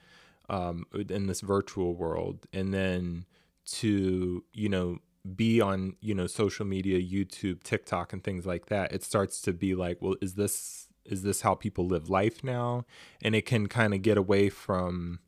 um 0.49 0.85
in 0.93 1.27
this 1.27 1.41
virtual 1.41 1.95
world. 1.95 2.45
And 2.53 2.73
then 2.73 3.25
to 3.65 4.43
you 4.53 4.69
know 4.69 4.99
be 5.35 5.61
on 5.61 5.95
you 5.99 6.15
know 6.15 6.25
social 6.25 6.65
media 6.65 6.97
youtube 6.99 7.61
tiktok 7.61 8.13
and 8.13 8.23
things 8.23 8.45
like 8.45 8.67
that 8.67 8.91
it 8.93 9.03
starts 9.03 9.41
to 9.41 9.51
be 9.51 9.75
like 9.75 9.97
well 10.01 10.15
is 10.21 10.35
this 10.35 10.89
is 11.09 11.23
this 11.23 11.41
how 11.41 11.55
people 11.55 11.85
live 11.85 12.09
life 12.09 12.43
now? 12.43 12.85
And 13.21 13.35
it 13.35 13.45
can 13.45 13.67
kind 13.67 13.93
of 13.93 14.01
get 14.01 14.17
away 14.17 14.49
from 14.49 15.19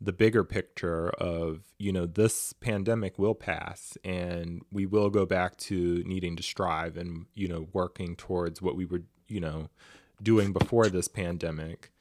the 0.00 0.12
bigger 0.12 0.44
picture 0.44 1.10
of 1.10 1.60
you 1.76 1.92
know 1.92 2.06
this 2.06 2.52
pandemic 2.52 3.18
will 3.18 3.34
pass 3.34 3.98
and 4.04 4.62
we 4.70 4.86
will 4.86 5.10
go 5.10 5.26
back 5.26 5.56
to 5.56 6.04
needing 6.06 6.36
to 6.36 6.42
strive 6.42 6.96
and 6.96 7.26
you 7.34 7.48
know 7.48 7.66
working 7.72 8.14
towards 8.14 8.62
what 8.62 8.76
we 8.76 8.84
were 8.84 9.02
you 9.28 9.40
know 9.40 9.68
doing 10.22 10.52
before 10.52 10.88
this 10.88 11.08
pandemic. 11.08 11.92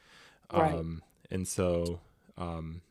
Right. 0.52 0.74
um 0.74 1.04
and 1.30 1.46
so 1.46 2.00
um 2.38 2.82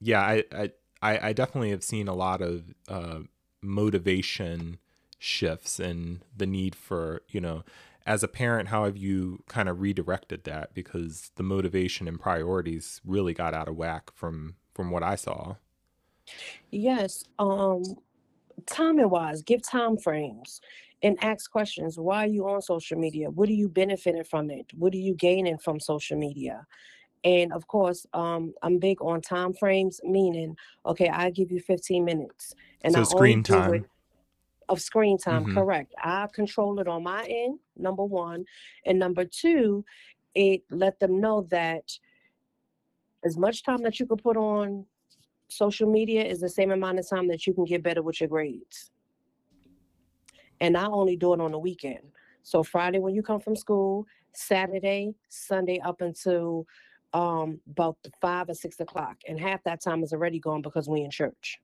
yeah 0.00 0.20
I, 0.20 0.44
I 0.52 0.70
i 1.02 1.32
definitely 1.32 1.70
have 1.70 1.82
seen 1.82 2.08
a 2.08 2.14
lot 2.14 2.42
of 2.42 2.74
uh 2.88 3.20
motivation 3.62 4.78
shifts 5.18 5.80
and 5.80 6.20
the 6.36 6.44
need 6.44 6.74
for 6.74 7.22
you 7.28 7.40
know 7.40 7.64
as 8.06 8.22
a 8.22 8.28
parent 8.28 8.68
how 8.68 8.84
have 8.84 8.96
you 8.96 9.42
kind 9.48 9.68
of 9.68 9.80
redirected 9.80 10.44
that? 10.44 10.74
Because 10.74 11.30
the 11.36 11.42
motivation 11.42 12.06
and 12.06 12.20
priorities 12.20 13.00
really 13.04 13.32
got 13.32 13.54
out 13.54 13.68
of 13.68 13.76
whack 13.76 14.10
from 14.14 14.56
from 14.74 14.90
what 14.90 15.02
i 15.02 15.14
saw. 15.14 15.54
Yes 16.70 17.24
um 17.38 17.82
timing 18.66 19.10
wise 19.10 19.42
give 19.42 19.62
time 19.62 19.96
frames 19.96 20.60
and 21.04 21.22
ask 21.22 21.50
questions. 21.50 21.98
Why 21.98 22.24
are 22.24 22.28
you 22.28 22.48
on 22.48 22.62
social 22.62 22.98
media? 22.98 23.30
What 23.30 23.50
are 23.50 23.52
you 23.52 23.68
benefiting 23.68 24.24
from 24.24 24.50
it? 24.50 24.66
What 24.74 24.94
are 24.94 24.98
you 24.98 25.14
gaining 25.14 25.58
from 25.58 25.78
social 25.78 26.16
media? 26.16 26.66
And 27.24 27.52
of 27.52 27.66
course, 27.68 28.06
um, 28.14 28.54
I'm 28.62 28.78
big 28.78 29.00
on 29.02 29.20
time 29.20 29.52
frames, 29.52 30.00
meaning, 30.02 30.56
okay, 30.86 31.10
I 31.10 31.30
give 31.30 31.52
you 31.52 31.60
15 31.60 32.04
minutes. 32.04 32.54
And 32.80 32.94
so 32.94 33.00
I 33.00 33.02
screen 33.04 33.42
time. 33.42 33.84
Of 34.70 34.80
screen 34.80 35.18
time, 35.18 35.44
mm-hmm. 35.44 35.54
correct. 35.54 35.94
I 36.02 36.26
control 36.32 36.80
it 36.80 36.88
on 36.88 37.02
my 37.02 37.24
end, 37.24 37.58
number 37.76 38.02
one. 38.02 38.46
And 38.86 38.98
number 38.98 39.26
two, 39.26 39.84
it 40.34 40.62
let 40.70 40.98
them 41.00 41.20
know 41.20 41.46
that 41.50 41.98
as 43.24 43.36
much 43.36 43.62
time 43.62 43.82
that 43.82 44.00
you 44.00 44.06
can 44.06 44.16
put 44.16 44.38
on 44.38 44.86
social 45.48 45.90
media 45.90 46.24
is 46.24 46.40
the 46.40 46.48
same 46.48 46.70
amount 46.70 46.98
of 46.98 47.08
time 47.08 47.28
that 47.28 47.46
you 47.46 47.52
can 47.52 47.64
get 47.64 47.82
better 47.82 48.02
with 48.02 48.20
your 48.20 48.28
grades 48.28 48.90
and 50.64 50.78
I 50.78 50.86
only 50.86 51.14
do 51.14 51.34
it 51.34 51.40
on 51.42 51.52
the 51.52 51.58
weekend. 51.58 52.12
So 52.42 52.62
Friday 52.62 52.98
when 52.98 53.14
you 53.14 53.22
come 53.22 53.38
from 53.38 53.54
school, 53.54 54.06
Saturday, 54.32 55.14
Sunday 55.28 55.78
up 55.80 56.00
until 56.00 56.66
um, 57.12 57.60
about 57.70 57.98
five 58.20 58.48
or 58.48 58.54
six 58.54 58.80
o'clock, 58.80 59.18
and 59.28 59.38
half 59.38 59.62
that 59.64 59.82
time 59.82 60.02
is 60.02 60.14
already 60.14 60.40
gone 60.40 60.62
because 60.62 60.88
we 60.88 61.02
in 61.02 61.10
church. 61.10 61.60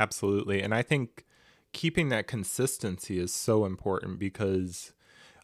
Absolutely, 0.00 0.62
and 0.62 0.74
I 0.74 0.80
think 0.82 1.26
keeping 1.72 2.08
that 2.08 2.26
consistency 2.26 3.18
is 3.18 3.34
so 3.34 3.66
important 3.66 4.18
because 4.18 4.94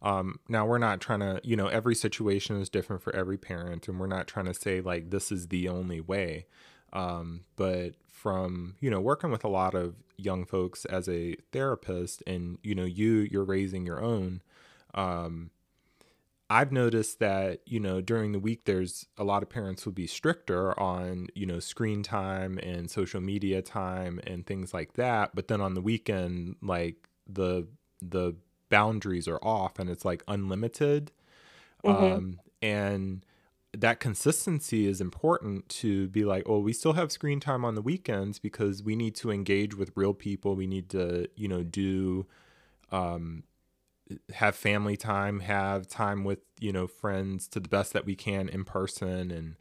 um, 0.01 0.41
now 0.49 0.65
we're 0.67 0.79
not 0.79 1.01
trying 1.01 1.21
to, 1.21 1.41
you 1.45 1.57
know, 1.57 1.69
every 1.69 1.95
situation 1.95 2.59
is 2.61 2.71
different 2.71 3.03
for 3.03 3.15
every 3.15 3.37
parent, 3.37 3.87
and 3.87 4.01
we're 4.01 4.07
not 4.07 4.27
trying 4.27 4.47
to 4.47 4.55
say 4.55 4.81
like 4.81 5.11
this 5.11 5.31
is 5.31 5.49
the 5.49 5.69
only 5.69 6.01
way. 6.01 6.47
Um, 6.93 7.45
but 7.57 7.95
from 8.09 8.75
you 8.81 8.91
know 8.91 9.01
working 9.01 9.31
with 9.31 9.45
a 9.45 9.49
lot 9.49 9.75
of 9.75 9.95
young 10.17 10.45
folks 10.45 10.85
as 10.87 11.09
a 11.09 11.37
therapist 11.53 12.23
and 12.27 12.59
you 12.63 12.75
know 12.75 12.85
you 12.85 13.29
you're 13.31 13.45
raising 13.45 13.87
your 13.87 14.03
own 14.03 14.43
um, 14.95 15.51
I've 16.51 16.73
noticed 16.73 17.19
that, 17.19 17.61
you 17.67 17.79
know, 17.79 18.01
during 18.01 18.33
the 18.33 18.39
week, 18.39 18.65
there's 18.65 19.07
a 19.19 19.25
lot 19.25 19.43
of 19.43 19.51
parents 19.51 19.85
will 19.85 19.93
be 19.93 20.07
stricter 20.07 20.79
on, 20.81 21.27
you 21.35 21.45
know, 21.45 21.61
screen 21.61 22.03
time 22.03 22.59
and 22.63 22.91
social 22.91 23.21
media 23.21 23.61
time 23.61 24.19
and 24.27 24.47
things 24.47 24.73
like 24.73 24.95
that. 24.95 25.35
But 25.35 25.49
then 25.49 25.61
on 25.61 25.75
the 25.75 25.83
weekend, 25.83 26.57
like 26.63 27.09
the, 27.29 27.69
the 28.01 28.35
boundaries 28.71 29.29
are 29.29 29.39
off 29.43 29.79
and 29.79 29.91
it's 29.91 30.07
like 30.07 30.23
unlimited. 30.27 31.13
Mm-hmm. 31.85 32.05
Um, 32.05 32.41
and 32.63 33.25
that 33.77 34.01
consistency 34.01 34.87
is 34.87 35.01
important 35.01 35.69
to 35.69 36.09
be 36.09 36.25
like, 36.25 36.43
oh, 36.47 36.59
we 36.59 36.73
still 36.73 36.95
have 36.95 37.13
screen 37.13 37.39
time 37.39 37.65
on 37.65 37.75
the 37.75 37.83
weekends 37.83 38.39
because 38.39 38.83
we 38.83 38.97
need 38.97 39.15
to 39.17 39.31
engage 39.31 39.77
with 39.77 39.93
real 39.95 40.15
people. 40.15 40.57
We 40.57 40.67
need 40.67 40.89
to, 40.91 41.29
you 41.37 41.49
know, 41.49 41.63
do, 41.63 42.27
um, 42.91 43.45
have 44.33 44.57
family 44.57 44.97
time, 44.97 45.41
have 45.41 45.87
time 45.87 46.25
with, 46.25 46.39
you 46.59 46.73
know, 46.73 46.87
friends 46.87 47.47
to 47.49 47.61
the 47.61 47.69
best 47.69 47.93
that 47.93 48.07
we 48.07 48.15
can 48.15 48.49
in 48.49 48.65
person. 48.65 49.31
And 49.31 49.57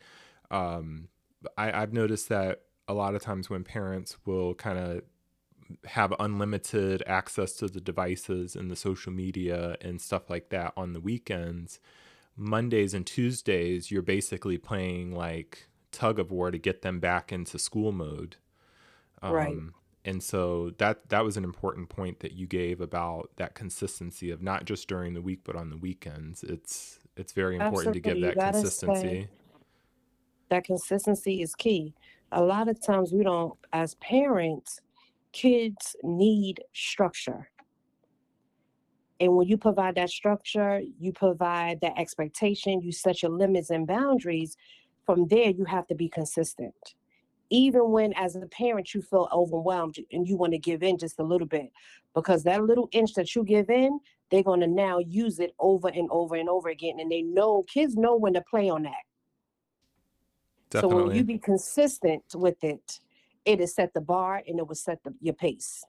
um, 0.50 1.10
I, 1.58 1.82
I've 1.82 1.91
noticed 1.91 2.30
that 2.30 2.62
a 2.88 2.93
lot 2.93 3.13
of 3.13 3.22
times 3.22 3.50
when 3.50 3.65
parents 3.65 4.17
will 4.26 4.56
kind 4.56 4.80
of 4.80 5.02
have 5.86 6.13
unlimited 6.17 7.04
access 7.06 7.52
to 7.54 7.67
the 7.67 7.82
devices 7.82 8.56
and 8.56 8.72
the 8.72 8.76
social 8.78 9.12
media 9.12 9.76
and 9.82 10.00
stuff 10.00 10.30
like 10.30 10.48
that 10.50 10.72
on 10.78 10.93
the 10.93 11.02
weekends 11.02 11.82
Mondays 12.38 12.93
and 12.93 13.06
Tuesdays, 13.06 13.91
you're 13.91 14.02
basically 14.04 14.58
playing 14.58 15.12
like 15.12 15.67
tug 15.91 16.19
of 16.19 16.32
war 16.32 16.52
to 16.52 16.58
get 16.58 16.84
them 16.84 17.00
back 17.00 17.32
into 17.32 17.58
school 17.58 17.91
mode. 17.91 18.38
Um, 19.21 19.34
right. 19.34 19.58
And 20.06 20.23
so 20.23 20.71
that 20.78 21.10
that 21.10 21.26
was 21.26 21.36
an 21.36 21.43
important 21.43 21.89
point 21.89 22.19
that 22.19 22.32
you 22.34 22.45
gave 22.45 22.80
about 22.80 23.32
that 23.38 23.56
consistency 23.56 24.32
of 24.32 24.41
not 24.41 24.65
just 24.65 24.88
during 24.88 25.13
the 25.13 25.21
week 25.21 25.41
but 25.43 25.56
on 25.56 25.69
the 25.69 25.78
weekends. 25.78 26.43
It's 26.43 27.00
it's 27.17 27.34
very 27.34 27.56
important 27.56 27.95
Absolutely. 27.95 28.21
to 28.21 28.28
give 28.28 28.36
that 28.36 28.54
consistency. 28.54 29.28
That 30.50 30.63
consistency 30.63 31.41
is 31.41 31.56
key. 31.56 31.93
A 32.32 32.41
lot 32.41 32.69
of 32.69 32.80
times 32.82 33.12
we 33.12 33.23
don't, 33.23 33.58
as 33.73 33.95
parents, 33.95 34.82
kids 35.32 35.95
need 36.04 36.62
structure. 36.73 37.50
And 39.19 39.36
when 39.36 39.47
you 39.47 39.58
provide 39.58 39.95
that 39.95 40.10
structure, 40.10 40.82
you 40.99 41.12
provide 41.12 41.82
that 41.82 41.97
expectation, 41.97 42.82
you 42.82 42.91
set 42.91 43.23
your 43.23 43.32
limits 43.32 43.69
and 43.69 43.88
boundaries. 43.88 44.56
From 45.06 45.27
there, 45.27 45.49
you 45.49 45.65
have 45.65 45.88
to 45.88 45.95
be 45.95 46.10
consistent. 46.10 46.75
Even 47.49 47.91
when, 47.91 48.13
as 48.13 48.36
a 48.36 48.41
parent, 48.47 48.93
you 48.93 49.01
feel 49.01 49.30
overwhelmed 49.32 49.95
and 50.12 50.27
you 50.27 50.36
want 50.36 50.51
to 50.51 50.60
give 50.60 50.84
in 50.84 50.97
just 50.97 51.17
a 51.19 51.23
little 51.23 51.47
bit, 51.47 51.71
because 52.13 52.43
that 52.43 52.63
little 52.63 52.89
inch 52.91 53.13
that 53.13 53.34
you 53.34 53.43
give 53.43 53.69
in, 53.69 53.99
they're 54.30 54.43
going 54.43 54.60
to 54.60 54.67
now 54.67 54.99
use 54.99 55.39
it 55.39 55.56
over 55.58 55.88
and 55.88 56.10
over 56.12 56.36
and 56.36 56.49
over 56.49 56.67
again. 56.69 56.99
And 56.99 57.10
they 57.10 57.21
know, 57.21 57.63
kids 57.63 57.95
know 57.95 58.17
when 58.17 58.34
to 58.34 58.43
play 58.49 58.69
on 58.69 58.84
that. 58.84 58.91
Definitely. 60.69 60.99
So 60.99 61.08
when 61.08 61.15
you 61.15 61.23
be 61.23 61.39
consistent 61.39 62.23
with 62.36 62.62
it, 62.63 62.99
it 63.45 63.62
is 63.62 63.73
set 63.73 63.93
the 63.93 64.01
bar 64.01 64.43
and 64.45 64.60
it 64.60 64.67
will 64.67 64.75
set 64.75 65.01
the, 65.06 65.13
your 65.21 65.34
pace. 65.34 65.86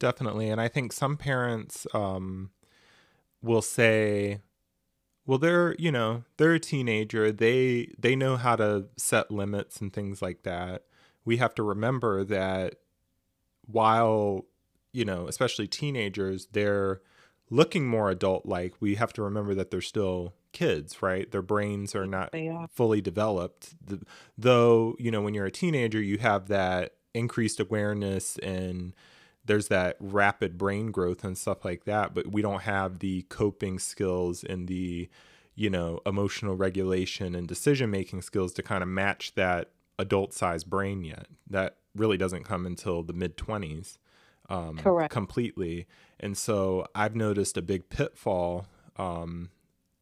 Definitely. 0.00 0.48
And 0.48 0.60
I 0.60 0.66
think 0.66 0.92
some 0.92 1.16
parents 1.16 1.86
um, 1.94 2.50
will 3.42 3.62
say, 3.62 4.40
well, 5.26 5.38
they're, 5.38 5.76
you 5.78 5.92
know, 5.92 6.24
they're 6.38 6.54
a 6.54 6.58
teenager. 6.58 7.30
They 7.30 7.92
they 7.96 8.16
know 8.16 8.36
how 8.36 8.56
to 8.56 8.86
set 8.96 9.30
limits 9.30 9.80
and 9.80 9.92
things 9.92 10.20
like 10.20 10.42
that. 10.42 10.84
We 11.24 11.36
have 11.36 11.54
to 11.56 11.62
remember 11.62 12.24
that 12.24 12.76
while, 13.66 14.46
you 14.92 15.04
know, 15.04 15.28
especially 15.28 15.68
teenagers, 15.68 16.48
they're 16.50 17.02
looking 17.50 17.86
more 17.86 18.10
adult 18.10 18.46
like, 18.46 18.74
we 18.80 18.94
have 18.94 19.12
to 19.12 19.22
remember 19.22 19.54
that 19.54 19.70
they're 19.70 19.80
still 19.82 20.34
kids, 20.52 21.02
right? 21.02 21.30
Their 21.30 21.42
brains 21.42 21.94
are 21.94 22.06
not 22.06 22.30
are. 22.34 22.68
fully 22.72 23.00
developed. 23.02 23.74
The, 23.86 24.00
though, 24.38 24.96
you 24.98 25.10
know, 25.10 25.20
when 25.20 25.34
you're 25.34 25.46
a 25.46 25.50
teenager, 25.50 26.00
you 26.00 26.18
have 26.18 26.48
that 26.48 26.94
increased 27.12 27.60
awareness 27.60 28.38
and 28.38 28.94
there's 29.44 29.68
that 29.68 29.96
rapid 30.00 30.58
brain 30.58 30.90
growth 30.90 31.24
and 31.24 31.36
stuff 31.36 31.64
like 31.64 31.84
that, 31.84 32.14
but 32.14 32.30
we 32.30 32.42
don't 32.42 32.62
have 32.62 32.98
the 32.98 33.22
coping 33.22 33.78
skills 33.78 34.44
and 34.44 34.68
the, 34.68 35.08
you 35.54 35.70
know, 35.70 36.00
emotional 36.04 36.56
regulation 36.56 37.34
and 37.34 37.48
decision 37.48 37.90
making 37.90 38.22
skills 38.22 38.52
to 38.54 38.62
kind 38.62 38.82
of 38.82 38.88
match 38.88 39.34
that 39.34 39.70
adult 39.98 40.32
sized 40.32 40.68
brain 40.68 41.04
yet. 41.04 41.26
That 41.48 41.76
really 41.94 42.16
doesn't 42.16 42.44
come 42.44 42.66
until 42.66 43.02
the 43.02 43.12
mid 43.12 43.36
20s. 43.36 43.98
Um, 44.48 44.78
Correct. 44.78 45.12
Completely. 45.12 45.86
And 46.18 46.36
so 46.36 46.86
I've 46.94 47.16
noticed 47.16 47.56
a 47.56 47.62
big 47.62 47.88
pitfall 47.88 48.66
um, 48.96 49.50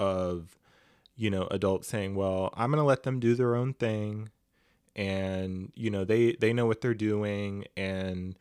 of, 0.01 0.59
you 1.17 1.31
know, 1.31 1.47
adults 1.51 1.89
saying, 1.89 2.15
well, 2.15 2.53
I'm 2.57 2.71
going 2.71 2.81
to 2.81 2.85
let 2.85 3.03
them 3.03 3.21
do 3.21 3.35
their 3.35 3.55
own 3.55 3.75
thing. 3.75 4.31
And, 4.97 5.71
you 5.77 5.91
know, 5.91 6.05
they, 6.05 6.33
they 6.33 6.53
know 6.53 6.67
what 6.67 6.81
they're 6.81 6.95
doing. 6.95 7.67
And, 7.77 8.37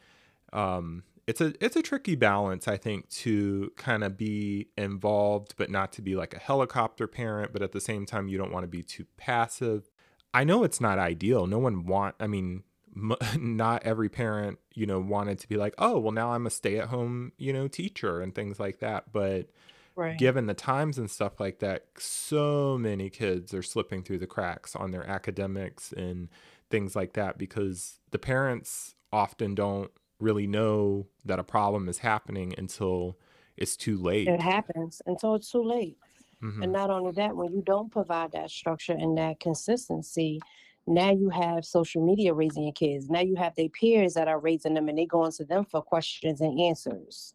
um, 0.53 1.03
it's 1.27 1.41
a 1.41 1.53
it's 1.63 1.75
a 1.75 1.81
tricky 1.81 2.15
balance 2.15 2.67
i 2.67 2.77
think 2.77 3.07
to 3.09 3.71
kind 3.75 4.03
of 4.03 4.17
be 4.17 4.69
involved 4.77 5.53
but 5.57 5.69
not 5.69 5.91
to 5.91 6.01
be 6.01 6.15
like 6.15 6.33
a 6.33 6.39
helicopter 6.39 7.05
parent 7.05 7.51
but 7.53 7.61
at 7.61 7.73
the 7.73 7.81
same 7.81 8.05
time 8.05 8.27
you 8.27 8.37
don't 8.37 8.51
want 8.51 8.63
to 8.63 8.67
be 8.67 8.81
too 8.81 9.05
passive 9.17 9.89
i 10.33 10.43
know 10.43 10.63
it's 10.63 10.81
not 10.81 10.97
ideal 10.97 11.45
no 11.45 11.59
one 11.59 11.85
want 11.85 12.15
i 12.19 12.25
mean 12.25 12.63
m- 12.95 13.15
not 13.55 13.83
every 13.83 14.09
parent 14.09 14.57
you 14.73 14.85
know 14.85 14.99
wanted 14.99 15.37
to 15.37 15.47
be 15.47 15.57
like 15.57 15.75
oh 15.77 15.99
well 15.99 16.13
now 16.13 16.31
i'm 16.31 16.47
a 16.47 16.49
stay 16.49 16.79
at 16.79 16.87
home 16.87 17.31
you 17.37 17.51
know 17.53 17.67
teacher 17.67 18.21
and 18.21 18.33
things 18.33 18.59
like 18.59 18.79
that 18.79 19.11
but 19.11 19.49
right. 19.95 20.17
given 20.17 20.45
the 20.45 20.53
times 20.53 20.97
and 20.97 21.11
stuff 21.11 21.39
like 21.39 21.59
that 21.59 21.85
so 21.97 22.77
many 22.79 23.09
kids 23.09 23.53
are 23.53 23.63
slipping 23.63 24.01
through 24.01 24.17
the 24.17 24.27
cracks 24.27 24.75
on 24.75 24.91
their 24.91 25.07
academics 25.07 25.91
and 25.91 26.29
things 26.69 26.95
like 26.95 27.13
that 27.13 27.37
because 27.37 27.99
the 28.11 28.19
parents 28.19 28.95
often 29.11 29.55
don't 29.55 29.91
really 30.19 30.47
know 30.47 31.07
that 31.25 31.39
a 31.39 31.43
problem 31.43 31.87
is 31.89 31.99
happening 31.99 32.53
until 32.57 33.17
it's 33.55 33.75
too 33.75 33.97
late. 33.97 34.27
It 34.27 34.41
happens 34.41 35.01
until 35.05 35.35
it's 35.35 35.51
too 35.51 35.63
late. 35.63 35.97
Mm-hmm. 36.43 36.63
And 36.63 36.71
not 36.71 36.89
only 36.89 37.11
that, 37.13 37.35
when 37.35 37.51
you 37.51 37.63
don't 37.65 37.91
provide 37.91 38.31
that 38.33 38.51
structure 38.51 38.93
and 38.93 39.17
that 39.17 39.39
consistency, 39.39 40.39
now 40.85 41.11
you 41.11 41.29
have 41.29 41.65
social 41.65 42.05
media 42.05 42.33
raising 42.33 42.63
your 42.63 42.73
kids. 42.73 43.09
Now 43.09 43.21
you 43.21 43.35
have 43.35 43.55
their 43.55 43.69
peers 43.69 44.13
that 44.13 44.27
are 44.27 44.39
raising 44.39 44.73
them 44.73 44.87
and 44.87 44.97
they 44.97 45.05
going 45.05 45.31
to 45.33 45.45
them 45.45 45.65
for 45.65 45.81
questions 45.81 46.41
and 46.41 46.59
answers. 46.59 47.33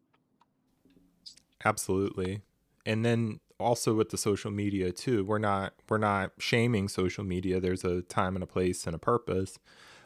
Absolutely. 1.65 2.43
And 2.87 3.05
then 3.05 3.41
also 3.61 3.95
with 3.95 4.11
the 4.11 4.17
social 4.17 4.51
media 4.51 4.93
too, 4.93 5.25
we're 5.25 5.39
not 5.39 5.75
we're 5.89 5.99
not 5.99 6.33
shaming 6.39 6.89
social 6.89 7.25
media. 7.25 7.61
There's 7.61 7.85
a 7.85 8.03
time 8.03 8.37
and 8.37 8.43
a 8.43 8.47
place 8.47 8.87
and 8.87 8.95
a 8.95 8.99
purpose 8.99 9.59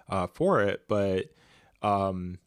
uh, 0.09 0.27
for 0.27 0.61
it, 0.63 0.83
but 0.89 1.27
um, 1.83 2.39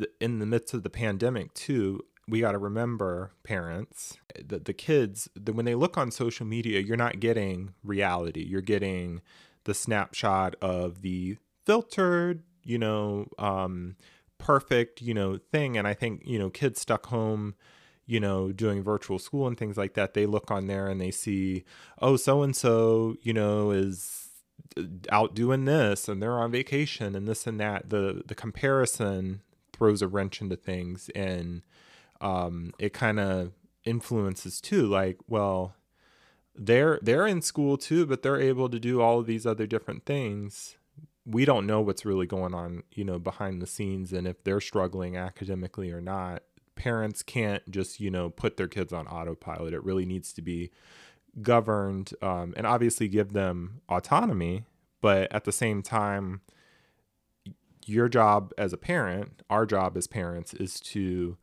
the, 0.00 0.10
in 0.20 0.38
the 0.38 0.46
midst 0.46 0.74
of 0.74 0.82
the 0.82 0.90
pandemic 0.90 1.54
too 1.54 2.00
we 2.30 2.40
got 2.40 2.52
to 2.52 2.58
remember 2.58 3.32
parents 3.42 4.16
that 4.42 4.64
the 4.64 4.72
kids 4.72 5.28
that 5.34 5.54
when 5.54 5.64
they 5.64 5.74
look 5.74 5.98
on 5.98 6.10
social 6.10 6.46
media 6.46 6.80
you're 6.80 6.96
not 6.96 7.20
getting 7.20 7.74
reality. 7.82 8.44
You're 8.44 8.60
getting 8.60 9.20
the 9.64 9.74
snapshot 9.74 10.54
of 10.62 11.02
the 11.02 11.36
filtered 11.66 12.42
you 12.64 12.78
know 12.78 13.26
um, 13.38 13.96
perfect 14.38 15.02
you 15.02 15.12
know 15.12 15.38
thing. 15.50 15.76
And 15.76 15.86
i 15.86 15.94
think 15.94 16.22
you 16.24 16.38
know 16.38 16.50
kids 16.50 16.80
stuck 16.80 17.06
home 17.06 17.54
you 18.06 18.20
know 18.20 18.52
doing 18.52 18.82
virtual 18.82 19.18
school 19.18 19.46
and 19.46 19.58
things 19.58 19.76
like 19.76 19.94
that 19.94 20.14
they 20.14 20.26
look 20.26 20.50
on 20.50 20.66
there 20.66 20.88
and 20.88 21.00
they 21.00 21.10
see 21.10 21.64
oh 22.00 22.16
so 22.16 22.42
and 22.42 22.56
so 22.56 23.14
you 23.22 23.32
know 23.32 23.70
is 23.70 24.28
uh, 24.76 24.82
out 25.10 25.34
doing 25.34 25.64
this 25.64 26.08
and 26.08 26.22
they're 26.22 26.38
on 26.38 26.50
vacation 26.50 27.14
and 27.16 27.26
this 27.26 27.46
and 27.46 27.58
that. 27.60 27.90
The 27.90 28.22
the 28.26 28.34
comparison 28.34 29.42
throws 29.80 30.02
a 30.02 30.08
wrench 30.08 30.42
into 30.42 30.56
things 30.56 31.10
and 31.14 31.62
um, 32.20 32.70
it 32.78 32.92
kind 32.92 33.18
of 33.18 33.52
influences 33.84 34.60
too 34.60 34.86
like 34.86 35.16
well 35.26 35.74
they're 36.54 36.98
they're 37.02 37.26
in 37.26 37.40
school 37.40 37.78
too 37.78 38.04
but 38.04 38.22
they're 38.22 38.40
able 38.40 38.68
to 38.68 38.78
do 38.78 39.00
all 39.00 39.18
of 39.18 39.26
these 39.26 39.46
other 39.46 39.66
different 39.66 40.04
things. 40.04 40.76
We 41.24 41.46
don't 41.46 41.66
know 41.66 41.80
what's 41.80 42.04
really 42.04 42.26
going 42.26 42.52
on 42.54 42.82
you 42.92 43.04
know 43.04 43.18
behind 43.18 43.62
the 43.62 43.66
scenes 43.66 44.12
and 44.12 44.28
if 44.28 44.44
they're 44.44 44.60
struggling 44.60 45.16
academically 45.16 45.90
or 45.90 46.02
not. 46.02 46.42
Parents 46.74 47.22
can't 47.22 47.68
just 47.70 48.00
you 48.00 48.10
know 48.10 48.28
put 48.28 48.58
their 48.58 48.68
kids 48.68 48.92
on 48.92 49.06
autopilot. 49.06 49.72
It 49.72 49.82
really 49.82 50.04
needs 50.04 50.34
to 50.34 50.42
be 50.42 50.70
governed 51.40 52.12
um, 52.20 52.52
and 52.54 52.66
obviously 52.66 53.08
give 53.08 53.32
them 53.32 53.80
autonomy 53.88 54.64
but 55.00 55.32
at 55.32 55.44
the 55.44 55.52
same 55.52 55.80
time 55.80 56.40
your 57.86 58.08
job 58.08 58.52
as 58.58 58.72
a 58.72 58.76
parent, 58.76 59.42
our 59.48 59.66
job 59.66 59.96
as 59.96 60.06
parents 60.06 60.54
is 60.54 60.80
to 60.80 61.36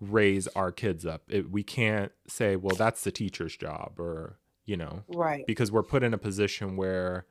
raise 0.00 0.48
our 0.48 0.72
kids 0.72 1.06
up. 1.06 1.22
It, 1.28 1.50
we 1.50 1.62
can't 1.62 2.12
say, 2.26 2.56
well, 2.56 2.76
that's 2.76 3.04
the 3.04 3.12
teacher's 3.12 3.56
job 3.56 3.94
or, 3.98 4.38
you 4.66 4.76
know, 4.76 5.04
right. 5.08 5.46
Because 5.46 5.70
we're 5.70 5.82
put 5.82 6.02
in 6.02 6.12
a 6.12 6.18
position 6.18 6.76
where 6.76 7.26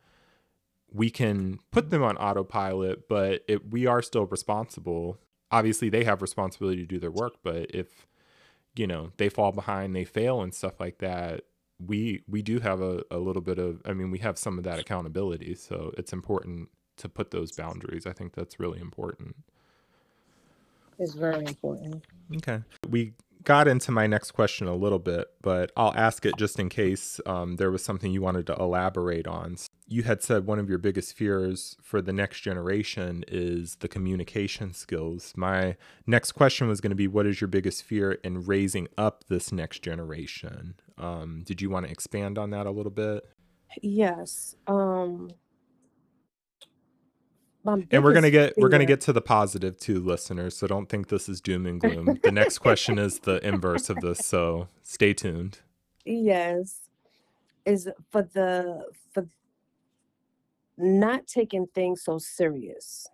we 0.93 1.09
can 1.09 1.59
put 1.71 1.89
them 1.89 2.03
on 2.03 2.17
autopilot, 2.17 3.07
but 3.07 3.43
it, 3.47 3.71
we 3.71 3.85
are 3.85 4.01
still 4.01 4.25
responsible. 4.25 5.19
Obviously, 5.49 5.89
they 5.89 6.03
have 6.03 6.21
responsibility 6.21 6.81
to 6.81 6.87
do 6.87 6.99
their 6.99 7.11
work, 7.11 7.35
but 7.43 7.69
if, 7.73 8.07
you 8.75 8.87
know, 8.87 9.11
they 9.17 9.29
fall 9.29 9.51
behind, 9.51 9.95
they 9.95 10.05
fail 10.05 10.41
and 10.41 10.53
stuff 10.53 10.79
like 10.79 10.99
that, 10.99 11.41
we 11.85 12.21
we 12.27 12.41
do 12.41 12.59
have 12.59 12.79
a, 12.79 13.03
a 13.09 13.17
little 13.17 13.41
bit 13.41 13.57
of 13.57 13.81
I 13.85 13.93
mean, 13.93 14.11
we 14.11 14.19
have 14.19 14.37
some 14.37 14.57
of 14.57 14.63
that 14.65 14.79
accountability. 14.79 15.55
So 15.55 15.91
it's 15.97 16.13
important 16.13 16.69
to 16.97 17.09
put 17.09 17.31
those 17.31 17.51
boundaries. 17.51 18.05
I 18.05 18.13
think 18.13 18.33
that's 18.33 18.59
really 18.59 18.79
important. 18.79 19.35
It's 20.99 21.13
very 21.13 21.45
important. 21.45 22.03
Okay. 22.37 22.61
We 22.87 23.13
got 23.43 23.67
into 23.67 23.91
my 23.91 24.07
next 24.07 24.31
question 24.31 24.67
a 24.67 24.75
little 24.75 24.99
bit, 24.99 25.27
but 25.41 25.71
I'll 25.75 25.93
ask 25.95 26.25
it 26.25 26.37
just 26.37 26.59
in 26.59 26.69
case 26.69 27.19
um, 27.25 27.55
there 27.55 27.71
was 27.71 27.83
something 27.83 28.11
you 28.11 28.21
wanted 28.21 28.47
to 28.47 28.55
elaborate 28.55 29.27
on. 29.27 29.57
You 29.87 30.03
had 30.03 30.21
said 30.21 30.45
one 30.45 30.59
of 30.59 30.69
your 30.69 30.77
biggest 30.77 31.17
fears 31.17 31.75
for 31.81 32.01
the 32.01 32.13
next 32.13 32.41
generation 32.41 33.25
is 33.27 33.75
the 33.75 33.87
communication 33.87 34.73
skills. 34.73 35.33
My 35.35 35.75
next 36.05 36.33
question 36.33 36.67
was 36.67 36.79
going 36.81 36.91
to 36.91 36.95
be 36.95 37.07
what 37.07 37.25
is 37.25 37.41
your 37.41 37.47
biggest 37.47 37.83
fear 37.83 38.13
in 38.23 38.45
raising 38.45 38.87
up 38.97 39.25
this 39.27 39.51
next 39.51 39.81
generation? 39.81 40.75
Um, 40.97 41.43
did 41.45 41.61
you 41.61 41.69
want 41.69 41.87
to 41.87 41.91
expand 41.91 42.37
on 42.37 42.51
that 42.51 42.67
a 42.67 42.71
little 42.71 42.91
bit? 42.91 43.27
Yes. 43.81 44.55
Um, 44.67 45.31
and 47.65 48.03
we're 48.03 48.13
gonna 48.13 48.31
get 48.31 48.53
we're 48.57 48.69
gonna 48.69 48.85
get 48.85 49.01
to 49.01 49.13
the 49.13 49.21
positive 49.21 49.77
too, 49.79 49.99
listeners. 49.99 50.57
So 50.57 50.67
don't 50.67 50.87
think 50.87 51.09
this 51.09 51.29
is 51.29 51.41
doom 51.41 51.65
and 51.65 51.79
gloom. 51.79 52.19
the 52.23 52.31
next 52.31 52.59
question 52.59 52.97
is 52.97 53.19
the 53.19 53.45
inverse 53.45 53.89
of 53.89 53.97
this. 54.01 54.19
So 54.19 54.67
stay 54.83 55.13
tuned. 55.13 55.59
Yes. 56.05 56.79
is 57.65 57.89
for 58.09 58.23
the 58.23 58.85
for 59.13 59.27
not 60.77 61.27
taking 61.27 61.67
things 61.67 62.03
so 62.03 62.17
serious. 62.17 63.07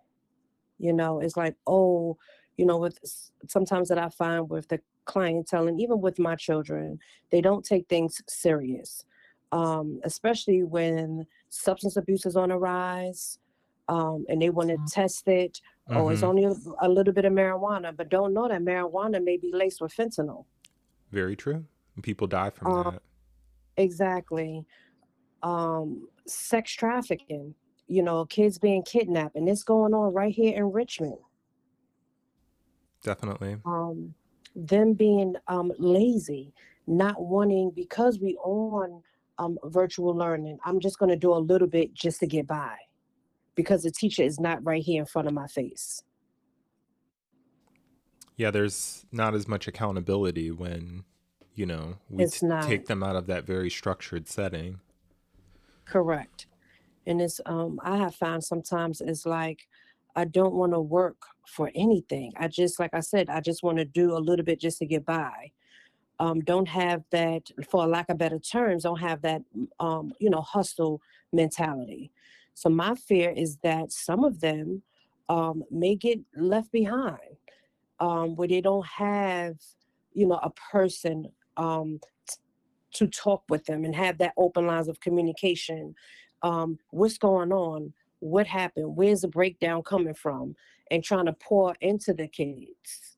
You 0.78 0.92
know, 0.92 1.20
it's 1.20 1.36
like, 1.36 1.56
oh, 1.66 2.16
you 2.56 2.64
know, 2.64 2.78
with 2.78 2.98
sometimes 3.48 3.88
that 3.88 3.98
I 3.98 4.08
find 4.08 4.48
with 4.48 4.68
the 4.68 4.80
clientele 5.04 5.68
and 5.68 5.80
even 5.80 6.00
with 6.00 6.18
my 6.18 6.36
children, 6.36 6.98
they 7.30 7.40
don't 7.40 7.64
take 7.64 7.88
things 7.88 8.22
serious. 8.28 9.04
Um, 9.50 10.00
especially 10.04 10.62
when 10.62 11.26
substance 11.48 11.96
abuse 11.96 12.26
is 12.26 12.36
on 12.36 12.50
a 12.50 12.58
rise 12.58 13.38
um, 13.88 14.26
and 14.28 14.40
they 14.40 14.50
want 14.50 14.68
to 14.68 14.78
test 14.90 15.26
it. 15.28 15.60
Mm-hmm. 15.88 15.96
Oh, 15.96 16.08
it's 16.10 16.22
only 16.22 16.44
a, 16.44 16.52
a, 16.82 16.88
little 16.88 17.12
bit 17.12 17.24
of 17.24 17.32
marijuana, 17.32 17.96
but 17.96 18.10
don't 18.10 18.34
know 18.34 18.48
that 18.48 18.60
marijuana 18.60 19.22
may 19.22 19.36
be 19.36 19.50
laced 19.52 19.80
with 19.80 19.94
fentanyl. 19.94 20.44
Very 21.10 21.34
true. 21.34 21.64
People 22.02 22.26
die 22.26 22.50
from 22.50 22.72
um, 22.72 22.84
that. 22.84 23.02
Exactly. 23.82 24.64
Um, 25.42 26.08
sex 26.26 26.72
trafficking, 26.72 27.54
you 27.86 28.02
know, 28.02 28.26
kids 28.26 28.58
being 28.58 28.82
kidnapped, 28.82 29.36
and 29.36 29.48
it's 29.48 29.62
going 29.62 29.94
on 29.94 30.12
right 30.12 30.34
here 30.34 30.56
in 30.56 30.70
Richmond. 30.70 31.16
Definitely. 33.02 33.56
Um, 33.64 34.14
them 34.54 34.92
being 34.92 35.34
um, 35.46 35.72
lazy, 35.78 36.52
not 36.86 37.20
wanting 37.22 37.72
because 37.74 38.18
we 38.18 38.36
on 38.36 39.02
um, 39.38 39.56
virtual 39.64 40.14
learning. 40.14 40.58
I'm 40.64 40.80
just 40.80 40.98
going 40.98 41.10
to 41.10 41.16
do 41.16 41.32
a 41.32 41.38
little 41.38 41.68
bit 41.68 41.94
just 41.94 42.20
to 42.20 42.26
get 42.26 42.46
by 42.46 42.76
because 43.58 43.82
the 43.82 43.90
teacher 43.90 44.22
is 44.22 44.38
not 44.38 44.64
right 44.64 44.84
here 44.84 45.00
in 45.00 45.04
front 45.04 45.26
of 45.26 45.34
my 45.34 45.48
face. 45.48 46.04
Yeah, 48.36 48.52
there's 48.52 49.04
not 49.10 49.34
as 49.34 49.48
much 49.48 49.66
accountability 49.66 50.52
when, 50.52 51.02
you 51.56 51.66
know, 51.66 51.96
we 52.08 52.24
t- 52.26 52.46
take 52.62 52.86
them 52.86 53.02
out 53.02 53.16
of 53.16 53.26
that 53.26 53.44
very 53.44 53.68
structured 53.68 54.28
setting. 54.28 54.78
Correct. 55.86 56.46
And 57.04 57.20
it's 57.20 57.40
um 57.46 57.80
I 57.82 57.96
have 57.96 58.14
found 58.14 58.44
sometimes 58.44 59.00
it's 59.00 59.26
like 59.26 59.66
I 60.14 60.24
don't 60.24 60.54
want 60.54 60.72
to 60.72 60.80
work 60.80 61.20
for 61.48 61.72
anything. 61.74 62.32
I 62.36 62.46
just 62.46 62.78
like 62.78 62.94
I 62.94 63.00
said, 63.00 63.28
I 63.28 63.40
just 63.40 63.64
want 63.64 63.78
to 63.78 63.84
do 63.84 64.16
a 64.16 64.20
little 64.28 64.44
bit 64.44 64.60
just 64.60 64.78
to 64.78 64.86
get 64.86 65.04
by. 65.04 65.50
Um, 66.20 66.40
don't 66.40 66.68
have 66.68 67.02
that, 67.10 67.50
for 67.68 67.86
lack 67.88 68.08
of 68.08 68.18
better 68.18 68.38
terms, 68.38 68.84
don't 68.84 69.00
have 69.00 69.22
that, 69.22 69.42
um, 69.80 70.12
you 70.20 70.30
know, 70.30 70.42
hustle 70.42 71.00
mentality. 71.32 72.12
So 72.58 72.68
my 72.68 72.96
fear 72.96 73.30
is 73.30 73.56
that 73.58 73.92
some 73.92 74.24
of 74.24 74.40
them 74.40 74.82
um, 75.28 75.62
may 75.70 75.94
get 75.94 76.18
left 76.34 76.72
behind, 76.72 77.36
um, 78.00 78.34
where 78.34 78.48
they 78.48 78.60
don't 78.60 78.84
have, 78.84 79.54
you 80.12 80.26
know, 80.26 80.40
a 80.42 80.50
person 80.72 81.28
um, 81.56 82.00
to 82.94 83.06
talk 83.06 83.44
with 83.48 83.64
them 83.66 83.84
and 83.84 83.94
have 83.94 84.18
that 84.18 84.32
open 84.36 84.66
lines 84.66 84.88
of 84.88 84.98
communication. 84.98 85.94
Um, 86.42 86.80
what's 86.90 87.16
going 87.16 87.52
on? 87.52 87.92
What 88.18 88.48
happened? 88.48 88.96
Where's 88.96 89.20
the 89.20 89.28
breakdown 89.28 89.84
coming 89.84 90.14
from? 90.14 90.56
And 90.90 91.04
trying 91.04 91.26
to 91.26 91.34
pour 91.34 91.76
into 91.80 92.12
the 92.12 92.26
kids. 92.26 93.17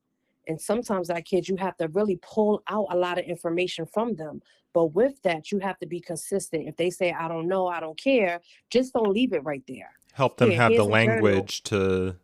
And 0.50 0.60
sometimes 0.60 1.08
that 1.08 1.24
kids, 1.24 1.48
you 1.48 1.56
have 1.56 1.76
to 1.76 1.86
really 1.88 2.18
pull 2.22 2.62
out 2.68 2.88
a 2.90 2.96
lot 2.96 3.18
of 3.18 3.24
information 3.24 3.86
from 3.86 4.16
them. 4.16 4.42
But 4.72 4.86
with 4.86 5.22
that, 5.22 5.52
you 5.52 5.60
have 5.60 5.78
to 5.78 5.86
be 5.86 6.00
consistent. 6.00 6.68
If 6.68 6.76
they 6.76 6.90
say, 6.90 7.12
I 7.12 7.28
don't 7.28 7.46
know, 7.46 7.68
I 7.68 7.78
don't 7.78 7.96
care, 7.96 8.40
just 8.68 8.92
don't 8.92 9.12
leave 9.12 9.32
it 9.32 9.44
right 9.44 9.62
there. 9.68 9.92
Help 10.12 10.38
them 10.38 10.50
Here, 10.50 10.58
have 10.58 10.72
the 10.74 10.84
language 10.84 11.62
to, 11.64 12.16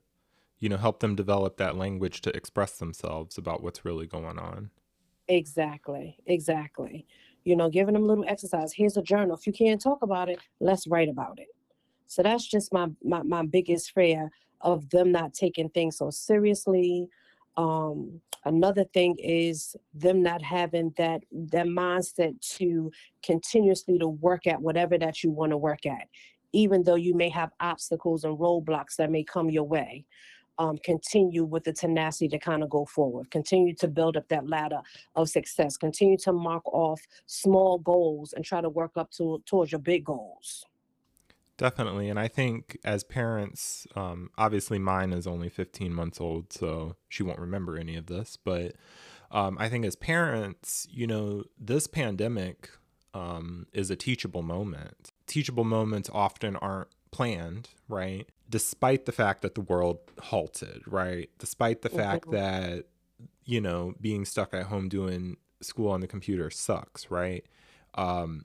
you 0.59 0.69
know, 0.69 0.77
help 0.77 0.99
them 0.99 1.15
develop 1.15 1.57
that 1.59 1.77
language 1.77 2.21
to 2.23 2.37
express 2.37 2.79
themselves 2.79 3.39
about 3.39 3.63
what's 3.63 3.85
really 3.85 4.07
going 4.07 4.39
on. 4.39 4.71
Exactly. 5.29 6.19
Exactly 6.27 7.07
you 7.47 7.55
know, 7.55 7.71
giving 7.71 7.95
them 7.95 8.03
a 8.03 8.07
little 8.07 8.25
exercise. 8.27 8.73
Here's 8.73 8.97
a 8.97 9.03
journal. 9.03 9.37
If 9.37 9.47
you 9.47 9.53
can't 9.53 9.81
talk 9.81 10.03
about 10.03 10.29
it, 10.29 10.41
let's 10.59 10.89
write 10.89 11.09
about 11.09 11.39
it. 11.39 11.47
So 12.09 12.25
that's 12.25 12.45
just 12.45 12.73
my 12.73 12.89
my, 13.05 13.23
my 13.23 13.47
biggest 13.47 13.93
fear 13.93 14.31
of 14.63 14.91
them 14.91 15.13
not 15.13 15.33
taking 15.33 15.69
things 15.69 15.99
so 15.99 16.11
seriously. 16.11 17.09
Um, 17.57 18.21
another 18.45 18.85
thing 18.93 19.17
is 19.19 19.77
them 19.95 20.23
not 20.23 20.43
having 20.43 20.93
that 20.97 21.23
that 21.33 21.67
mindset 21.67 22.39
to 22.57 22.91
continuously 23.23 23.99
to 23.99 24.09
work 24.09 24.47
at 24.47 24.61
whatever 24.61 24.99
that 24.99 25.23
you 25.23 25.31
want 25.31 25.51
to 25.51 25.57
work 25.57 25.87
at, 25.87 26.09
even 26.53 26.83
though 26.83 26.97
you 26.97 27.15
may 27.15 27.29
have 27.29 27.51
obstacles 27.61 28.25
and 28.25 28.39
roadblocks 28.39 28.97
that 28.97 29.11
may 29.11 29.25
come 29.25 29.51
your 29.51 29.65
way 29.65 30.05
um, 30.59 30.79
continue 30.79 31.45
with 31.45 31.65
the 31.65 31.73
tenacity 31.73 32.29
to 32.29 32.39
kind 32.39 32.63
of 32.63 32.71
go 32.71 32.85
forward, 32.87 33.31
continue 33.31 33.75
to 33.75 33.89
build 33.89 34.17
up 34.17 34.29
that 34.29 34.49
ladder 34.49 34.81
of 35.15 35.29
success, 35.29 35.77
continue 35.77 36.17
to 36.19 36.33
mark 36.33 36.67
off 36.67 37.01
small 37.27 37.79
goals 37.79 38.33
and 38.33 38.45
try 38.45 38.61
to 38.61 38.69
work 38.69 38.93
up 38.97 39.11
to 39.13 39.43
towards 39.47 39.73
your 39.73 39.81
big 39.81 40.05
goals. 40.05 40.65
Definitely. 41.59 42.11
And 42.11 42.19
I 42.19 42.29
think 42.29 42.79
as 42.85 43.03
parents, 43.03 43.87
um, 43.97 44.31
obviously 44.37 44.79
mine 44.79 45.13
is 45.13 45.27
only 45.27 45.49
15 45.49 45.93
months 45.93 46.21
old, 46.21 46.53
so 46.53 46.97
she 47.09 47.23
won't 47.23 47.39
remember 47.39 47.79
any 47.79 47.97
of 47.97 48.07
this. 48.07 48.37
But 48.37 48.75
um, 49.31 49.57
I 49.59 49.69
think 49.69 49.87
as 49.87 49.97
parents, 49.97 50.87
you 50.91 51.07
know, 51.07 51.45
this 51.59 51.87
pandemic 51.87 52.71
um, 53.15 53.67
is 53.73 53.91
a 53.91 53.97
teachable 53.97 54.43
moment. 54.43 55.13
Teachable 55.27 55.65
moments 55.65 56.11
often 56.13 56.57
aren't 56.57 56.89
planned, 57.11 57.71
right? 57.89 58.29
despite 58.49 59.07
the 59.07 59.13
fact 59.13 59.43
that 59.43 59.55
the 59.55 59.61
world 59.61 59.99
halted, 60.21 60.83
right? 60.87 61.31
Despite 61.39 61.83
the 61.83 61.89
fact 61.89 62.27
mm-hmm. 62.27 62.37
that, 62.37 62.85
you 63.45 63.61
know, 63.61 63.95
being 64.01 64.25
stuck 64.25 64.55
at 64.55 64.65
home 64.65 64.89
doing 64.89 65.37
school 65.63 65.91
on 65.91 66.01
the 66.01 66.07
computer 66.07 66.51
sucks, 66.51 67.11
right? 67.11 67.45
Um, 67.95 68.45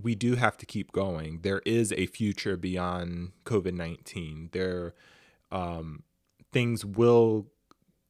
we 0.00 0.14
do 0.14 0.34
have 0.34 0.56
to 0.58 0.66
keep 0.66 0.92
going. 0.92 1.40
There 1.42 1.62
is 1.64 1.92
a 1.92 2.06
future 2.06 2.56
beyond 2.56 3.32
COVID 3.44 3.74
19. 3.74 4.50
There, 4.52 4.94
um, 5.50 6.02
things 6.52 6.84
will 6.84 7.46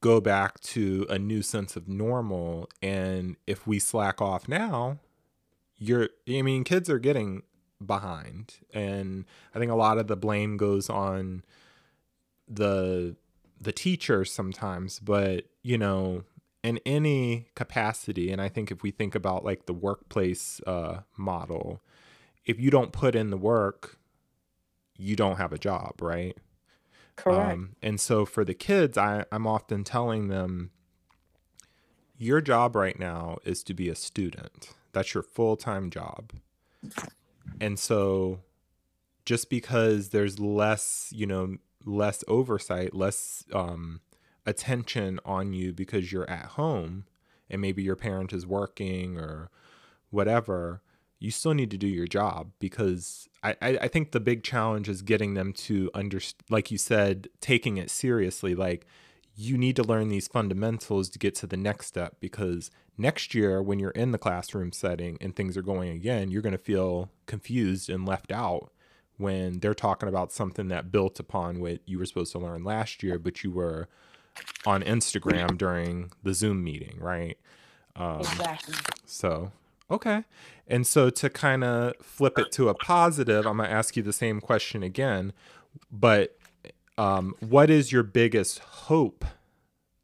go 0.01 0.21
back 0.21 0.59
to 0.59 1.05
a 1.09 1.17
new 1.17 1.41
sense 1.41 1.75
of 1.75 1.87
normal. 1.87 2.69
And 2.81 3.35
if 3.47 3.65
we 3.65 3.79
slack 3.79 4.21
off 4.21 4.47
now, 4.47 4.99
you're, 5.77 6.09
I 6.27 6.41
mean, 6.41 6.63
kids 6.63 6.89
are 6.89 6.99
getting 6.99 7.43
behind. 7.83 8.55
And 8.73 9.25
I 9.53 9.59
think 9.59 9.71
a 9.71 9.75
lot 9.75 9.97
of 9.97 10.07
the 10.07 10.15
blame 10.15 10.57
goes 10.57 10.89
on 10.89 11.43
the 12.47 13.15
the 13.59 13.71
teachers 13.71 14.31
sometimes, 14.31 14.99
but 14.99 15.45
you 15.63 15.77
know, 15.79 16.23
in 16.67 16.79
any 16.85 17.47
capacity, 17.55 18.29
and 18.29 18.41
I 18.41 18.49
think 18.49 18.71
if 18.71 18.83
we 18.83 18.91
think 18.91 19.15
about 19.15 19.45
like 19.45 19.67
the 19.67 19.73
workplace 19.73 20.59
uh, 20.67 20.99
model, 21.15 21.81
if 22.45 22.59
you 22.59 22.69
don't 22.69 22.91
put 22.91 23.15
in 23.15 23.29
the 23.29 23.37
work, 23.37 23.97
you 24.97 25.15
don't 25.15 25.37
have 25.37 25.53
a 25.53 25.57
job, 25.57 26.01
right? 26.01 26.35
Correct. 27.15 27.53
Um, 27.53 27.75
and 27.81 28.01
so 28.01 28.25
for 28.25 28.43
the 28.43 28.53
kids, 28.53 28.97
I, 28.97 29.23
I'm 29.31 29.47
often 29.47 29.85
telling 29.85 30.27
them, 30.27 30.71
your 32.17 32.41
job 32.41 32.75
right 32.75 32.99
now 32.99 33.37
is 33.45 33.63
to 33.63 33.73
be 33.73 33.87
a 33.87 33.95
student. 33.95 34.71
That's 34.91 35.13
your 35.13 35.23
full 35.23 35.55
time 35.55 35.89
job. 35.89 36.33
And 37.61 37.79
so 37.79 38.41
just 39.25 39.49
because 39.49 40.09
there's 40.09 40.37
less, 40.37 41.13
you 41.15 41.25
know, 41.27 41.57
less 41.85 42.23
oversight, 42.27 42.93
less 42.93 43.45
um, 43.53 44.01
attention 44.47 45.19
on 45.23 45.53
you 45.53 45.73
because 45.73 46.11
you're 46.11 46.29
at 46.29 46.45
home 46.45 47.05
and 47.49 47.61
maybe 47.61 47.83
your 47.83 47.95
parent 47.95 48.33
is 48.33 48.47
working 48.47 49.17
or 49.17 49.51
whatever, 50.09 50.81
you 51.19 51.29
still 51.29 51.53
need 51.53 51.69
to 51.71 51.77
do 51.77 51.87
your 51.87 52.07
job 52.07 52.51
because 52.59 53.27
I, 53.43 53.55
I, 53.61 53.77
I 53.81 53.87
think 53.87 54.11
the 54.11 54.19
big 54.19 54.43
challenge 54.43 54.89
is 54.89 55.01
getting 55.01 55.33
them 55.33 55.53
to 55.53 55.91
understand, 55.93 56.43
like 56.49 56.71
you 56.71 56.77
said, 56.77 57.27
taking 57.41 57.77
it 57.77 57.91
seriously. 57.91 58.55
Like, 58.55 58.87
you 59.39 59.55
need 59.57 59.75
to 59.75 59.83
learn 59.83 60.09
these 60.09 60.27
fundamentals 60.27 61.09
to 61.09 61.19
get 61.19 61.35
to 61.35 61.45
the 61.45 61.55
next 61.55 61.85
step 61.85 62.15
because 62.19 62.71
next 62.97 63.35
year 63.35 63.61
when 63.61 63.77
you're 63.77 63.91
in 63.91 64.11
the 64.11 64.17
classroom 64.17 64.71
setting 64.71 65.15
and 65.21 65.35
things 65.35 65.55
are 65.55 65.61
going 65.61 65.89
again 65.91 66.31
you're 66.31 66.41
going 66.41 66.51
to 66.51 66.57
feel 66.57 67.11
confused 67.27 67.87
and 67.87 68.07
left 68.07 68.31
out 68.31 68.71
when 69.17 69.59
they're 69.59 69.75
talking 69.75 70.09
about 70.09 70.31
something 70.31 70.69
that 70.69 70.91
built 70.91 71.19
upon 71.19 71.59
what 71.59 71.79
you 71.85 71.99
were 71.99 72.05
supposed 72.05 72.31
to 72.31 72.39
learn 72.39 72.63
last 72.63 73.03
year 73.03 73.19
but 73.19 73.43
you 73.43 73.51
were 73.51 73.87
on 74.65 74.83
instagram 74.83 75.57
during 75.57 76.11
the 76.23 76.33
zoom 76.33 76.63
meeting 76.63 76.97
right 76.99 77.37
um, 77.95 78.19
exactly 78.19 78.75
so 79.05 79.51
okay 79.89 80.23
and 80.67 80.85
so 80.85 81.09
to 81.09 81.29
kind 81.29 81.63
of 81.63 81.93
flip 82.01 82.37
it 82.37 82.51
to 82.51 82.69
a 82.69 82.73
positive 82.73 83.45
i'm 83.45 83.57
going 83.57 83.69
to 83.69 83.75
ask 83.75 83.95
you 83.95 84.03
the 84.03 84.13
same 84.13 84.41
question 84.41 84.83
again 84.83 85.33
but 85.91 86.37
um, 86.97 87.35
what 87.39 87.69
is 87.69 87.91
your 87.91 88.03
biggest 88.03 88.59
hope 88.59 89.23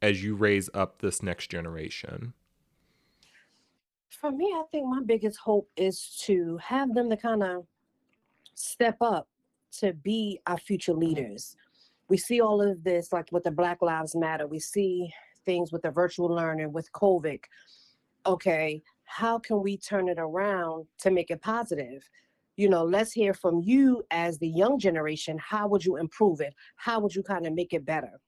as 0.00 0.22
you 0.22 0.34
raise 0.34 0.70
up 0.74 1.00
this 1.00 1.22
next 1.22 1.48
generation? 1.48 2.34
For 4.10 4.30
me, 4.30 4.44
I 4.54 4.62
think 4.70 4.86
my 4.86 5.02
biggest 5.04 5.38
hope 5.38 5.68
is 5.76 6.20
to 6.24 6.58
have 6.58 6.94
them 6.94 7.10
to 7.10 7.16
kind 7.16 7.42
of 7.42 7.66
step 8.54 8.96
up 9.00 9.28
to 9.78 9.92
be 9.92 10.40
our 10.46 10.56
future 10.56 10.92
leaders. 10.94 11.56
We 12.08 12.16
see 12.16 12.40
all 12.40 12.60
of 12.60 12.84
this, 12.84 13.12
like 13.12 13.28
with 13.32 13.44
the 13.44 13.50
Black 13.50 13.82
Lives 13.82 14.14
Matter. 14.14 14.46
We 14.46 14.60
see 14.60 15.12
things 15.44 15.72
with 15.72 15.82
the 15.82 15.90
virtual 15.90 16.28
learning, 16.28 16.72
with 16.72 16.90
COVID. 16.92 17.40
Okay, 18.26 18.82
how 19.04 19.38
can 19.38 19.62
we 19.62 19.76
turn 19.76 20.08
it 20.08 20.18
around 20.18 20.86
to 20.98 21.10
make 21.10 21.30
it 21.30 21.42
positive? 21.42 22.08
You 22.56 22.68
know, 22.68 22.84
let's 22.84 23.12
hear 23.12 23.34
from 23.34 23.60
you 23.60 24.04
as 24.10 24.38
the 24.38 24.48
young 24.48 24.78
generation. 24.78 25.38
How 25.38 25.66
would 25.68 25.84
you 25.84 25.96
improve 25.96 26.40
it? 26.40 26.54
How 26.76 27.00
would 27.00 27.14
you 27.14 27.22
kind 27.22 27.46
of 27.46 27.52
make 27.52 27.72
it 27.72 27.84
better? 27.84 28.20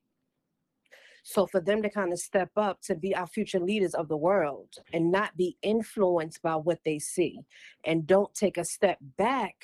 So 1.22 1.44
for 1.44 1.60
them 1.60 1.82
to 1.82 1.90
kind 1.90 2.12
of 2.12 2.20
step 2.20 2.50
up 2.56 2.80
to 2.82 2.94
be 2.94 3.14
our 3.14 3.26
future 3.26 3.58
leaders 3.58 3.94
of 3.94 4.06
the 4.06 4.16
world 4.16 4.68
and 4.92 5.10
not 5.10 5.36
be 5.36 5.56
influenced 5.60 6.40
by 6.40 6.54
what 6.54 6.78
they 6.84 7.00
see 7.00 7.40
and 7.84 8.06
don't 8.06 8.32
take 8.32 8.58
a 8.58 8.64
step 8.64 8.98
back 9.16 9.56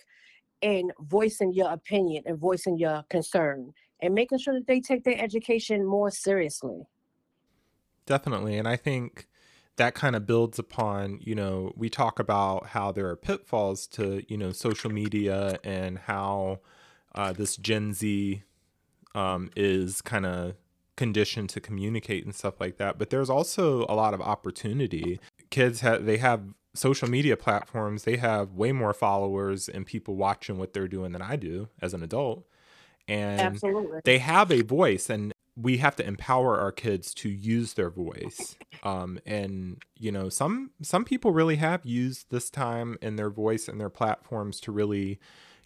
in 0.61 0.90
voicing 1.03 1.53
your 1.53 1.70
opinion 1.70 2.25
and 2.27 2.37
voicing 2.37 2.79
your 2.79 3.05
concern 3.11 3.72
and 4.03 4.15
making 4.15 4.38
sure 4.38 4.55
that 4.55 4.67
they 4.67 4.81
take 4.81 5.05
their 5.05 5.19
education 5.19 5.87
more 5.87 6.11
seriously. 6.11 6.83
Definitely. 8.05 8.59
And 8.59 8.67
I 8.67 8.77
think 8.77 9.29
that 9.77 9.95
kind 9.95 10.17
of 10.17 10.27
builds 10.27 10.59
upon, 10.59 11.21
you 11.23 11.35
know, 11.35 11.73
we 11.77 11.88
talk 11.88 12.19
about 12.19 12.67
how 12.67 12.93
there 12.93 13.07
are 13.07 13.17
pitfalls 13.17 13.87
to, 13.87 14.23
you 14.29 14.37
know, 14.37 14.53
social 14.53 14.91
media 14.91 15.59
and 15.65 15.99
how 15.99 16.59
uh, 17.15 17.33
this 17.33 17.57
Gen 17.57 17.95
Z 17.95 18.43
um, 19.15 19.51
is 19.57 20.03
kind 20.03 20.27
of 20.27 20.55
conditioned 20.97 21.49
to 21.51 21.61
communicate 21.61 22.25
and 22.25 22.35
stuff 22.35 22.61
like 22.61 22.77
that. 22.77 22.99
But 22.99 23.11
there's 23.11 23.31
also 23.31 23.87
a 23.88 23.95
lot 23.95 24.15
of 24.15 24.21
opportunity. 24.21 25.21
Kids 25.51 25.81
have, 25.81 26.05
they 26.05 26.19
have 26.19 26.43
social 26.75 27.09
media 27.09 27.37
platforms, 27.37 28.05
they 28.05 28.17
have 28.17 28.53
way 28.53 28.73
more 28.73 28.93
followers 28.93 29.69
and 29.69 29.87
people 29.87 30.17
watching 30.17 30.59
what 30.59 30.73
they're 30.73 30.88
doing 30.88 31.12
than 31.12 31.23
I 31.23 31.37
do 31.37 31.69
as 31.81 31.95
an 31.95 32.03
adult. 32.03 32.47
And 33.12 33.40
Absolutely. 33.40 34.01
they 34.05 34.18
have 34.18 34.51
a 34.51 34.62
voice 34.62 35.11
and 35.11 35.33
we 35.57 35.77
have 35.79 35.96
to 35.96 36.07
empower 36.07 36.59
our 36.59 36.72
kids 36.72 37.12
to 37.12 37.29
use 37.29 37.75
their 37.75 37.90
voice 37.90 38.57
um, 38.83 39.18
and 39.27 39.83
you 39.98 40.11
know 40.11 40.29
some 40.29 40.70
some 40.81 41.05
people 41.05 41.31
really 41.31 41.57
have 41.57 41.85
used 41.85 42.31
this 42.31 42.48
time 42.48 42.96
and 43.03 43.18
their 43.18 43.31
voice 43.31 43.68
and 43.68 43.81
their 43.81 43.90
platforms 43.90 44.61
to 44.61 44.72
really 44.72 45.18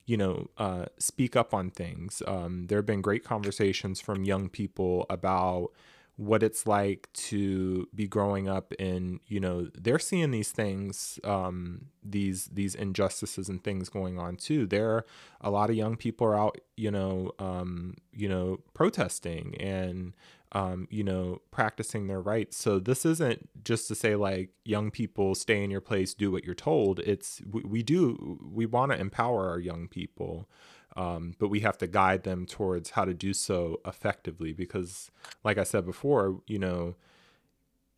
you 0.04 0.16
know 0.16 0.48
uh, 0.58 0.86
speak 0.98 1.36
up 1.36 1.54
on 1.54 1.70
things 1.70 2.22
um, 2.26 2.66
there 2.66 2.78
have 2.78 2.86
been 2.86 3.00
great 3.00 3.24
conversations 3.24 4.00
from 4.00 4.24
young 4.24 4.48
people 4.48 5.06
about 5.08 5.70
what 6.16 6.42
it's 6.42 6.66
like 6.66 7.08
to 7.12 7.86
be 7.94 8.08
growing 8.08 8.48
up 8.48 8.72
in 8.74 9.20
you 9.26 9.38
know 9.38 9.68
they're 9.74 9.98
seeing 9.98 10.30
these 10.30 10.50
things 10.50 11.20
um 11.24 11.86
these 12.02 12.46
these 12.46 12.74
injustices 12.74 13.48
and 13.48 13.62
things 13.62 13.88
going 13.88 14.18
on 14.18 14.36
too. 14.36 14.66
There 14.66 14.90
are 14.90 15.06
a 15.42 15.50
lot 15.50 15.68
of 15.68 15.76
young 15.76 15.96
people 15.96 16.26
are 16.26 16.36
out 16.36 16.58
you 16.76 16.90
know 16.90 17.32
um 17.38 17.96
you 18.12 18.28
know 18.28 18.60
protesting 18.72 19.54
and 19.60 20.14
um 20.52 20.88
you 20.90 21.04
know 21.04 21.42
practicing 21.50 22.06
their 22.06 22.20
rights. 22.20 22.56
So 22.56 22.78
this 22.78 23.04
isn't 23.04 23.62
just 23.62 23.86
to 23.88 23.94
say 23.94 24.16
like 24.16 24.50
young 24.64 24.90
people 24.90 25.34
stay 25.34 25.62
in 25.62 25.70
your 25.70 25.82
place 25.82 26.14
do 26.14 26.30
what 26.30 26.44
you're 26.44 26.54
told. 26.54 26.98
It's 27.00 27.42
we, 27.50 27.60
we 27.62 27.82
do 27.82 28.38
we 28.42 28.64
want 28.64 28.92
to 28.92 28.98
empower 28.98 29.50
our 29.50 29.58
young 29.58 29.86
people 29.86 30.48
um, 30.96 31.34
but 31.38 31.48
we 31.48 31.60
have 31.60 31.78
to 31.78 31.86
guide 31.86 32.24
them 32.24 32.46
towards 32.46 32.90
how 32.90 33.04
to 33.04 33.14
do 33.14 33.32
so 33.32 33.80
effectively 33.86 34.52
because 34.52 35.10
like 35.44 35.58
i 35.58 35.64
said 35.64 35.84
before 35.84 36.40
you 36.46 36.58
know 36.58 36.94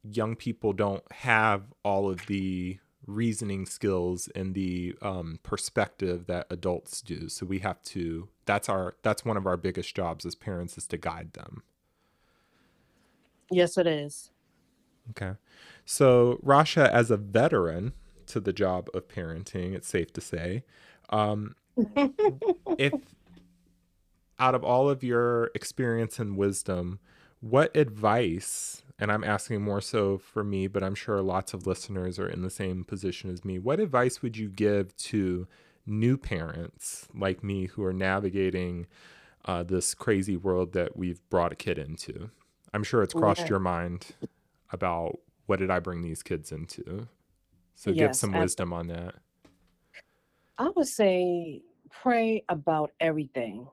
young 0.03 0.37
people 0.37 0.73
don't 0.73 1.11
have 1.13 1.63
all 1.85 2.11
of 2.11 2.27
the 2.27 2.79
reasoning 3.07 3.65
skills 3.65 4.29
and 4.35 4.55
the 4.55 4.95
um, 5.01 5.41
perspective 5.43 6.27
that 6.27 6.47
adults 6.51 7.01
do. 7.01 7.29
So 7.29 7.47
we 7.47 7.61
have 7.61 7.83
to 7.85 8.29
that's 8.45 8.69
our 8.69 8.95
that's 9.03 9.25
one 9.25 9.37
of 9.37 9.47
our 9.47 9.57
biggest 9.57 9.95
jobs 9.95 10.25
as 10.27 10.35
parents 10.35 10.77
is 10.79 10.87
to 10.89 10.99
guide 10.99 11.33
them. 11.33 11.63
Yes 13.51 13.79
it 13.79 13.87
is. 13.87 14.31
Okay. 15.11 15.33
So 15.85 16.39
rasha 16.45 16.89
as 16.89 17.11
a 17.11 17.17
veteran 17.17 17.95
to 18.27 18.41
the 18.41 18.53
job 18.53 18.91
of 18.93 19.09
parenting 19.09 19.75
it's 19.75 19.89
safe 19.89 20.13
to 20.13 20.21
say 20.21 20.65
um, 21.09 21.55
if 22.79 22.93
out 24.39 24.55
of 24.55 24.63
all 24.65 24.89
of 24.89 25.03
your 25.03 25.51
experience 25.55 26.19
and 26.19 26.37
wisdom, 26.37 27.01
what 27.41 27.77
advice, 27.77 28.83
and 28.99 29.11
I'm 29.13 29.25
asking 29.25 29.63
more 29.63 29.81
so 29.81 30.19
for 30.19 30.45
me, 30.45 30.67
but 30.67 30.83
I'm 30.83 30.95
sure 30.95 31.21
lots 31.23 31.55
of 31.55 31.67
listeners 31.67 32.19
are 32.19 32.29
in 32.29 32.43
the 32.43 32.51
same 32.51 32.85
position 32.85 33.31
as 33.31 33.45
me, 33.45 33.59
what 33.59 33.81
advice 33.81 34.23
would 34.23 34.37
you 34.37 34.49
give 34.49 34.97
to 34.97 35.47
new 35.87 36.17
parents 36.17 37.09
like 37.15 37.43
me 37.43 37.67
who 37.67 37.85
are 37.85 37.93
navigating 37.93 38.87
uh, 39.45 39.63
this 39.63 39.95
crazy 39.95 40.37
world 40.37 40.73
that 40.73 40.97
we've 40.97 41.21
brought 41.31 41.53
a 41.53 41.57
kid 41.57 41.79
into? 41.79 42.31
I'm 42.73 42.85
sure 42.85 43.03
it's 43.03 43.15
crossed 43.15 43.49
your 43.49 43.61
mind 43.61 44.07
about 44.73 45.19
what 45.47 45.59
did 45.59 45.71
I 45.71 45.79
bring 45.79 46.03
these 46.03 46.23
kids 46.23 46.53
into? 46.53 47.09
So 47.75 47.91
yes, 47.91 47.99
give 47.99 48.17
some 48.17 48.33
wisdom 48.33 48.73
on 48.73 48.89
that. 48.89 49.15
I 50.59 50.71
would 50.75 50.89
say 50.89 51.63
pray 51.91 52.45
about 52.49 52.91
everything. 53.01 53.67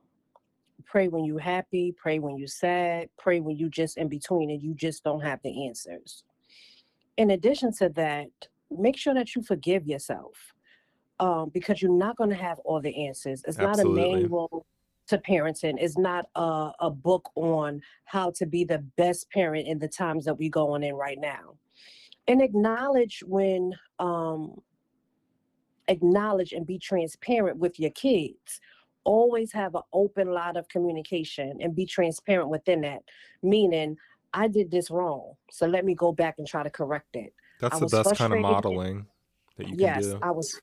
Pray 0.85 1.07
when 1.07 1.25
you're 1.25 1.39
happy, 1.39 1.93
pray 1.97 2.19
when 2.19 2.37
you're 2.37 2.47
sad, 2.47 3.09
pray 3.17 3.39
when 3.39 3.57
you're 3.57 3.69
just 3.69 3.97
in 3.97 4.07
between 4.07 4.51
and 4.51 4.61
you 4.61 4.75
just 4.75 5.03
don't 5.03 5.21
have 5.21 5.39
the 5.43 5.67
answers. 5.67 6.23
In 7.17 7.31
addition 7.31 7.73
to 7.77 7.89
that, 7.89 8.27
make 8.69 8.95
sure 8.95 9.15
that 9.15 9.35
you 9.35 9.41
forgive 9.41 9.87
yourself 9.87 10.35
um, 11.19 11.49
because 11.53 11.81
you're 11.81 11.91
not 11.91 12.17
going 12.17 12.29
to 12.29 12.35
have 12.35 12.59
all 12.59 12.79
the 12.79 13.07
answers. 13.07 13.43
It's 13.47 13.57
Absolutely. 13.57 14.01
not 14.01 14.07
a 14.07 14.11
manual 14.13 14.65
to 15.07 15.17
parenting. 15.17 15.75
It's 15.79 15.97
not 15.97 16.25
a, 16.35 16.71
a 16.79 16.89
book 16.91 17.29
on 17.35 17.81
how 18.05 18.31
to 18.31 18.45
be 18.45 18.63
the 18.63 18.79
best 18.95 19.29
parent 19.31 19.67
in 19.67 19.79
the 19.79 19.87
times 19.87 20.25
that 20.25 20.37
we're 20.37 20.49
going 20.49 20.83
in 20.83 20.95
right 20.95 21.19
now. 21.19 21.55
And 22.27 22.41
acknowledge 22.41 23.23
when 23.25 23.73
um, 23.99 24.55
acknowledge 25.87 26.53
and 26.53 26.65
be 26.65 26.79
transparent 26.79 27.57
with 27.57 27.79
your 27.79 27.91
kids. 27.91 28.59
Always 29.03 29.51
have 29.51 29.75
an 29.75 29.83
open 29.93 30.31
line 30.31 30.57
of 30.57 30.67
communication 30.67 31.59
and 31.61 31.75
be 31.75 31.85
transparent 31.85 32.49
within 32.49 32.81
that 32.81 33.03
meaning 33.45 33.95
i 34.33 34.47
did 34.47 34.69
this 34.69 34.91
wrong 34.91 35.33
so 35.49 35.65
let 35.65 35.85
me 35.85 35.95
go 35.95 36.11
back 36.11 36.35
and 36.37 36.47
try 36.47 36.63
to 36.63 36.69
correct 36.69 37.15
it. 37.15 37.33
That's 37.61 37.79
the 37.79 37.87
best 37.87 38.15
kind 38.17 38.33
of 38.33 38.39
modeling 38.39 39.05
that 39.57 39.69
you 39.69 39.75
yes, 39.77 40.01
can 40.01 40.19
do. 40.19 40.19
I 40.21 40.31
was 40.31 40.59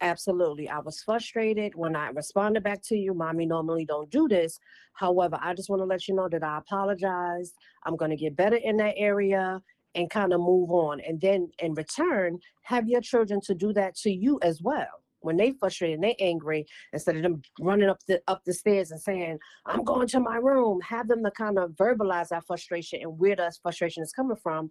absolutely 0.00 0.68
i 0.68 0.78
was 0.78 1.02
frustrated 1.02 1.74
when 1.74 1.96
i 1.96 2.08
responded 2.10 2.62
back 2.62 2.80
to 2.80 2.96
you 2.96 3.12
mommy 3.12 3.44
normally 3.44 3.84
don't 3.84 4.08
do 4.10 4.28
this. 4.28 4.60
However 4.92 5.38
i 5.42 5.54
just 5.54 5.68
want 5.68 5.80
to 5.80 5.86
let 5.86 6.06
you 6.06 6.14
know 6.14 6.28
that 6.28 6.44
i 6.44 6.58
apologize. 6.58 7.54
I'm 7.84 7.96
going 7.96 8.12
to 8.12 8.16
get 8.16 8.36
better 8.36 8.56
in 8.56 8.76
that 8.76 8.94
area 8.96 9.60
and 9.94 10.10
kind 10.10 10.32
of 10.32 10.40
move 10.40 10.70
on. 10.70 11.00
And 11.00 11.20
then 11.20 11.50
in 11.60 11.74
return, 11.74 12.38
have 12.62 12.88
your 12.88 13.00
children 13.00 13.40
to 13.42 13.54
do 13.54 13.72
that 13.72 13.96
to 13.96 14.10
you 14.10 14.38
as 14.42 14.62
well. 14.62 14.86
When 15.20 15.36
they 15.36 15.52
frustrated 15.52 15.96
and 15.96 16.04
they 16.04 16.14
angry, 16.20 16.64
instead 16.92 17.16
of 17.16 17.22
them 17.22 17.42
running 17.60 17.88
up 17.88 17.98
the 18.06 18.22
up 18.28 18.44
the 18.44 18.54
stairs 18.54 18.92
and 18.92 19.00
saying, 19.00 19.38
I'm 19.66 19.82
going 19.82 20.06
to 20.08 20.20
my 20.20 20.36
room, 20.36 20.80
have 20.82 21.08
them 21.08 21.24
to 21.24 21.30
kind 21.32 21.58
of 21.58 21.72
verbalize 21.72 22.28
that 22.28 22.46
frustration 22.46 23.00
and 23.02 23.18
where 23.18 23.34
that 23.34 23.54
frustration 23.60 24.02
is 24.02 24.12
coming 24.12 24.36
from. 24.36 24.70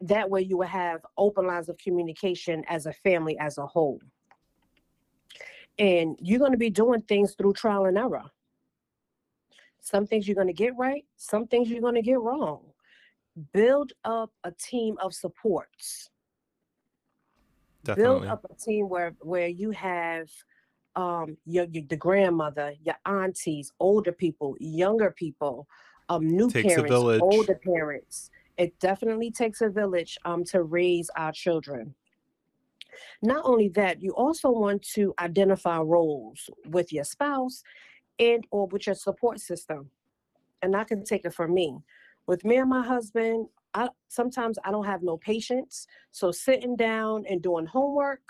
That 0.00 0.28
way 0.28 0.42
you 0.42 0.58
will 0.58 0.66
have 0.66 1.00
open 1.16 1.46
lines 1.46 1.68
of 1.68 1.78
communication 1.78 2.64
as 2.68 2.86
a 2.86 2.92
family 2.92 3.38
as 3.38 3.58
a 3.58 3.66
whole. 3.66 4.00
And 5.78 6.18
you're 6.20 6.40
going 6.40 6.52
to 6.52 6.58
be 6.58 6.70
doing 6.70 7.02
things 7.02 7.34
through 7.34 7.52
trial 7.52 7.84
and 7.84 7.96
error. 7.96 8.24
Some 9.80 10.06
things 10.06 10.26
you're 10.26 10.34
going 10.34 10.48
to 10.48 10.52
get 10.52 10.76
right, 10.76 11.04
some 11.16 11.46
things 11.46 11.70
you're 11.70 11.80
going 11.80 11.94
to 11.94 12.02
get 12.02 12.20
wrong 12.20 12.71
build 13.52 13.92
up 14.04 14.30
a 14.44 14.52
team 14.52 14.96
of 15.00 15.14
supports. 15.14 16.10
Definitely. 17.84 18.20
Build 18.20 18.32
up 18.32 18.46
a 18.50 18.54
team 18.54 18.88
where 18.88 19.14
where 19.20 19.48
you 19.48 19.70
have 19.72 20.28
um 20.94 21.36
your, 21.46 21.64
your 21.64 21.84
the 21.88 21.96
grandmother, 21.96 22.74
your 22.82 22.96
aunties, 23.06 23.72
older 23.80 24.12
people, 24.12 24.56
younger 24.60 25.10
people, 25.10 25.66
um 26.08 26.26
new 26.26 26.50
takes 26.50 26.74
parents, 26.74 26.94
older 26.94 27.58
parents. 27.64 28.30
It 28.58 28.78
definitely 28.78 29.30
takes 29.30 29.60
a 29.62 29.68
village 29.68 30.18
um 30.24 30.44
to 30.44 30.62
raise 30.62 31.10
our 31.16 31.32
children. 31.32 31.94
Not 33.22 33.44
only 33.44 33.68
that, 33.70 34.02
you 34.02 34.14
also 34.14 34.50
want 34.50 34.82
to 34.94 35.14
identify 35.18 35.78
roles 35.78 36.50
with 36.66 36.92
your 36.92 37.04
spouse 37.04 37.62
and 38.18 38.46
or 38.50 38.66
with 38.66 38.86
your 38.86 38.94
support 38.94 39.40
system. 39.40 39.90
And 40.60 40.76
I 40.76 40.84
can 40.84 41.02
take 41.02 41.24
it 41.24 41.34
from 41.34 41.54
me 41.54 41.78
with 42.26 42.44
me 42.44 42.56
and 42.56 42.70
my 42.70 42.84
husband, 42.84 43.46
I 43.74 43.88
sometimes 44.08 44.58
I 44.64 44.70
don't 44.70 44.84
have 44.84 45.02
no 45.02 45.16
patience. 45.16 45.86
So 46.10 46.30
sitting 46.30 46.76
down 46.76 47.24
and 47.28 47.42
doing 47.42 47.66
homework, 47.66 48.20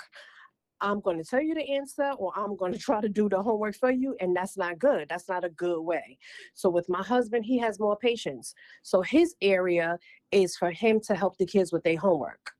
I'm 0.80 1.00
going 1.00 1.16
to 1.18 1.24
tell 1.24 1.40
you 1.40 1.54
the 1.54 1.68
answer 1.68 2.12
or 2.18 2.32
I'm 2.36 2.56
going 2.56 2.72
to 2.74 2.78
try 2.78 3.00
to 3.00 3.08
do 3.08 3.28
the 3.28 3.42
homework 3.42 3.76
for 3.76 3.90
you 3.90 4.16
and 4.20 4.36
that's 4.36 4.56
not 4.56 4.78
good. 4.78 5.08
That's 5.08 5.28
not 5.28 5.44
a 5.44 5.50
good 5.50 5.80
way. 5.80 6.18
So 6.54 6.68
with 6.68 6.88
my 6.88 7.02
husband, 7.02 7.44
he 7.44 7.58
has 7.58 7.80
more 7.80 7.96
patience. 7.96 8.54
So 8.82 9.02
his 9.02 9.34
area 9.40 9.98
is 10.30 10.56
for 10.56 10.70
him 10.70 11.00
to 11.00 11.14
help 11.14 11.38
the 11.38 11.46
kids 11.46 11.72
with 11.72 11.84
their 11.84 11.98
homework. 11.98 12.52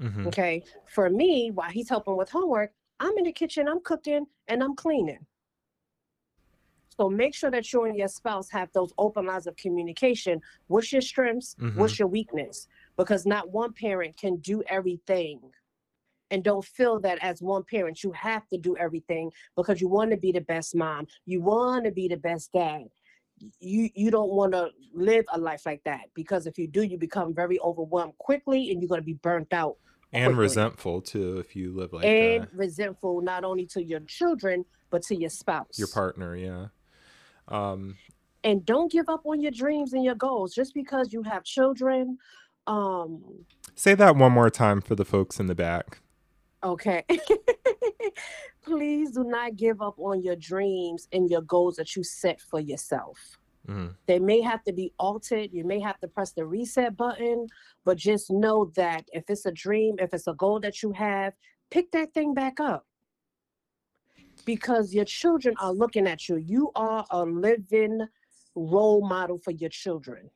Mm-hmm. 0.00 0.26
Okay? 0.28 0.64
For 0.86 1.08
me, 1.08 1.50
while 1.52 1.70
he's 1.70 1.88
helping 1.88 2.16
with 2.16 2.30
homework, 2.30 2.72
I'm 3.00 3.16
in 3.18 3.24
the 3.24 3.32
kitchen, 3.32 3.68
I'm 3.68 3.80
cooking 3.80 4.26
and 4.48 4.62
I'm 4.62 4.74
cleaning. 4.74 5.26
So 6.96 7.10
make 7.10 7.34
sure 7.34 7.50
that 7.50 7.72
you 7.72 7.84
and 7.84 7.96
your 7.96 8.08
spouse 8.08 8.50
have 8.50 8.70
those 8.72 8.92
open 8.98 9.26
lines 9.26 9.46
of 9.46 9.56
communication. 9.56 10.40
What's 10.68 10.92
your 10.92 11.02
strengths? 11.02 11.56
Mm-hmm. 11.60 11.78
What's 11.78 11.98
your 11.98 12.08
weakness? 12.08 12.68
because 12.96 13.26
not 13.26 13.50
one 13.50 13.72
parent 13.72 14.16
can 14.16 14.36
do 14.36 14.62
everything 14.68 15.40
and 16.30 16.42
don't 16.42 16.64
feel 16.64 17.00
that 17.00 17.18
as 17.22 17.42
one 17.42 17.62
parent 17.64 18.02
you 18.02 18.12
have 18.12 18.46
to 18.48 18.58
do 18.58 18.76
everything 18.76 19.30
because 19.56 19.80
you 19.80 19.88
want 19.88 20.10
to 20.10 20.16
be 20.16 20.32
the 20.32 20.40
best 20.40 20.74
mom 20.74 21.06
you 21.26 21.40
want 21.40 21.84
to 21.84 21.90
be 21.90 22.08
the 22.08 22.16
best 22.16 22.52
dad 22.52 22.84
you 23.60 23.90
you 23.94 24.10
don't 24.10 24.30
want 24.30 24.52
to 24.52 24.70
live 24.94 25.24
a 25.32 25.38
life 25.38 25.66
like 25.66 25.82
that 25.84 26.02
because 26.14 26.46
if 26.46 26.58
you 26.58 26.66
do 26.66 26.82
you 26.82 26.96
become 26.96 27.34
very 27.34 27.58
overwhelmed 27.60 28.16
quickly 28.18 28.70
and 28.70 28.80
you're 28.80 28.88
going 28.88 29.00
to 29.00 29.04
be 29.04 29.14
burnt 29.14 29.52
out 29.52 29.76
and 30.12 30.26
quickly. 30.34 30.42
resentful 30.42 31.00
too 31.00 31.38
if 31.38 31.56
you 31.56 31.74
live 31.74 31.92
like 31.92 32.04
and 32.04 32.42
that 32.44 32.48
And 32.50 32.58
resentful 32.58 33.20
not 33.20 33.44
only 33.44 33.66
to 33.66 33.82
your 33.82 34.00
children 34.00 34.64
but 34.90 35.02
to 35.04 35.16
your 35.16 35.30
spouse 35.30 35.78
your 35.78 35.88
partner 35.88 36.36
yeah 36.36 36.66
um 37.48 37.96
and 38.42 38.64
don't 38.66 38.92
give 38.92 39.08
up 39.08 39.22
on 39.24 39.40
your 39.40 39.50
dreams 39.50 39.94
and 39.94 40.04
your 40.04 40.14
goals. 40.14 40.54
Just 40.54 40.74
because 40.74 41.12
you 41.12 41.22
have 41.22 41.44
children 41.44 42.18
um 42.66 43.22
say 43.74 43.94
that 43.94 44.16
one 44.16 44.32
more 44.32 44.50
time 44.50 44.80
for 44.80 44.94
the 44.94 45.04
folks 45.04 45.38
in 45.40 45.46
the 45.46 45.54
back. 45.54 46.00
Okay. 46.62 47.04
Please 48.62 49.10
do 49.12 49.24
not 49.24 49.56
give 49.56 49.82
up 49.82 49.98
on 49.98 50.22
your 50.22 50.36
dreams 50.36 51.06
and 51.12 51.30
your 51.30 51.42
goals 51.42 51.76
that 51.76 51.94
you 51.94 52.02
set 52.02 52.40
for 52.40 52.60
yourself. 52.60 53.18
Mhm. 53.68 53.94
they 54.04 54.18
may 54.18 54.42
have 54.42 54.62
to 54.64 54.74
be 54.74 54.92
altered. 54.98 55.48
You 55.50 55.64
may 55.64 55.80
have 55.80 55.98
to 56.00 56.08
press 56.08 56.32
the 56.32 56.44
reset 56.44 56.98
button 56.98 57.46
but 57.86 57.96
just 57.96 58.30
know 58.30 58.70
that 58.76 59.08
if 59.12 59.24
it's 59.30 59.46
a 59.46 59.52
dream 59.52 59.96
if 59.98 60.12
it's 60.12 60.26
a 60.26 60.34
goal 60.34 60.60
that 60.60 60.82
you 60.82 60.92
have 60.92 61.32
pick 61.70 61.90
that 61.92 62.12
thing 62.12 62.34
back 62.34 62.60
up 62.60 62.84
because 64.44 64.94
your 64.94 65.04
children 65.04 65.54
are 65.60 65.72
looking 65.72 66.06
at 66.06 66.28
you 66.28 66.36
you 66.36 66.70
are 66.74 67.06
a 67.10 67.24
living 67.24 68.00
role 68.54 69.06
model 69.06 69.38
for 69.38 69.50
your 69.52 69.70
children 69.70 70.30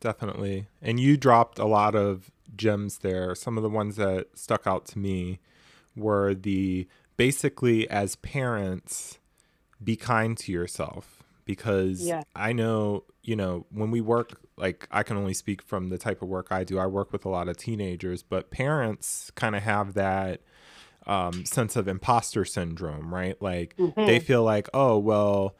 Definitely. 0.00 0.68
And 0.82 1.00
you 1.00 1.16
dropped 1.16 1.58
a 1.58 1.64
lot 1.64 1.94
of 1.94 2.30
gems 2.54 2.98
there. 2.98 3.34
Some 3.34 3.56
of 3.56 3.62
the 3.62 3.70
ones 3.70 3.96
that 3.96 4.28
stuck 4.38 4.66
out 4.66 4.84
to 4.86 4.98
me 4.98 5.40
were 5.94 6.34
the 6.34 6.86
basically 7.16 7.88
as 7.88 8.16
parents, 8.16 9.18
be 9.82 9.96
kind 9.96 10.36
to 10.38 10.52
yourself 10.52 11.22
because 11.44 12.02
Yeah. 12.02 12.22
I 12.34 12.52
know, 12.52 13.04
you 13.22 13.36
know, 13.36 13.66
when 13.70 13.90
we 13.90 14.00
work, 14.00 14.40
like 14.56 14.86
I 14.90 15.02
can 15.02 15.16
only 15.16 15.34
speak 15.34 15.62
from 15.62 15.88
the 15.88 15.98
type 15.98 16.22
of 16.22 16.28
work 16.28 16.48
I 16.50 16.64
do. 16.64 16.78
I 16.78 16.86
work 16.86 17.12
with 17.12 17.24
a 17.24 17.28
lot 17.28 17.48
of 17.48 17.56
teenagers, 17.56 18.22
but 18.22 18.50
parents 18.50 19.30
kind 19.34 19.56
of 19.56 19.62
have 19.62 19.94
that 19.94 20.42
um, 21.06 21.44
sense 21.44 21.76
of 21.76 21.88
imposter 21.88 22.44
syndrome, 22.44 23.14
right? 23.14 23.40
Like 23.40 23.76
they 23.78 24.18
Mhm, 24.18 24.22
feel 24.22 24.42
like, 24.42 24.68
oh, 24.74 24.98
well, 24.98 25.56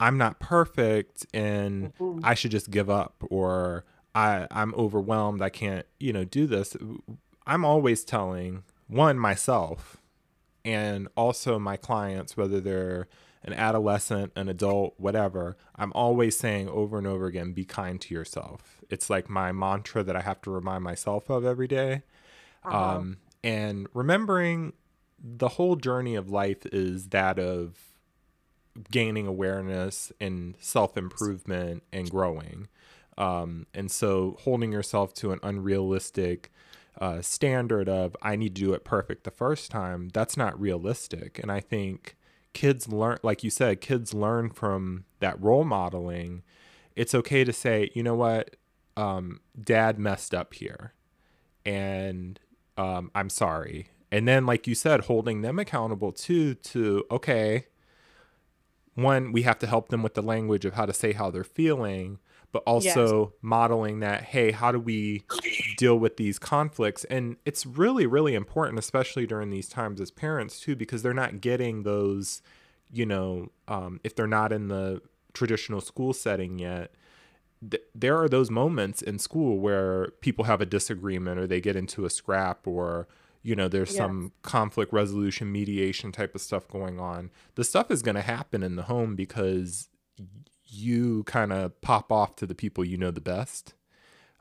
I'm 0.00 0.18
not 0.18 0.40
perfect 0.40 1.26
and 1.32 1.92
mhm. 2.00 2.20
I 2.24 2.34
should 2.34 2.50
just 2.50 2.70
give 2.70 2.90
up 2.90 3.22
or 3.30 3.84
I 4.14 4.46
I'm 4.50 4.74
overwhelmed 4.74 5.40
I 5.40 5.50
can't 5.50 5.86
you 6.00 6.12
know 6.12 6.24
do 6.24 6.46
this 6.46 6.76
I'm 7.46 7.64
always 7.64 8.04
telling 8.04 8.64
one 8.88 9.18
myself 9.18 9.98
and 10.64 11.08
also 11.16 11.58
my 11.58 11.76
clients 11.76 12.36
whether 12.36 12.60
they're 12.60 13.06
an 13.44 13.52
adolescent 13.52 14.32
an 14.36 14.48
adult 14.48 14.94
whatever 14.98 15.56
I'm 15.76 15.92
always 15.94 16.36
saying 16.38 16.68
over 16.68 16.98
and 16.98 17.06
over 17.06 17.26
again 17.26 17.52
be 17.52 17.64
kind 17.64 18.00
to 18.00 18.14
yourself 18.14 18.80
it's 18.90 19.08
like 19.08 19.30
my 19.30 19.52
mantra 19.52 20.02
that 20.02 20.16
I 20.16 20.22
have 20.22 20.40
to 20.42 20.50
remind 20.50 20.82
myself 20.84 21.30
of 21.30 21.44
every 21.44 21.68
day 21.68 22.02
Uh-huh. 22.64 22.76
um, 22.76 23.18
and 23.42 23.86
remembering 23.94 24.72
the 25.26 25.48
whole 25.48 25.74
journey 25.74 26.14
of 26.14 26.30
life 26.30 26.66
is 26.66 27.08
that 27.08 27.38
of 27.38 27.78
gaining 28.90 29.26
awareness 29.26 30.12
and 30.20 30.54
self 30.60 30.96
improvement 30.96 31.82
and 31.92 32.10
growing. 32.10 32.68
Um, 33.16 33.66
and 33.72 33.90
so 33.90 34.36
holding 34.40 34.72
yourself 34.72 35.14
to 35.14 35.32
an 35.32 35.38
unrealistic 35.42 36.52
uh, 37.00 37.22
standard 37.22 37.88
of 37.88 38.16
I 38.20 38.36
need 38.36 38.54
to 38.56 38.62
do 38.62 38.72
it 38.74 38.84
perfect 38.84 39.24
the 39.24 39.30
first 39.30 39.70
time, 39.70 40.10
that's 40.12 40.36
not 40.36 40.60
realistic. 40.60 41.38
And 41.38 41.50
I 41.50 41.60
think 41.60 42.16
kids 42.52 42.88
learn, 42.88 43.18
like 43.22 43.42
you 43.42 43.50
said, 43.50 43.80
kids 43.80 44.12
learn 44.12 44.50
from 44.50 45.04
that 45.20 45.40
role 45.42 45.64
modeling. 45.64 46.42
It's 46.96 47.14
okay 47.14 47.44
to 47.44 47.52
say, 47.52 47.90
you 47.94 48.02
know 48.02 48.14
what, 48.14 48.56
um, 48.96 49.40
dad 49.60 49.98
messed 49.98 50.34
up 50.34 50.54
here 50.54 50.92
and 51.64 52.38
um, 52.76 53.10
I'm 53.14 53.30
sorry. 53.30 53.88
And 54.14 54.28
then, 54.28 54.46
like 54.46 54.68
you 54.68 54.76
said, 54.76 55.00
holding 55.00 55.42
them 55.42 55.58
accountable 55.58 56.12
too 56.12 56.54
to, 56.54 57.04
okay, 57.10 57.66
one, 58.94 59.32
we 59.32 59.42
have 59.42 59.58
to 59.58 59.66
help 59.66 59.88
them 59.88 60.04
with 60.04 60.14
the 60.14 60.22
language 60.22 60.64
of 60.64 60.74
how 60.74 60.86
to 60.86 60.92
say 60.92 61.10
how 61.10 61.32
they're 61.32 61.42
feeling, 61.42 62.20
but 62.52 62.62
also 62.64 63.32
modeling 63.42 63.98
that, 64.00 64.22
hey, 64.22 64.52
how 64.52 64.70
do 64.70 64.78
we 64.78 65.24
deal 65.78 65.98
with 65.98 66.16
these 66.16 66.38
conflicts? 66.38 67.02
And 67.02 67.38
it's 67.44 67.66
really, 67.66 68.06
really 68.06 68.36
important, 68.36 68.78
especially 68.78 69.26
during 69.26 69.50
these 69.50 69.68
times 69.68 70.00
as 70.00 70.12
parents 70.12 70.60
too, 70.60 70.76
because 70.76 71.02
they're 71.02 71.12
not 71.12 71.40
getting 71.40 71.82
those, 71.82 72.40
you 72.92 73.06
know, 73.06 73.50
um, 73.66 73.98
if 74.04 74.14
they're 74.14 74.28
not 74.28 74.52
in 74.52 74.68
the 74.68 75.02
traditional 75.32 75.80
school 75.80 76.12
setting 76.12 76.60
yet, 76.60 76.94
th- 77.68 77.82
there 77.96 78.16
are 78.16 78.28
those 78.28 78.48
moments 78.48 79.02
in 79.02 79.18
school 79.18 79.58
where 79.58 80.12
people 80.20 80.44
have 80.44 80.60
a 80.60 80.66
disagreement 80.66 81.40
or 81.40 81.48
they 81.48 81.60
get 81.60 81.74
into 81.74 82.04
a 82.04 82.10
scrap 82.10 82.64
or 82.64 83.08
you 83.44 83.54
know 83.54 83.68
there's 83.68 83.90
Yes. 83.90 83.98
some 83.98 84.32
conflict 84.42 84.92
resolution 84.92 85.52
mediation 85.52 86.10
type 86.10 86.34
of 86.34 86.40
stuff 86.40 86.66
going 86.66 86.98
on. 86.98 87.30
The 87.54 87.62
stuff 87.62 87.92
is 87.92 88.02
going 88.02 88.16
to 88.16 88.22
happen 88.22 88.64
in 88.64 88.74
the 88.74 88.84
home 88.84 89.14
because 89.14 89.88
you 90.66 91.22
kind 91.24 91.52
of 91.52 91.80
pop 91.80 92.10
off 92.10 92.34
to 92.36 92.46
the 92.46 92.54
people 92.54 92.84
you 92.84 92.96
know 92.96 93.12
the 93.12 93.20
best. 93.20 93.74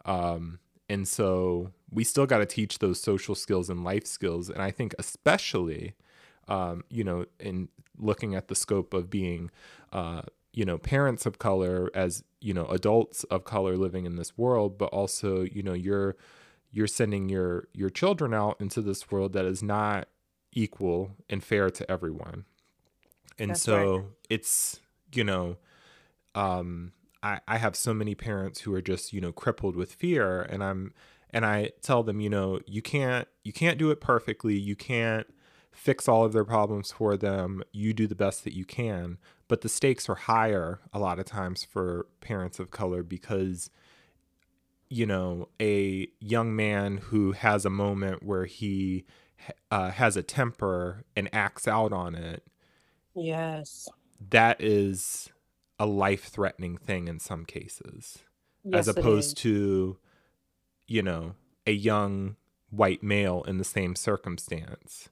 Um, 0.06 0.60
and 0.90 1.08
so 1.08 1.72
we 1.92 2.04
still 2.04 2.26
got 2.26 2.40
to 2.40 2.46
teach 2.46 2.80
those 2.80 3.00
social 3.00 3.36
skills 3.36 3.70
and 3.70 3.84
life 3.84 4.06
skills. 4.08 4.50
And 4.50 4.62
i 4.62 4.72
think 4.72 4.96
especially 4.98 5.94
um, 6.48 6.84
you 6.90 7.04
know 7.04 7.26
in 7.40 7.70
looking 7.98 8.36
at 8.36 8.48
the 8.48 8.56
scope 8.56 8.94
of 8.94 9.10
being 9.10 9.52
uh, 9.92 10.24
you 10.54 10.66
know 10.66 10.78
parents 10.78 11.26
of 11.26 11.40
color 11.40 11.90
as 11.94 12.24
you 12.42 12.54
know 12.54 12.66
adults 12.68 13.24
of 13.26 13.44
color 13.44 13.78
living 13.78 14.06
in 14.06 14.16
this 14.18 14.38
world 14.38 14.78
but 14.78 14.86
also 14.88 15.44
you 15.44 15.64
know 15.64 15.74
you're 15.74 16.16
you're 16.74 16.88
sending 16.88 17.30
your 17.30 17.70
your 17.74 17.90
children 17.90 18.34
out 18.34 18.60
into 18.60 18.82
this 18.82 19.10
world 19.10 19.32
that 19.34 19.46
is 19.46 19.64
not 19.64 20.10
equal 20.52 21.12
and 21.30 21.42
fair 21.42 21.70
to 21.70 21.90
everyone. 21.90 22.44
And 23.40 23.52
That's 23.52 23.62
so 23.62 23.96
right. 23.96 24.06
it's 24.30 24.82
you 25.14 25.24
know 25.24 25.58
um 26.36 26.92
I, 27.22 27.40
I 27.48 27.58
have 27.58 27.76
so 27.76 27.94
many 27.94 28.16
parents 28.16 28.62
who 28.62 28.74
are 28.74 28.82
just 28.82 29.14
you 29.14 29.22
know 29.22 29.32
crippled 29.32 29.76
with 29.76 29.94
fear 29.94 30.42
and 30.42 30.64
i'm 30.64 30.94
and 31.30 31.46
i 31.46 31.70
tell 31.82 32.04
them 32.04 32.20
you 32.20 32.30
know 32.30 32.60
you 32.66 32.82
can't 32.82 33.28
you 33.44 33.54
can't 33.54 33.78
do 33.78 33.92
it 33.92 34.02
perfectly. 34.02 34.58
You 34.58 34.76
can't 34.76 35.28
fix 35.72 36.08
all 36.08 36.24
of 36.24 36.34
their 36.34 36.46
problems 36.46 36.92
for 36.92 37.18
them. 37.18 37.64
You 37.72 37.94
do 37.94 38.08
the 38.08 38.16
best 38.16 38.44
that 38.44 38.54
you 38.54 38.66
can. 38.66 39.18
But 39.48 39.62
the 39.62 39.70
stakes 39.70 40.08
are 40.08 40.16
higher 40.16 40.80
a 40.94 41.00
lot 41.00 41.20
of 41.20 41.26
times 41.26 41.64
for 41.64 42.08
parents 42.22 42.60
of 42.60 42.72
color 42.72 43.04
because 43.04 43.70
you 44.94 45.08
know 45.08 45.50
a 45.60 46.08
young 46.20 46.56
man 46.56 46.98
who 46.98 47.32
has 47.32 47.66
a 47.66 47.70
moment 47.70 48.22
where 48.22 48.46
he 48.46 49.06
uh, 49.72 49.90
has 49.90 50.16
a 50.16 50.22
temper 50.22 51.04
and 51.16 51.28
acts 51.34 51.68
out 51.68 51.92
on 51.92 52.14
it. 52.14 52.46
Yes. 53.16 53.90
That 54.30 54.62
is 54.62 55.32
a 55.80 55.88
life 55.88 56.26
threatening 56.26 56.78
thing 56.78 57.08
in 57.08 57.20
some 57.20 57.44
cases 57.44 58.20
yes 58.64 58.80
as 58.80 58.88
opposed 58.88 59.36
to 59.36 59.98
you 60.88 61.02
know 61.02 61.34
a 61.66 61.72
young 61.72 62.36
white 62.70 63.02
male 63.02 63.44
in 63.48 63.58
the 63.58 63.64
same 63.64 63.96
circumstance. 63.96 65.10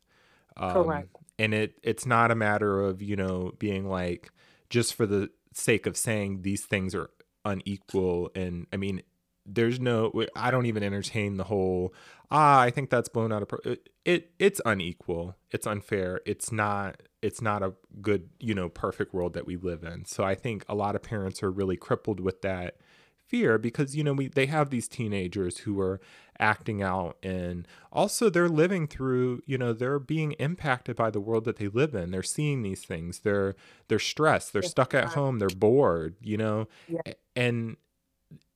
Um, 0.57 0.73
Correct. 0.73 1.09
and 1.39 1.55
it 1.55 1.79
it's 1.81 2.05
not 2.05 2.29
a 2.29 2.35
matter 2.35 2.81
of 2.81 3.01
you 3.01 3.15
know 3.15 3.53
being 3.57 3.89
like 3.89 4.29
just 4.69 4.93
for 4.93 5.07
the 5.07 5.31
sake 5.53 5.87
of 5.87 5.97
saying 5.97 6.43
these 6.43 6.65
things 6.65 6.93
are 6.93 7.09
unequal 7.43 8.29
and 8.35 8.67
i 8.71 8.77
mean 8.77 9.01
there's 9.45 9.79
no 9.79 10.11
i 10.35 10.51
don't 10.51 10.65
even 10.65 10.83
entertain 10.83 11.37
the 11.37 11.45
whole 11.45 11.93
ah 12.29 12.59
i 12.59 12.69
think 12.69 12.89
that's 12.89 13.09
blown 13.09 13.31
out 13.31 13.41
of 13.41 13.47
pro-. 13.47 13.59
it, 13.65 13.89
it 14.05 14.31
it's 14.39 14.61
unequal. 14.65 15.35
It's 15.51 15.67
unfair. 15.67 16.21
It's 16.25 16.51
not 16.51 17.01
it's 17.21 17.41
not 17.41 17.61
a 17.61 17.73
good 18.01 18.29
you 18.39 18.55
know 18.55 18.69
perfect 18.69 19.13
world 19.13 19.33
that 19.33 19.45
we 19.45 19.57
live 19.57 19.83
in. 19.83 20.05
So 20.05 20.23
i 20.23 20.35
think 20.35 20.65
a 20.67 20.75
lot 20.75 20.95
of 20.95 21.03
parents 21.03 21.43
are 21.43 21.51
really 21.51 21.77
crippled 21.77 22.19
with 22.19 22.41
that 22.41 22.77
fear 23.27 23.57
because 23.57 23.95
you 23.95 24.03
know 24.03 24.13
we 24.13 24.27
they 24.27 24.47
have 24.47 24.69
these 24.69 24.87
teenagers 24.87 25.59
who 25.59 25.79
are 25.79 26.01
acting 26.39 26.81
out 26.81 27.15
and 27.21 27.67
also 27.91 28.29
they're 28.29 28.49
living 28.49 28.87
through 28.87 29.41
you 29.45 29.57
know 29.57 29.71
they're 29.71 29.99
being 29.99 30.31
impacted 30.33 30.95
by 30.95 31.09
the 31.11 31.21
world 31.21 31.45
that 31.45 31.57
they 31.57 31.67
live 31.67 31.93
in. 31.93 32.11
They're 32.11 32.23
seeing 32.23 32.63
these 32.63 32.83
things. 32.83 33.19
They're 33.19 33.55
they're 33.87 33.99
stressed. 33.99 34.53
They're 34.53 34.63
stuck 34.63 34.93
at 34.93 35.09
home. 35.09 35.39
They're 35.39 35.49
bored 35.49 36.15
you 36.21 36.37
know? 36.37 36.67
Yeah. 36.87 37.13
And 37.35 37.77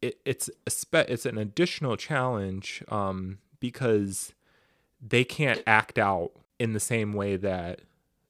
it, 0.02 0.20
it's 0.26 0.50
a 0.66 0.70
spe- 0.70 1.10
it's 1.10 1.26
an 1.26 1.38
additional 1.38 1.98
challenge 1.98 2.84
um 2.90 3.40
because 3.60 4.34
they 5.02 5.24
can't 5.24 5.62
act 5.68 5.98
out 5.98 6.32
in 6.60 6.74
the 6.74 6.80
same 6.80 7.14
way 7.14 7.36
that 7.38 7.82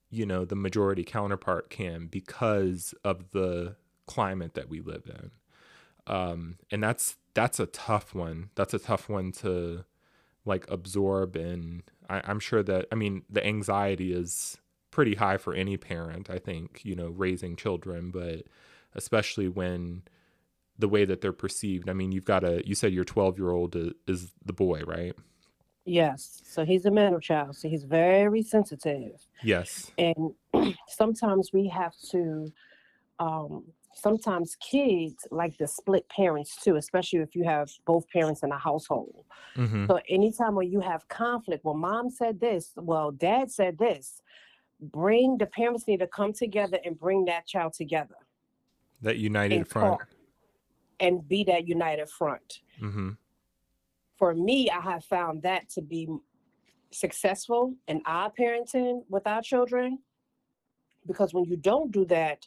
you 0.09 0.25
know 0.25 0.45
the 0.45 0.55
majority 0.55 1.03
counterpart 1.03 1.69
can 1.69 2.07
because 2.07 2.93
of 3.03 3.31
the 3.31 3.75
climate 4.07 4.53
that 4.53 4.69
we 4.69 4.81
live 4.81 5.03
in. 5.07 5.31
Um 6.07 6.57
and 6.71 6.83
that's 6.83 7.17
that's 7.33 7.59
a 7.59 7.65
tough 7.65 8.15
one. 8.15 8.49
That's 8.55 8.73
a 8.73 8.79
tough 8.79 9.09
one 9.09 9.31
to 9.33 9.85
like 10.45 10.65
absorb 10.69 11.35
and 11.35 11.83
I, 12.09 12.21
i'm 12.25 12.39
sure 12.39 12.63
that 12.63 12.85
i 12.91 12.95
mean 12.95 13.23
the 13.29 13.45
anxiety 13.45 14.13
is 14.13 14.57
pretty 14.91 15.15
high 15.15 15.37
for 15.37 15.53
any 15.53 15.75
parent 15.75 16.29
i 16.29 16.39
think 16.39 16.81
you 16.83 16.95
know 16.95 17.09
raising 17.09 17.55
children 17.55 18.11
but 18.11 18.43
especially 18.93 19.47
when 19.47 20.03
the 20.77 20.89
way 20.89 21.05
that 21.05 21.21
they're 21.21 21.33
perceived 21.33 21.89
i 21.89 21.93
mean 21.93 22.11
you've 22.11 22.25
got 22.25 22.43
a 22.43 22.65
you 22.67 22.75
said 22.75 22.91
your 22.93 23.05
12 23.05 23.37
year 23.37 23.51
old 23.51 23.75
is 24.07 24.33
the 24.43 24.53
boy 24.53 24.81
right 24.81 25.15
Yes. 25.85 26.41
So 26.43 26.65
he's 26.65 26.85
a 26.85 26.91
middle 26.91 27.19
child. 27.19 27.55
So 27.55 27.69
he's 27.69 27.83
very 27.83 28.41
sensitive. 28.41 29.27
yes 29.43 29.91
And 29.97 30.33
sometimes 30.87 31.51
we 31.53 31.67
have 31.67 31.93
to, 32.11 32.51
um, 33.19 33.63
sometimes 33.93 34.57
kids 34.57 35.27
like 35.31 35.57
to 35.57 35.67
split 35.67 36.09
parents 36.09 36.57
too, 36.61 36.75
especially 36.75 37.19
if 37.19 37.35
you 37.35 37.43
have 37.43 37.69
both 37.85 38.09
parents 38.09 38.43
in 38.43 38.51
a 38.51 38.57
household. 38.57 39.25
hmm 39.55 39.85
So 39.85 39.99
anytime 40.09 40.55
when 40.55 40.71
you 40.71 40.81
have 40.81 41.07
conflict, 41.07 41.63
well, 41.63 41.75
mom 41.75 42.09
said 42.09 42.39
this, 42.39 42.73
well, 42.75 43.11
dad 43.11 43.51
said 43.51 43.77
this, 43.77 44.21
bring 44.81 45.37
the 45.37 45.45
parents 45.45 45.87
need 45.87 45.99
to 45.99 46.07
come 46.07 46.33
together 46.33 46.79
and 46.83 46.99
bring 46.99 47.25
that 47.25 47.47
child 47.47 47.73
together 47.73 48.15
that 49.01 49.17
united 49.17 49.65
front 49.67 49.97
talk 49.99 50.09
and 50.99 51.27
be 51.27 51.43
that 51.43 51.67
united 51.67 52.09
front. 52.09 52.61
hmm 52.79 53.11
for 54.17 54.33
me, 54.33 54.69
I 54.69 54.79
have 54.79 55.03
found 55.03 55.43
that 55.43 55.69
to 55.71 55.81
be 55.81 56.07
successful 56.91 57.75
in 57.87 58.01
our 58.05 58.31
parenting 58.31 59.01
with 59.09 59.27
our 59.27 59.41
children. 59.41 59.99
Because 61.05 61.33
when 61.33 61.45
you 61.45 61.57
don't 61.57 61.91
do 61.91 62.05
that, 62.05 62.45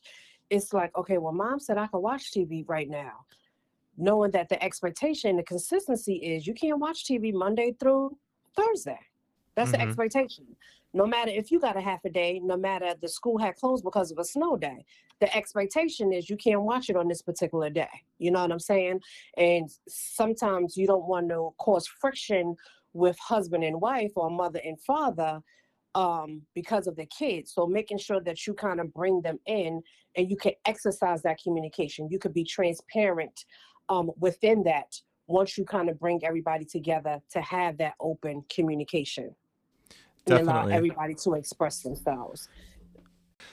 it's 0.50 0.72
like, 0.72 0.96
okay, 0.96 1.18
well, 1.18 1.32
mom 1.32 1.60
said 1.60 1.78
I 1.78 1.86
can 1.86 2.02
watch 2.02 2.32
TV 2.32 2.64
right 2.66 2.88
now. 2.88 3.12
Knowing 3.96 4.30
that 4.30 4.48
the 4.48 4.62
expectation, 4.62 5.36
the 5.36 5.42
consistency 5.42 6.14
is 6.16 6.46
you 6.46 6.54
can't 6.54 6.78
watch 6.78 7.04
TV 7.04 7.32
Monday 7.32 7.74
through 7.78 8.16
Thursday. 8.56 8.98
That's 9.58 9.72
the 9.72 9.78
Mhm. 9.78 9.88
expectation. 9.88 10.56
No 10.94 11.04
matter 11.04 11.32
if 11.32 11.50
you 11.50 11.58
got 11.58 11.76
a 11.76 11.80
half 11.80 12.04
a 12.04 12.10
day, 12.10 12.38
no 12.38 12.56
matter 12.56 12.94
the 12.94 13.08
school 13.08 13.38
had 13.38 13.56
closed 13.56 13.82
because 13.82 14.12
of 14.12 14.18
a 14.18 14.24
snow 14.24 14.56
day, 14.56 14.84
the 15.18 15.34
expectation 15.36 16.12
is 16.12 16.30
you 16.30 16.36
can't 16.36 16.62
watch 16.62 16.88
it 16.88 16.94
on 16.96 17.08
this 17.08 17.22
particular 17.22 17.68
day. 17.68 17.90
You 18.18 18.30
know 18.30 18.40
what 18.40 18.52
I'm 18.52 18.60
saying? 18.60 19.00
And 19.36 19.68
sometimes 19.88 20.76
you 20.76 20.86
don't 20.86 21.08
want 21.08 21.28
to 21.30 21.52
cause 21.58 21.88
friction 21.88 22.54
with 22.92 23.18
husband 23.18 23.64
and 23.64 23.80
wife 23.80 24.12
or 24.14 24.30
mother 24.30 24.60
and 24.64 24.80
father 24.80 25.42
um, 25.96 26.46
because 26.54 26.86
of 26.86 26.94
the 26.94 27.06
kids. 27.06 27.52
So 27.52 27.66
making 27.66 27.98
sure 27.98 28.20
that 28.20 28.46
you 28.46 28.54
kind 28.54 28.78
of 28.78 28.94
bring 28.94 29.22
them 29.22 29.40
in 29.46 29.82
and 30.16 30.30
you 30.30 30.36
can 30.36 30.52
exercise 30.66 31.22
that 31.22 31.42
communication. 31.42 32.08
You 32.08 32.20
could 32.20 32.32
be 32.32 32.44
transparent 32.44 33.44
um, 33.88 34.12
within 34.20 34.62
that 34.64 35.00
once 35.26 35.58
you 35.58 35.64
kind 35.64 35.90
of 35.90 35.98
bring 35.98 36.24
everybody 36.24 36.64
together 36.64 37.20
to 37.30 37.40
have 37.40 37.76
that 37.78 37.94
open 38.00 38.44
communication 38.48 39.34
and 40.30 40.40
allow 40.40 40.52
definitely 40.54 40.74
everybody 40.74 41.14
to 41.14 41.34
express 41.34 41.82
themselves. 41.82 42.48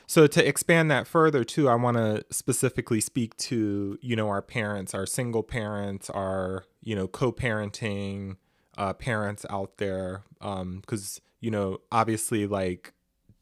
So 0.08 0.28
to 0.28 0.48
expand 0.48 0.92
that 0.92 1.08
further 1.08 1.44
too, 1.44 1.70
I 1.70 1.76
want 1.76 1.98
to 1.98 2.26
specifically 2.30 3.02
speak 3.02 3.36
to, 3.38 3.98
you 4.02 4.16
know, 4.16 4.30
our 4.30 4.42
parents, 4.42 4.94
our 4.94 5.06
single 5.06 5.44
parents, 5.44 6.10
our, 6.10 6.66
you 6.84 6.96
know, 6.96 7.08
co-parenting 7.08 8.38
uh, 8.78 8.94
parents 8.94 9.46
out 9.50 9.78
there. 9.78 10.24
Um, 10.42 10.84
cause, 10.86 11.22
you 11.40 11.50
know, 11.50 11.80
obviously 11.92 12.46
like 12.46 12.94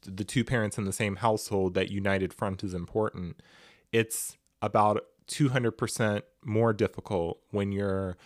the 0.01 0.23
two 0.23 0.43
parents 0.43 0.77
in 0.77 0.85
the 0.85 0.93
same 0.93 1.17
household, 1.17 1.73
that 1.73 1.89
united 1.89 2.33
front 2.33 2.63
is 2.63 2.73
important. 2.73 3.41
It's 3.91 4.37
about 4.61 5.05
200% 5.27 6.21
more 6.43 6.73
difficult 6.73 7.39
when 7.51 7.71
you're 7.71 8.17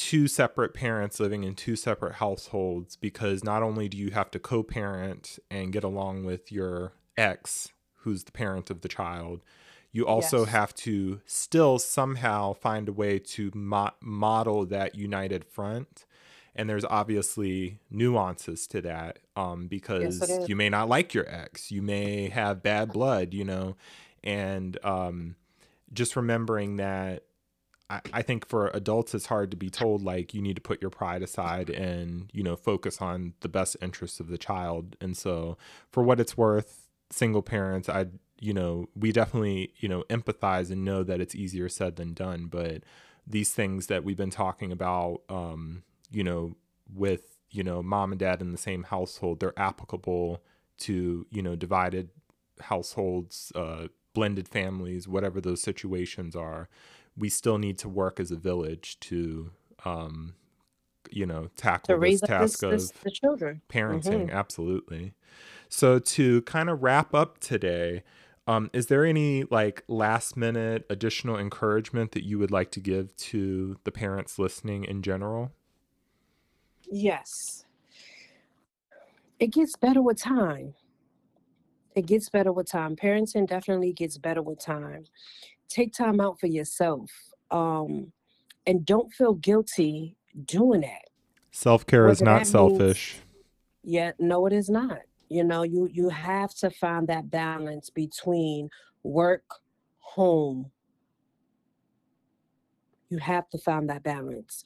two 0.00 0.28
separate 0.28 0.74
parents 0.74 1.18
living 1.18 1.42
in 1.42 1.56
two 1.56 1.74
separate 1.74 2.14
households 2.14 2.94
because 2.94 3.42
not 3.42 3.64
only 3.64 3.88
do 3.88 3.96
you 3.96 4.10
have 4.12 4.30
to 4.30 4.38
co-parent 4.38 5.40
and 5.50 5.72
get 5.72 5.82
along 5.82 6.24
with 6.24 6.52
your 6.52 6.92
ex 7.16 7.70
who's 8.02 8.22
the 8.22 8.30
parent 8.30 8.70
of 8.70 8.82
the 8.82 8.88
child 8.88 9.42
you 9.90 10.06
also 10.06 10.40
Yes. 10.40 10.48
have 10.50 10.72
to 10.74 11.20
still 11.26 11.80
somehow 11.80 12.52
find 12.52 12.88
a 12.88 12.92
way 12.92 13.18
to 13.18 13.50
mo- 13.54 13.90
model 14.00 14.64
that 14.66 14.94
united 14.94 15.44
front 15.44 16.06
and 16.54 16.70
there's 16.70 16.84
obviously 16.84 17.80
nuances 17.90 18.68
to 18.68 18.80
that 18.80 19.18
um, 19.34 19.66
because 19.66 20.22
is. 20.22 20.48
you 20.48 20.54
may 20.54 20.68
not 20.68 20.88
like 20.88 21.12
your 21.12 21.28
ex 21.28 21.72
you 21.72 21.82
may 21.82 22.28
have 22.28 22.62
bad 22.62 22.92
blood 22.92 23.34
you 23.34 23.44
know 23.44 23.74
and 24.22 24.78
um, 24.84 25.34
just 25.92 26.14
remembering 26.14 26.76
that 26.76 27.24
I, 27.90 28.00
I 28.12 28.22
think 28.22 28.46
for 28.46 28.68
adults 28.68 29.14
it's 29.14 29.26
hard 29.26 29.50
to 29.50 29.56
be 29.56 29.70
told 29.70 30.02
like 30.02 30.34
you 30.34 30.42
need 30.42 30.56
to 30.56 30.62
put 30.62 30.80
your 30.80 30.90
pride 30.90 31.22
aside 31.22 31.70
and 31.70 32.30
you 32.32 32.42
know 32.42 32.56
focus 32.56 33.00
on 33.00 33.34
the 33.40 33.48
best 33.48 33.76
interests 33.80 34.20
of 34.20 34.28
the 34.28 34.38
child. 34.38 34.96
And 35.00 35.16
so 35.16 35.56
for 35.90 36.02
what 36.02 36.20
it's 36.20 36.36
worth 36.36 36.84
single 37.10 37.40
parents 37.40 37.88
i 37.88 38.04
you 38.38 38.52
know 38.52 38.86
we 38.94 39.10
definitely 39.12 39.72
you 39.78 39.88
know 39.88 40.04
empathize 40.10 40.70
and 40.70 40.84
know 40.84 41.02
that 41.02 41.22
it's 41.22 41.34
easier 41.34 41.68
said 41.68 41.96
than 41.96 42.14
done. 42.14 42.46
But 42.46 42.82
these 43.26 43.52
things 43.52 43.86
that 43.88 44.04
we've 44.04 44.16
been 44.16 44.30
talking 44.30 44.72
about 44.72 45.22
um 45.28 45.82
you 46.10 46.24
know 46.24 46.56
with 46.94 47.38
you 47.50 47.62
know 47.62 47.82
mom 47.82 48.12
and 48.12 48.18
dad 48.18 48.40
in 48.40 48.52
the 48.52 48.58
same 48.58 48.84
household 48.84 49.40
they're 49.40 49.58
applicable 49.58 50.42
to 50.78 51.26
you 51.30 51.42
know 51.42 51.54
divided 51.56 52.10
households 52.60 53.52
uh 53.54 53.88
blended 54.14 54.48
families 54.48 55.06
whatever 55.06 55.40
those 55.40 55.60
situations 55.60 56.34
are 56.34 56.68
we 57.18 57.28
still 57.28 57.58
need 57.58 57.78
to 57.78 57.88
work 57.88 58.20
as 58.20 58.30
a 58.30 58.36
village 58.36 58.98
to 59.00 59.50
um 59.84 60.34
you 61.10 61.26
know 61.26 61.48
tackle 61.56 61.94
To 61.94 62.00
this 62.00 62.20
this, 62.20 62.28
task 62.28 62.60
this, 62.60 62.90
of 62.90 63.00
the 63.02 63.10
children. 63.10 63.62
parenting 63.68 64.30
absolutely 64.30 65.14
so 65.68 65.98
to 65.98 66.42
kind 66.42 66.68
of 66.70 66.82
wrap 66.82 67.14
up 67.14 67.38
today 67.38 68.02
um, 68.46 68.70
is 68.72 68.86
there 68.86 69.04
any 69.04 69.44
like 69.44 69.84
last 69.88 70.36
minute 70.36 70.86
additional 70.90 71.38
encouragement 71.38 72.12
that 72.12 72.24
you 72.24 72.38
would 72.38 72.50
like 72.50 72.70
to 72.72 72.80
give 72.80 73.14
to 73.16 73.76
the 73.84 73.92
parents 73.92 74.38
listening 74.38 74.84
in 74.84 75.02
general 75.02 75.52
Yes. 76.90 77.64
It 79.40 79.48
gets 79.48 79.76
better 79.76 80.02
with 80.02 80.18
time. 80.20 80.74
It 81.94 82.06
gets 82.06 82.28
better 82.30 82.52
with 82.52 82.70
time. 82.70 82.96
Parenting 82.96 83.46
definitely 83.46 83.92
gets 83.92 84.18
better 84.18 84.42
with 84.42 84.58
time. 84.60 85.04
Take 85.68 85.92
time 85.92 86.20
out 86.20 86.40
for 86.40 86.46
yourself. 86.46 87.10
Um, 87.50 88.12
and 88.66 88.84
don't 88.84 89.12
feel 89.12 89.34
guilty 89.34 90.16
doing 90.44 90.82
that. 90.82 91.08
self-care 91.50 92.08
is 92.08 92.20
not 92.20 92.32
that 92.32 92.38
means 92.40 92.50
selfish 92.50 93.16
Yeah, 93.82 94.12
no, 94.18 94.46
it 94.46 94.52
is 94.52 94.68
not. 94.68 95.00
You 95.28 95.44
know, 95.44 95.62
you 95.62 95.88
you 95.92 96.08
have 96.08 96.54
to 96.56 96.70
find 96.70 97.06
that 97.08 97.30
balance 97.30 97.90
between 97.90 98.70
work, 99.02 99.44
home. 99.98 100.70
You 103.10 103.18
have 103.18 103.48
to 103.50 103.58
find 103.58 103.88
that 103.88 104.02
balance. 104.02 104.64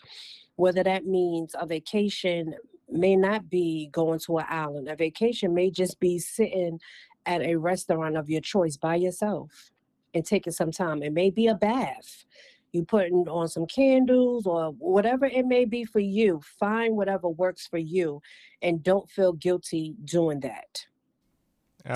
Whether 0.56 0.82
that 0.82 1.06
means 1.06 1.54
a 1.58 1.66
vacation 1.66 2.54
may 2.88 3.16
not 3.16 3.48
be 3.48 3.88
going 3.92 4.18
to 4.20 4.38
an 4.38 4.46
island. 4.48 4.88
A 4.88 4.96
vacation 4.96 5.54
may 5.54 5.70
just 5.70 5.98
be 5.98 6.18
sitting 6.18 6.78
at 7.26 7.40
a 7.42 7.56
restaurant 7.56 8.16
of 8.16 8.28
your 8.28 8.40
choice 8.40 8.76
by 8.76 8.96
yourself 8.96 9.72
and 10.14 10.24
taking 10.24 10.52
some 10.52 10.70
time. 10.70 11.02
It 11.02 11.12
may 11.12 11.30
be 11.30 11.46
a 11.46 11.54
bath. 11.54 12.24
You 12.72 12.84
putting 12.84 13.28
on 13.28 13.48
some 13.48 13.66
candles 13.66 14.46
or 14.46 14.70
whatever 14.72 15.26
it 15.26 15.46
may 15.46 15.66
be 15.66 15.84
for 15.84 16.00
you. 16.00 16.40
Find 16.58 16.96
whatever 16.96 17.28
works 17.28 17.66
for 17.66 17.78
you 17.78 18.22
and 18.62 18.82
don't 18.82 19.10
feel 19.10 19.34
guilty 19.34 19.94
doing 20.04 20.40
that. 20.40 20.86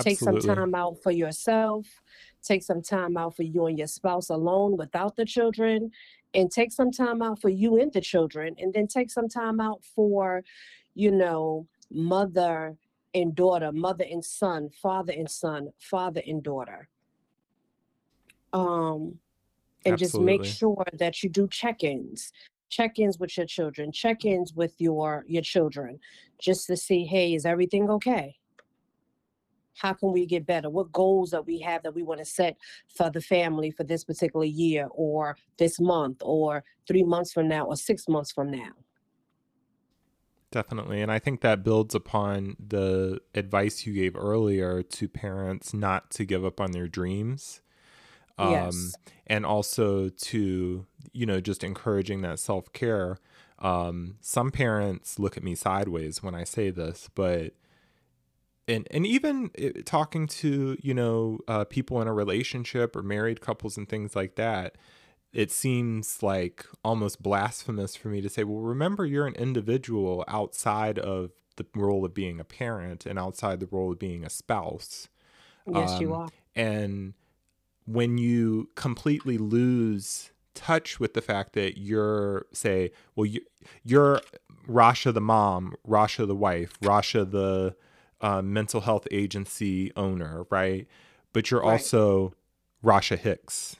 Take 0.01 0.19
some 0.19 0.35
time 0.39 0.75
out 0.75 1.01
for 1.01 1.11
yourself. 1.11 1.87
Take 2.43 2.61
some 2.61 2.81
time 2.81 3.17
out 3.17 3.35
for 3.35 3.43
you 3.43 3.65
and 3.65 3.77
your 3.77 3.87
spouse 3.87 4.29
alone 4.29 4.77
without 4.77 5.15
the 5.15 5.25
children. 5.25 5.91
And 6.33 6.51
take 6.51 6.71
some 6.71 6.91
time 6.91 7.21
out 7.21 7.41
for 7.41 7.49
you 7.49 7.79
and 7.79 7.91
the 7.91 8.01
children. 8.01 8.55
And 8.59 8.73
then 8.73 8.87
take 8.87 9.09
some 9.09 9.29
time 9.29 9.59
out 9.59 9.83
for, 9.95 10.43
you 10.93 11.09
know, 11.09 11.67
mother 11.89 12.75
and 13.15 13.33
daughter, 13.33 13.71
mother 13.71 14.05
and 14.09 14.23
son, 14.23 14.69
father 14.69 15.13
and 15.13 15.31
son, 15.31 15.71
father 15.79 16.21
and 16.27 16.43
daughter. 16.43 16.89
Um, 18.53 19.19
and 19.85 19.97
just 19.97 20.19
make 20.19 20.43
sure 20.43 20.85
that 20.93 21.23
you 21.23 21.29
do 21.29 21.47
check-ins. 21.47 22.31
Check-ins 22.69 23.17
with 23.17 23.37
your 23.37 23.45
children. 23.45 23.91
Check-ins 23.91 24.53
with 24.53 24.73
your 24.79 25.23
your 25.27 25.41
children 25.41 25.99
just 26.39 26.67
to 26.67 26.77
see 26.77 27.05
hey 27.05 27.33
is 27.33 27.45
everything 27.45 27.89
okay? 27.89 28.37
How 29.75 29.93
can 29.93 30.11
we 30.11 30.25
get 30.25 30.45
better? 30.45 30.69
What 30.69 30.91
goals 30.91 31.31
that 31.31 31.45
we 31.45 31.59
have 31.59 31.83
that 31.83 31.93
we 31.93 32.03
want 32.03 32.19
to 32.19 32.25
set 32.25 32.57
for 32.87 33.09
the 33.09 33.21
family 33.21 33.69
for 33.71 33.83
this 33.83 34.03
particular 34.03 34.45
year 34.45 34.87
or 34.91 35.37
this 35.57 35.79
month 35.79 36.17
or 36.21 36.63
three 36.87 37.03
months 37.03 37.31
from 37.31 37.47
now 37.47 37.65
or 37.65 37.75
six 37.75 38.07
months 38.07 38.31
from 38.31 38.49
now? 38.49 38.71
Definitely. 40.49 41.01
And 41.01 41.11
I 41.11 41.19
think 41.19 41.41
that 41.41 41.63
builds 41.63 41.93
upon 41.93 42.55
the 42.59 43.19
advice 43.35 43.85
you 43.85 43.93
gave 43.93 44.15
earlier 44.15 44.81
to 44.81 45.07
parents 45.07 45.73
not 45.73 46.09
to 46.11 46.25
give 46.25 46.43
up 46.43 46.59
on 46.59 46.71
their 46.71 46.87
dreams. 46.87 47.61
Um, 48.37 48.49
Yes. 48.49 48.97
and 49.27 49.45
also 49.45 50.09
to, 50.09 50.85
you 51.13 51.25
know, 51.25 51.41
just 51.41 51.63
encouraging 51.63 52.21
that 52.21 52.39
self 52.39 52.71
care. 52.73 53.17
Um, 53.59 54.17
some 54.21 54.51
parents 54.51 55.17
look 55.17 55.35
at 55.37 55.43
me 55.43 55.55
sideways 55.55 56.21
when 56.21 56.35
I 56.35 56.43
say 56.43 56.69
this, 56.69 57.09
but 57.15 57.53
and 58.67 58.87
and 58.91 59.05
even 59.05 59.49
i- 59.57 59.73
talking 59.85 60.27
to 60.27 60.77
you 60.81 60.93
know 60.93 61.39
uh, 61.47 61.63
people 61.65 62.01
in 62.01 62.07
a 62.07 62.13
relationship 62.13 62.95
or 62.95 63.01
married 63.03 63.41
couples 63.41 63.77
and 63.77 63.87
things 63.89 64.15
like 64.15 64.35
that 64.35 64.75
it 65.33 65.51
seems 65.51 66.23
like 66.23 66.65
almost 66.83 67.21
blasphemous 67.21 67.95
for 67.95 68.09
me 68.09 68.21
to 68.21 68.29
say 68.29 68.43
well 68.43 68.61
remember 68.61 69.05
you're 69.05 69.27
an 69.27 69.35
individual 69.35 70.23
outside 70.27 70.97
of 70.99 71.31
the 71.57 71.65
role 71.75 72.05
of 72.05 72.13
being 72.13 72.39
a 72.39 72.43
parent 72.43 73.05
and 73.05 73.17
outside 73.17 73.59
the 73.59 73.67
role 73.71 73.91
of 73.91 73.99
being 73.99 74.23
a 74.23 74.29
spouse 74.29 75.07
Yes, 75.65 75.99
you 75.99 76.13
um, 76.13 76.13
are. 76.13 76.29
and 76.55 77.13
when 77.87 78.17
you 78.17 78.69
completely 78.75 79.37
lose 79.37 80.31
touch 80.53 80.99
with 80.99 81.13
the 81.13 81.21
fact 81.21 81.53
that 81.53 81.77
you're 81.77 82.45
say 82.51 82.91
well 83.15 83.25
you, 83.25 83.41
you're 83.83 84.19
rasha 84.67 85.13
the 85.13 85.21
mom 85.21 85.73
rasha 85.87 86.27
the 86.27 86.35
wife 86.35 86.79
rasha 86.81 87.29
the 87.29 87.75
uh, 88.19 88.41
mental 88.41 88.81
health 88.81 89.07
agency 89.11 89.91
owner 89.95 90.45
right? 90.49 90.87
But 91.33 91.49
you're 91.51 91.61
Right. 91.63 91.79
also 91.79 92.33
rasha 92.83 93.17
hicks 93.17 93.75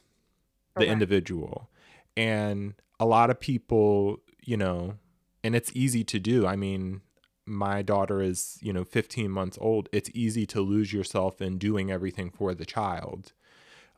the 0.76 0.82
Correct. 0.86 0.92
individual. 0.92 1.70
And 2.16 2.76
a 3.00 3.06
lot 3.06 3.30
of 3.30 3.40
people 3.40 4.20
you 4.46 4.58
know 4.58 4.98
and 5.44 5.56
it's 5.56 5.72
easy 5.76 6.04
to 6.06 6.20
do. 6.20 6.46
I 6.48 6.56
mean 6.56 7.02
my 7.46 7.82
daughter 7.82 8.22
is 8.22 8.60
you 8.62 8.72
know 8.72 8.84
15 8.84 9.32
months 9.32 9.58
old. 9.60 9.90
It's 9.92 10.12
easy 10.14 10.46
to 10.48 10.62
lose 10.62 10.94
yourself 10.94 11.42
in 11.42 11.58
doing 11.58 11.90
everything 11.92 12.30
for 12.30 12.54
the 12.54 12.66
child 12.66 13.34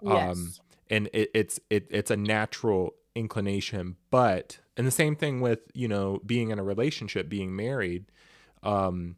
um 0.05 0.55
Yes. 0.55 0.61
and 0.89 1.09
it, 1.13 1.29
it's 1.33 1.59
it, 1.69 1.87
it's 1.89 2.11
a 2.11 2.17
natural 2.17 2.93
inclination 3.15 3.95
but 4.11 4.59
and 4.77 4.85
the 4.87 4.91
same 4.91 5.15
thing 5.15 5.41
with 5.41 5.59
you 5.73 5.87
know 5.87 6.19
being 6.25 6.51
in 6.51 6.59
a 6.59 6.63
relationship 6.63 7.27
being 7.27 7.55
married 7.55 8.05
um 8.63 9.15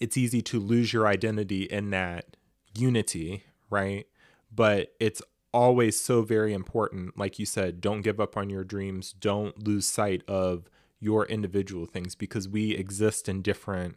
it's 0.00 0.16
easy 0.16 0.42
to 0.42 0.58
lose 0.60 0.92
your 0.92 1.06
identity 1.06 1.62
in 1.64 1.90
that 1.90 2.36
unity 2.76 3.44
right 3.70 4.06
but 4.54 4.94
it's 5.00 5.22
always 5.52 5.98
so 5.98 6.22
very 6.22 6.52
important 6.52 7.16
like 7.18 7.38
you 7.38 7.46
said 7.46 7.80
don't 7.80 8.02
give 8.02 8.20
up 8.20 8.36
on 8.36 8.50
your 8.50 8.64
dreams 8.64 9.12
don't 9.12 9.66
lose 9.66 9.86
sight 9.86 10.22
of 10.28 10.68
your 11.00 11.26
individual 11.26 11.86
things 11.86 12.14
because 12.14 12.48
we 12.48 12.72
exist 12.72 13.28
in 13.28 13.40
different 13.42 13.96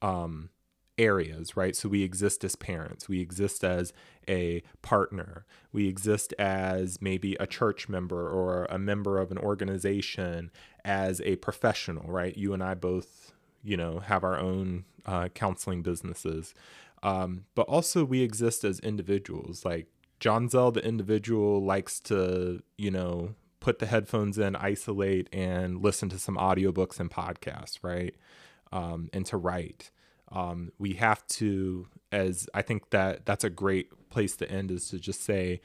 um 0.00 0.50
areas 0.98 1.56
right? 1.56 1.74
So 1.74 1.88
we 1.88 2.02
exist 2.02 2.44
as 2.44 2.56
parents. 2.56 3.08
We 3.08 3.20
exist 3.20 3.64
as 3.64 3.92
a 4.28 4.62
partner. 4.82 5.44
We 5.72 5.88
exist 5.88 6.32
as 6.38 7.00
maybe 7.00 7.36
a 7.40 7.46
church 7.46 7.88
member 7.88 8.28
or 8.28 8.66
a 8.66 8.78
member 8.78 9.18
of 9.18 9.30
an 9.30 9.38
organization 9.38 10.50
as 10.84 11.20
a 11.22 11.36
professional 11.36 12.10
right? 12.10 12.36
You 12.36 12.52
and 12.52 12.62
i 12.62 12.74
both 12.74 13.32
you 13.64 13.76
know 13.76 14.00
have 14.00 14.24
our 14.24 14.38
own 14.38 14.84
uh, 15.06 15.28
counseling 15.28 15.82
businesses. 15.82 16.54
Um, 17.02 17.46
but 17.54 17.62
also 17.62 18.04
we 18.04 18.22
exist 18.22 18.64
as 18.64 18.78
individuals. 18.80 19.64
Like 19.64 19.86
john 20.20 20.48
zell 20.48 20.70
the 20.70 20.86
individual 20.86 21.60
likes 21.60 21.98
to 21.98 22.62
you 22.78 22.92
know 22.92 23.34
put 23.58 23.80
the 23.80 23.86
headphones 23.86 24.38
in 24.38 24.54
isolate 24.54 25.28
and 25.32 25.82
listen 25.82 26.08
to 26.08 26.18
some 26.18 26.36
audiobooks 26.36 27.00
and 27.00 27.10
podcasts 27.10 27.78
right? 27.82 28.14
Um, 28.72 29.08
and 29.12 29.24
to 29.26 29.36
write 29.36 29.90
um, 30.32 30.72
we 30.78 30.94
have 30.94 31.26
to 31.26 31.86
as 32.10 32.48
i 32.54 32.62
think 32.62 32.90
that 32.90 33.24
that's 33.26 33.44
a 33.44 33.50
great 33.50 33.88
place 34.10 34.36
to 34.36 34.50
end 34.50 34.70
is 34.70 34.88
to 34.88 34.98
just 34.98 35.22
say 35.22 35.60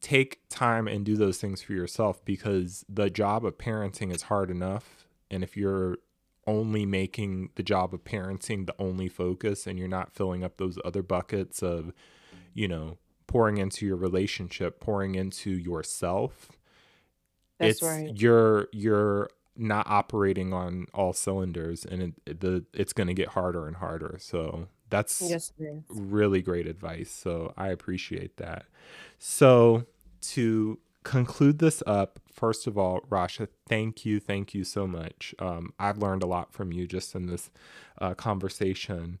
take 0.00 0.40
time 0.48 0.88
and 0.88 1.04
do 1.04 1.16
those 1.16 1.38
things 1.38 1.62
for 1.62 1.72
yourself 1.72 2.24
because 2.24 2.84
the 2.88 3.08
job 3.08 3.44
of 3.44 3.56
parenting 3.56 4.12
is 4.12 4.22
hard 4.22 4.50
enough 4.50 5.06
and 5.30 5.42
if 5.42 5.56
you're 5.56 5.98
only 6.46 6.84
making 6.84 7.50
the 7.54 7.62
job 7.62 7.94
of 7.94 8.02
parenting 8.02 8.66
the 8.66 8.74
only 8.78 9.08
focus 9.08 9.66
and 9.66 9.78
you're 9.78 9.88
not 9.88 10.12
filling 10.12 10.42
up 10.42 10.56
those 10.56 10.78
other 10.84 11.02
buckets 11.02 11.62
of 11.62 11.92
you 12.52 12.66
know 12.66 12.98
pouring 13.26 13.58
into 13.58 13.86
your 13.86 13.96
relationship 13.96 14.80
pouring 14.80 15.14
into 15.14 15.50
yourself 15.50 16.50
That's 17.58 17.74
it's 17.74 17.82
right. 17.82 18.10
you're 18.14 18.68
you're 18.72 19.30
not 19.56 19.86
operating 19.88 20.52
on 20.52 20.86
all 20.94 21.12
cylinders 21.12 21.84
and 21.84 22.14
it, 22.26 22.40
the 22.40 22.64
it's 22.72 22.92
going 22.92 23.06
to 23.06 23.14
get 23.14 23.28
harder 23.28 23.66
and 23.66 23.76
harder 23.76 24.16
so 24.20 24.68
that's 24.90 25.20
Yes, 25.30 25.52
really 25.88 26.42
great 26.42 26.66
advice. 26.66 27.10
So 27.10 27.52
I 27.56 27.68
appreciate 27.68 28.36
that. 28.36 28.66
So 29.18 29.86
to 30.22 30.78
conclude 31.04 31.58
this 31.58 31.82
up, 31.86 32.20
first 32.32 32.66
of 32.66 32.78
all, 32.78 33.00
Rasha, 33.10 33.48
thank 33.68 34.04
you, 34.04 34.20
thank 34.20 34.54
you 34.54 34.64
so 34.64 34.86
much. 34.86 35.34
Um, 35.38 35.72
I've 35.78 35.98
learned 35.98 36.22
a 36.22 36.26
lot 36.26 36.52
from 36.52 36.72
you 36.72 36.86
just 36.86 37.14
in 37.14 37.26
this 37.26 37.50
uh, 38.00 38.14
conversation. 38.14 39.20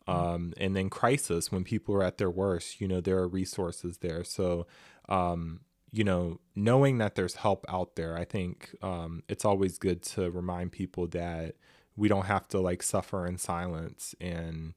Um, 0.09 0.53
and 0.57 0.77
then 0.77 0.89
crisis 0.89 1.51
when 1.51 1.65
people 1.65 1.93
are 1.97 2.03
at 2.05 2.19
their 2.19 2.31
worst 2.31 2.81
you 2.81 2.87
know 2.87 3.01
there 3.01 3.19
are 3.19 3.27
resources 3.27 3.99
there. 3.99 4.23
So 4.23 4.69
um, 5.09 5.63
you 5.97 6.05
know 6.05 6.41
knowing 6.55 6.99
that 6.99 7.15
there's 7.15 7.37
help 7.37 7.65
out 7.69 7.97
there 7.97 8.17
i 8.17 8.25
think 8.25 8.75
um, 8.83 9.23
it's 9.29 9.45
always 9.45 9.79
good 9.79 10.03
to 10.03 10.31
remind 10.31 10.73
people 10.73 11.07
that 11.07 11.55
we 11.97 12.09
don't 12.09 12.27
have 12.27 12.47
to 12.49 12.61
like 12.61 12.83
suffer 12.83 13.27
in 13.27 13.39
silence 13.39 14.15
and 14.21 14.75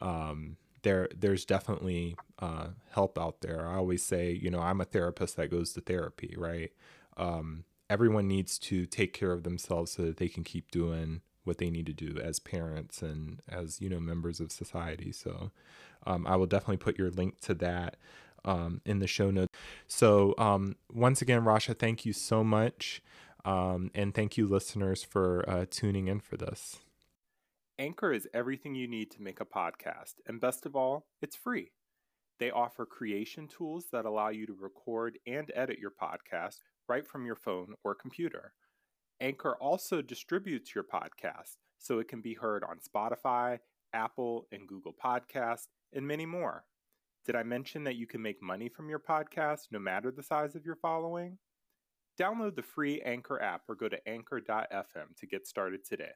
um, 0.00 0.56
there 0.82 1.08
there's 1.16 1.44
definitely 1.44 2.16
uh, 2.38 2.68
help 2.90 3.18
out 3.18 3.40
there. 3.40 3.66
I 3.66 3.76
always 3.76 4.04
say 4.04 4.32
you 4.32 4.50
know 4.50 4.60
i'm 4.60 4.80
a 4.80 4.84
therapist 4.84 5.36
that 5.36 5.50
goes 5.50 5.72
to 5.74 5.80
therapy 5.80 6.34
right? 6.36 6.72
Um, 7.16 7.64
everyone 7.88 8.28
needs 8.28 8.58
to 8.58 8.86
take 8.86 9.12
care 9.12 9.32
of 9.32 9.42
themselves 9.42 9.92
so 9.92 10.02
that 10.02 10.16
they 10.16 10.28
can 10.28 10.44
keep 10.44 10.70
doing 10.70 11.20
what 11.44 11.58
they 11.58 11.70
need 11.70 11.86
to 11.86 11.92
do 11.92 12.18
as 12.20 12.38
parents 12.38 13.02
and 13.02 13.42
as 13.48 13.80
you 13.80 13.88
know 13.88 14.00
members 14.00 14.40
of 14.40 14.52
society. 14.52 15.12
So 15.12 15.50
um, 16.06 16.26
i 16.26 16.36
will 16.36 16.46
definitely 16.46 16.78
put 16.78 16.98
your 16.98 17.10
link 17.10 17.40
to 17.42 17.54
that 17.54 17.96
um, 18.44 18.80
in 18.86 19.00
the 19.00 19.06
show 19.06 19.30
notes. 19.30 19.52
So 19.86 20.34
um, 20.38 20.76
once 20.92 21.20
again 21.20 21.42
rasha 21.42 21.78
thank 21.78 22.06
you 22.06 22.12
so 22.12 22.42
much. 22.44 23.02
Um, 23.42 23.90
and 23.94 24.14
thank 24.14 24.36
you 24.36 24.46
listeners 24.46 25.02
for 25.02 25.48
uh, 25.48 25.64
tuning 25.70 26.08
in 26.08 26.20
for 26.20 26.36
this 26.36 26.78
anchor 27.80 28.12
is 28.12 28.28
everything 28.34 28.76
you 28.76 28.86
need 28.86 29.10
to 29.10 29.22
make 29.22 29.40
a 29.40 29.46
podcast 29.46 30.14
and 30.28 30.40
best 30.40 30.66
of 30.66 30.76
all 30.76 31.06
it's 31.22 31.36
free 31.36 31.72
They 32.38 32.50
offer 32.52 32.86
creation 32.86 33.48
tools 33.48 33.86
that 33.92 34.06
allow 34.06 34.28
you 34.30 34.46
to 34.46 34.54
record 34.54 35.18
and 35.26 35.50
edit 35.56 35.78
your 35.80 35.92
podcast 35.92 36.58
right 36.88 37.06
from 37.06 37.26
your 37.26 37.36
phone 37.36 37.74
or 37.84 37.94
computer. 37.94 38.54
Anchor 39.20 39.56
also 39.56 40.02
distributes 40.02 40.74
your 40.74 40.84
podcast 40.84 41.56
so 41.78 41.98
it 42.00 42.08
can 42.08 42.20
be 42.22 42.34
heard 42.34 42.64
on 42.64 42.78
Spotify, 42.80 43.58
Apple, 43.94 44.46
and 44.52 44.68
Google 44.68 44.94
Podcasts, 45.04 45.68
and 45.94 46.06
many 46.06 46.26
more. 46.26 46.64
Did 47.26 47.36
I 47.36 47.42
mention 47.44 47.84
that 47.84 47.96
you 47.96 48.06
can 48.06 48.22
make 48.22 48.42
money 48.42 48.68
from 48.68 48.90
your 48.90 49.00
podcast 49.00 49.68
no 49.72 49.78
matter 49.78 50.10
the 50.12 50.22
size 50.22 50.56
of 50.56 50.66
your 50.66 50.76
following? 50.76 51.38
Download 52.20 52.56
the 52.56 52.62
free 52.62 53.02
Anchor 53.02 53.42
app 53.42 53.62
or 53.68 53.76
go 53.76 53.88
to 53.88 54.08
anchor.fm 54.08 55.16
to 55.18 55.26
get 55.26 55.46
started 55.46 55.84
today. 55.84 56.12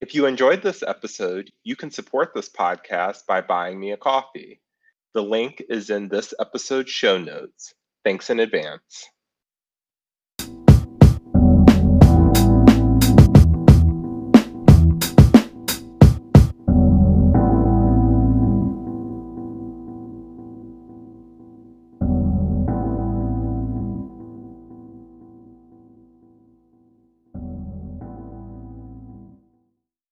If 0.00 0.14
you 0.14 0.26
enjoyed 0.26 0.62
this 0.62 0.82
episode, 0.82 1.50
you 1.62 1.76
can 1.76 1.90
support 1.90 2.32
this 2.34 2.48
podcast 2.48 3.26
by 3.26 3.40
buying 3.40 3.78
me 3.78 3.92
a 3.92 3.96
coffee. 3.96 4.60
The 5.14 5.22
link 5.22 5.62
is 5.68 5.88
in 5.88 6.08
this 6.08 6.34
episode's 6.40 6.90
show 6.90 7.16
notes. 7.16 7.74
Thanks 8.04 8.28
in 8.28 8.40
advance. 8.40 9.08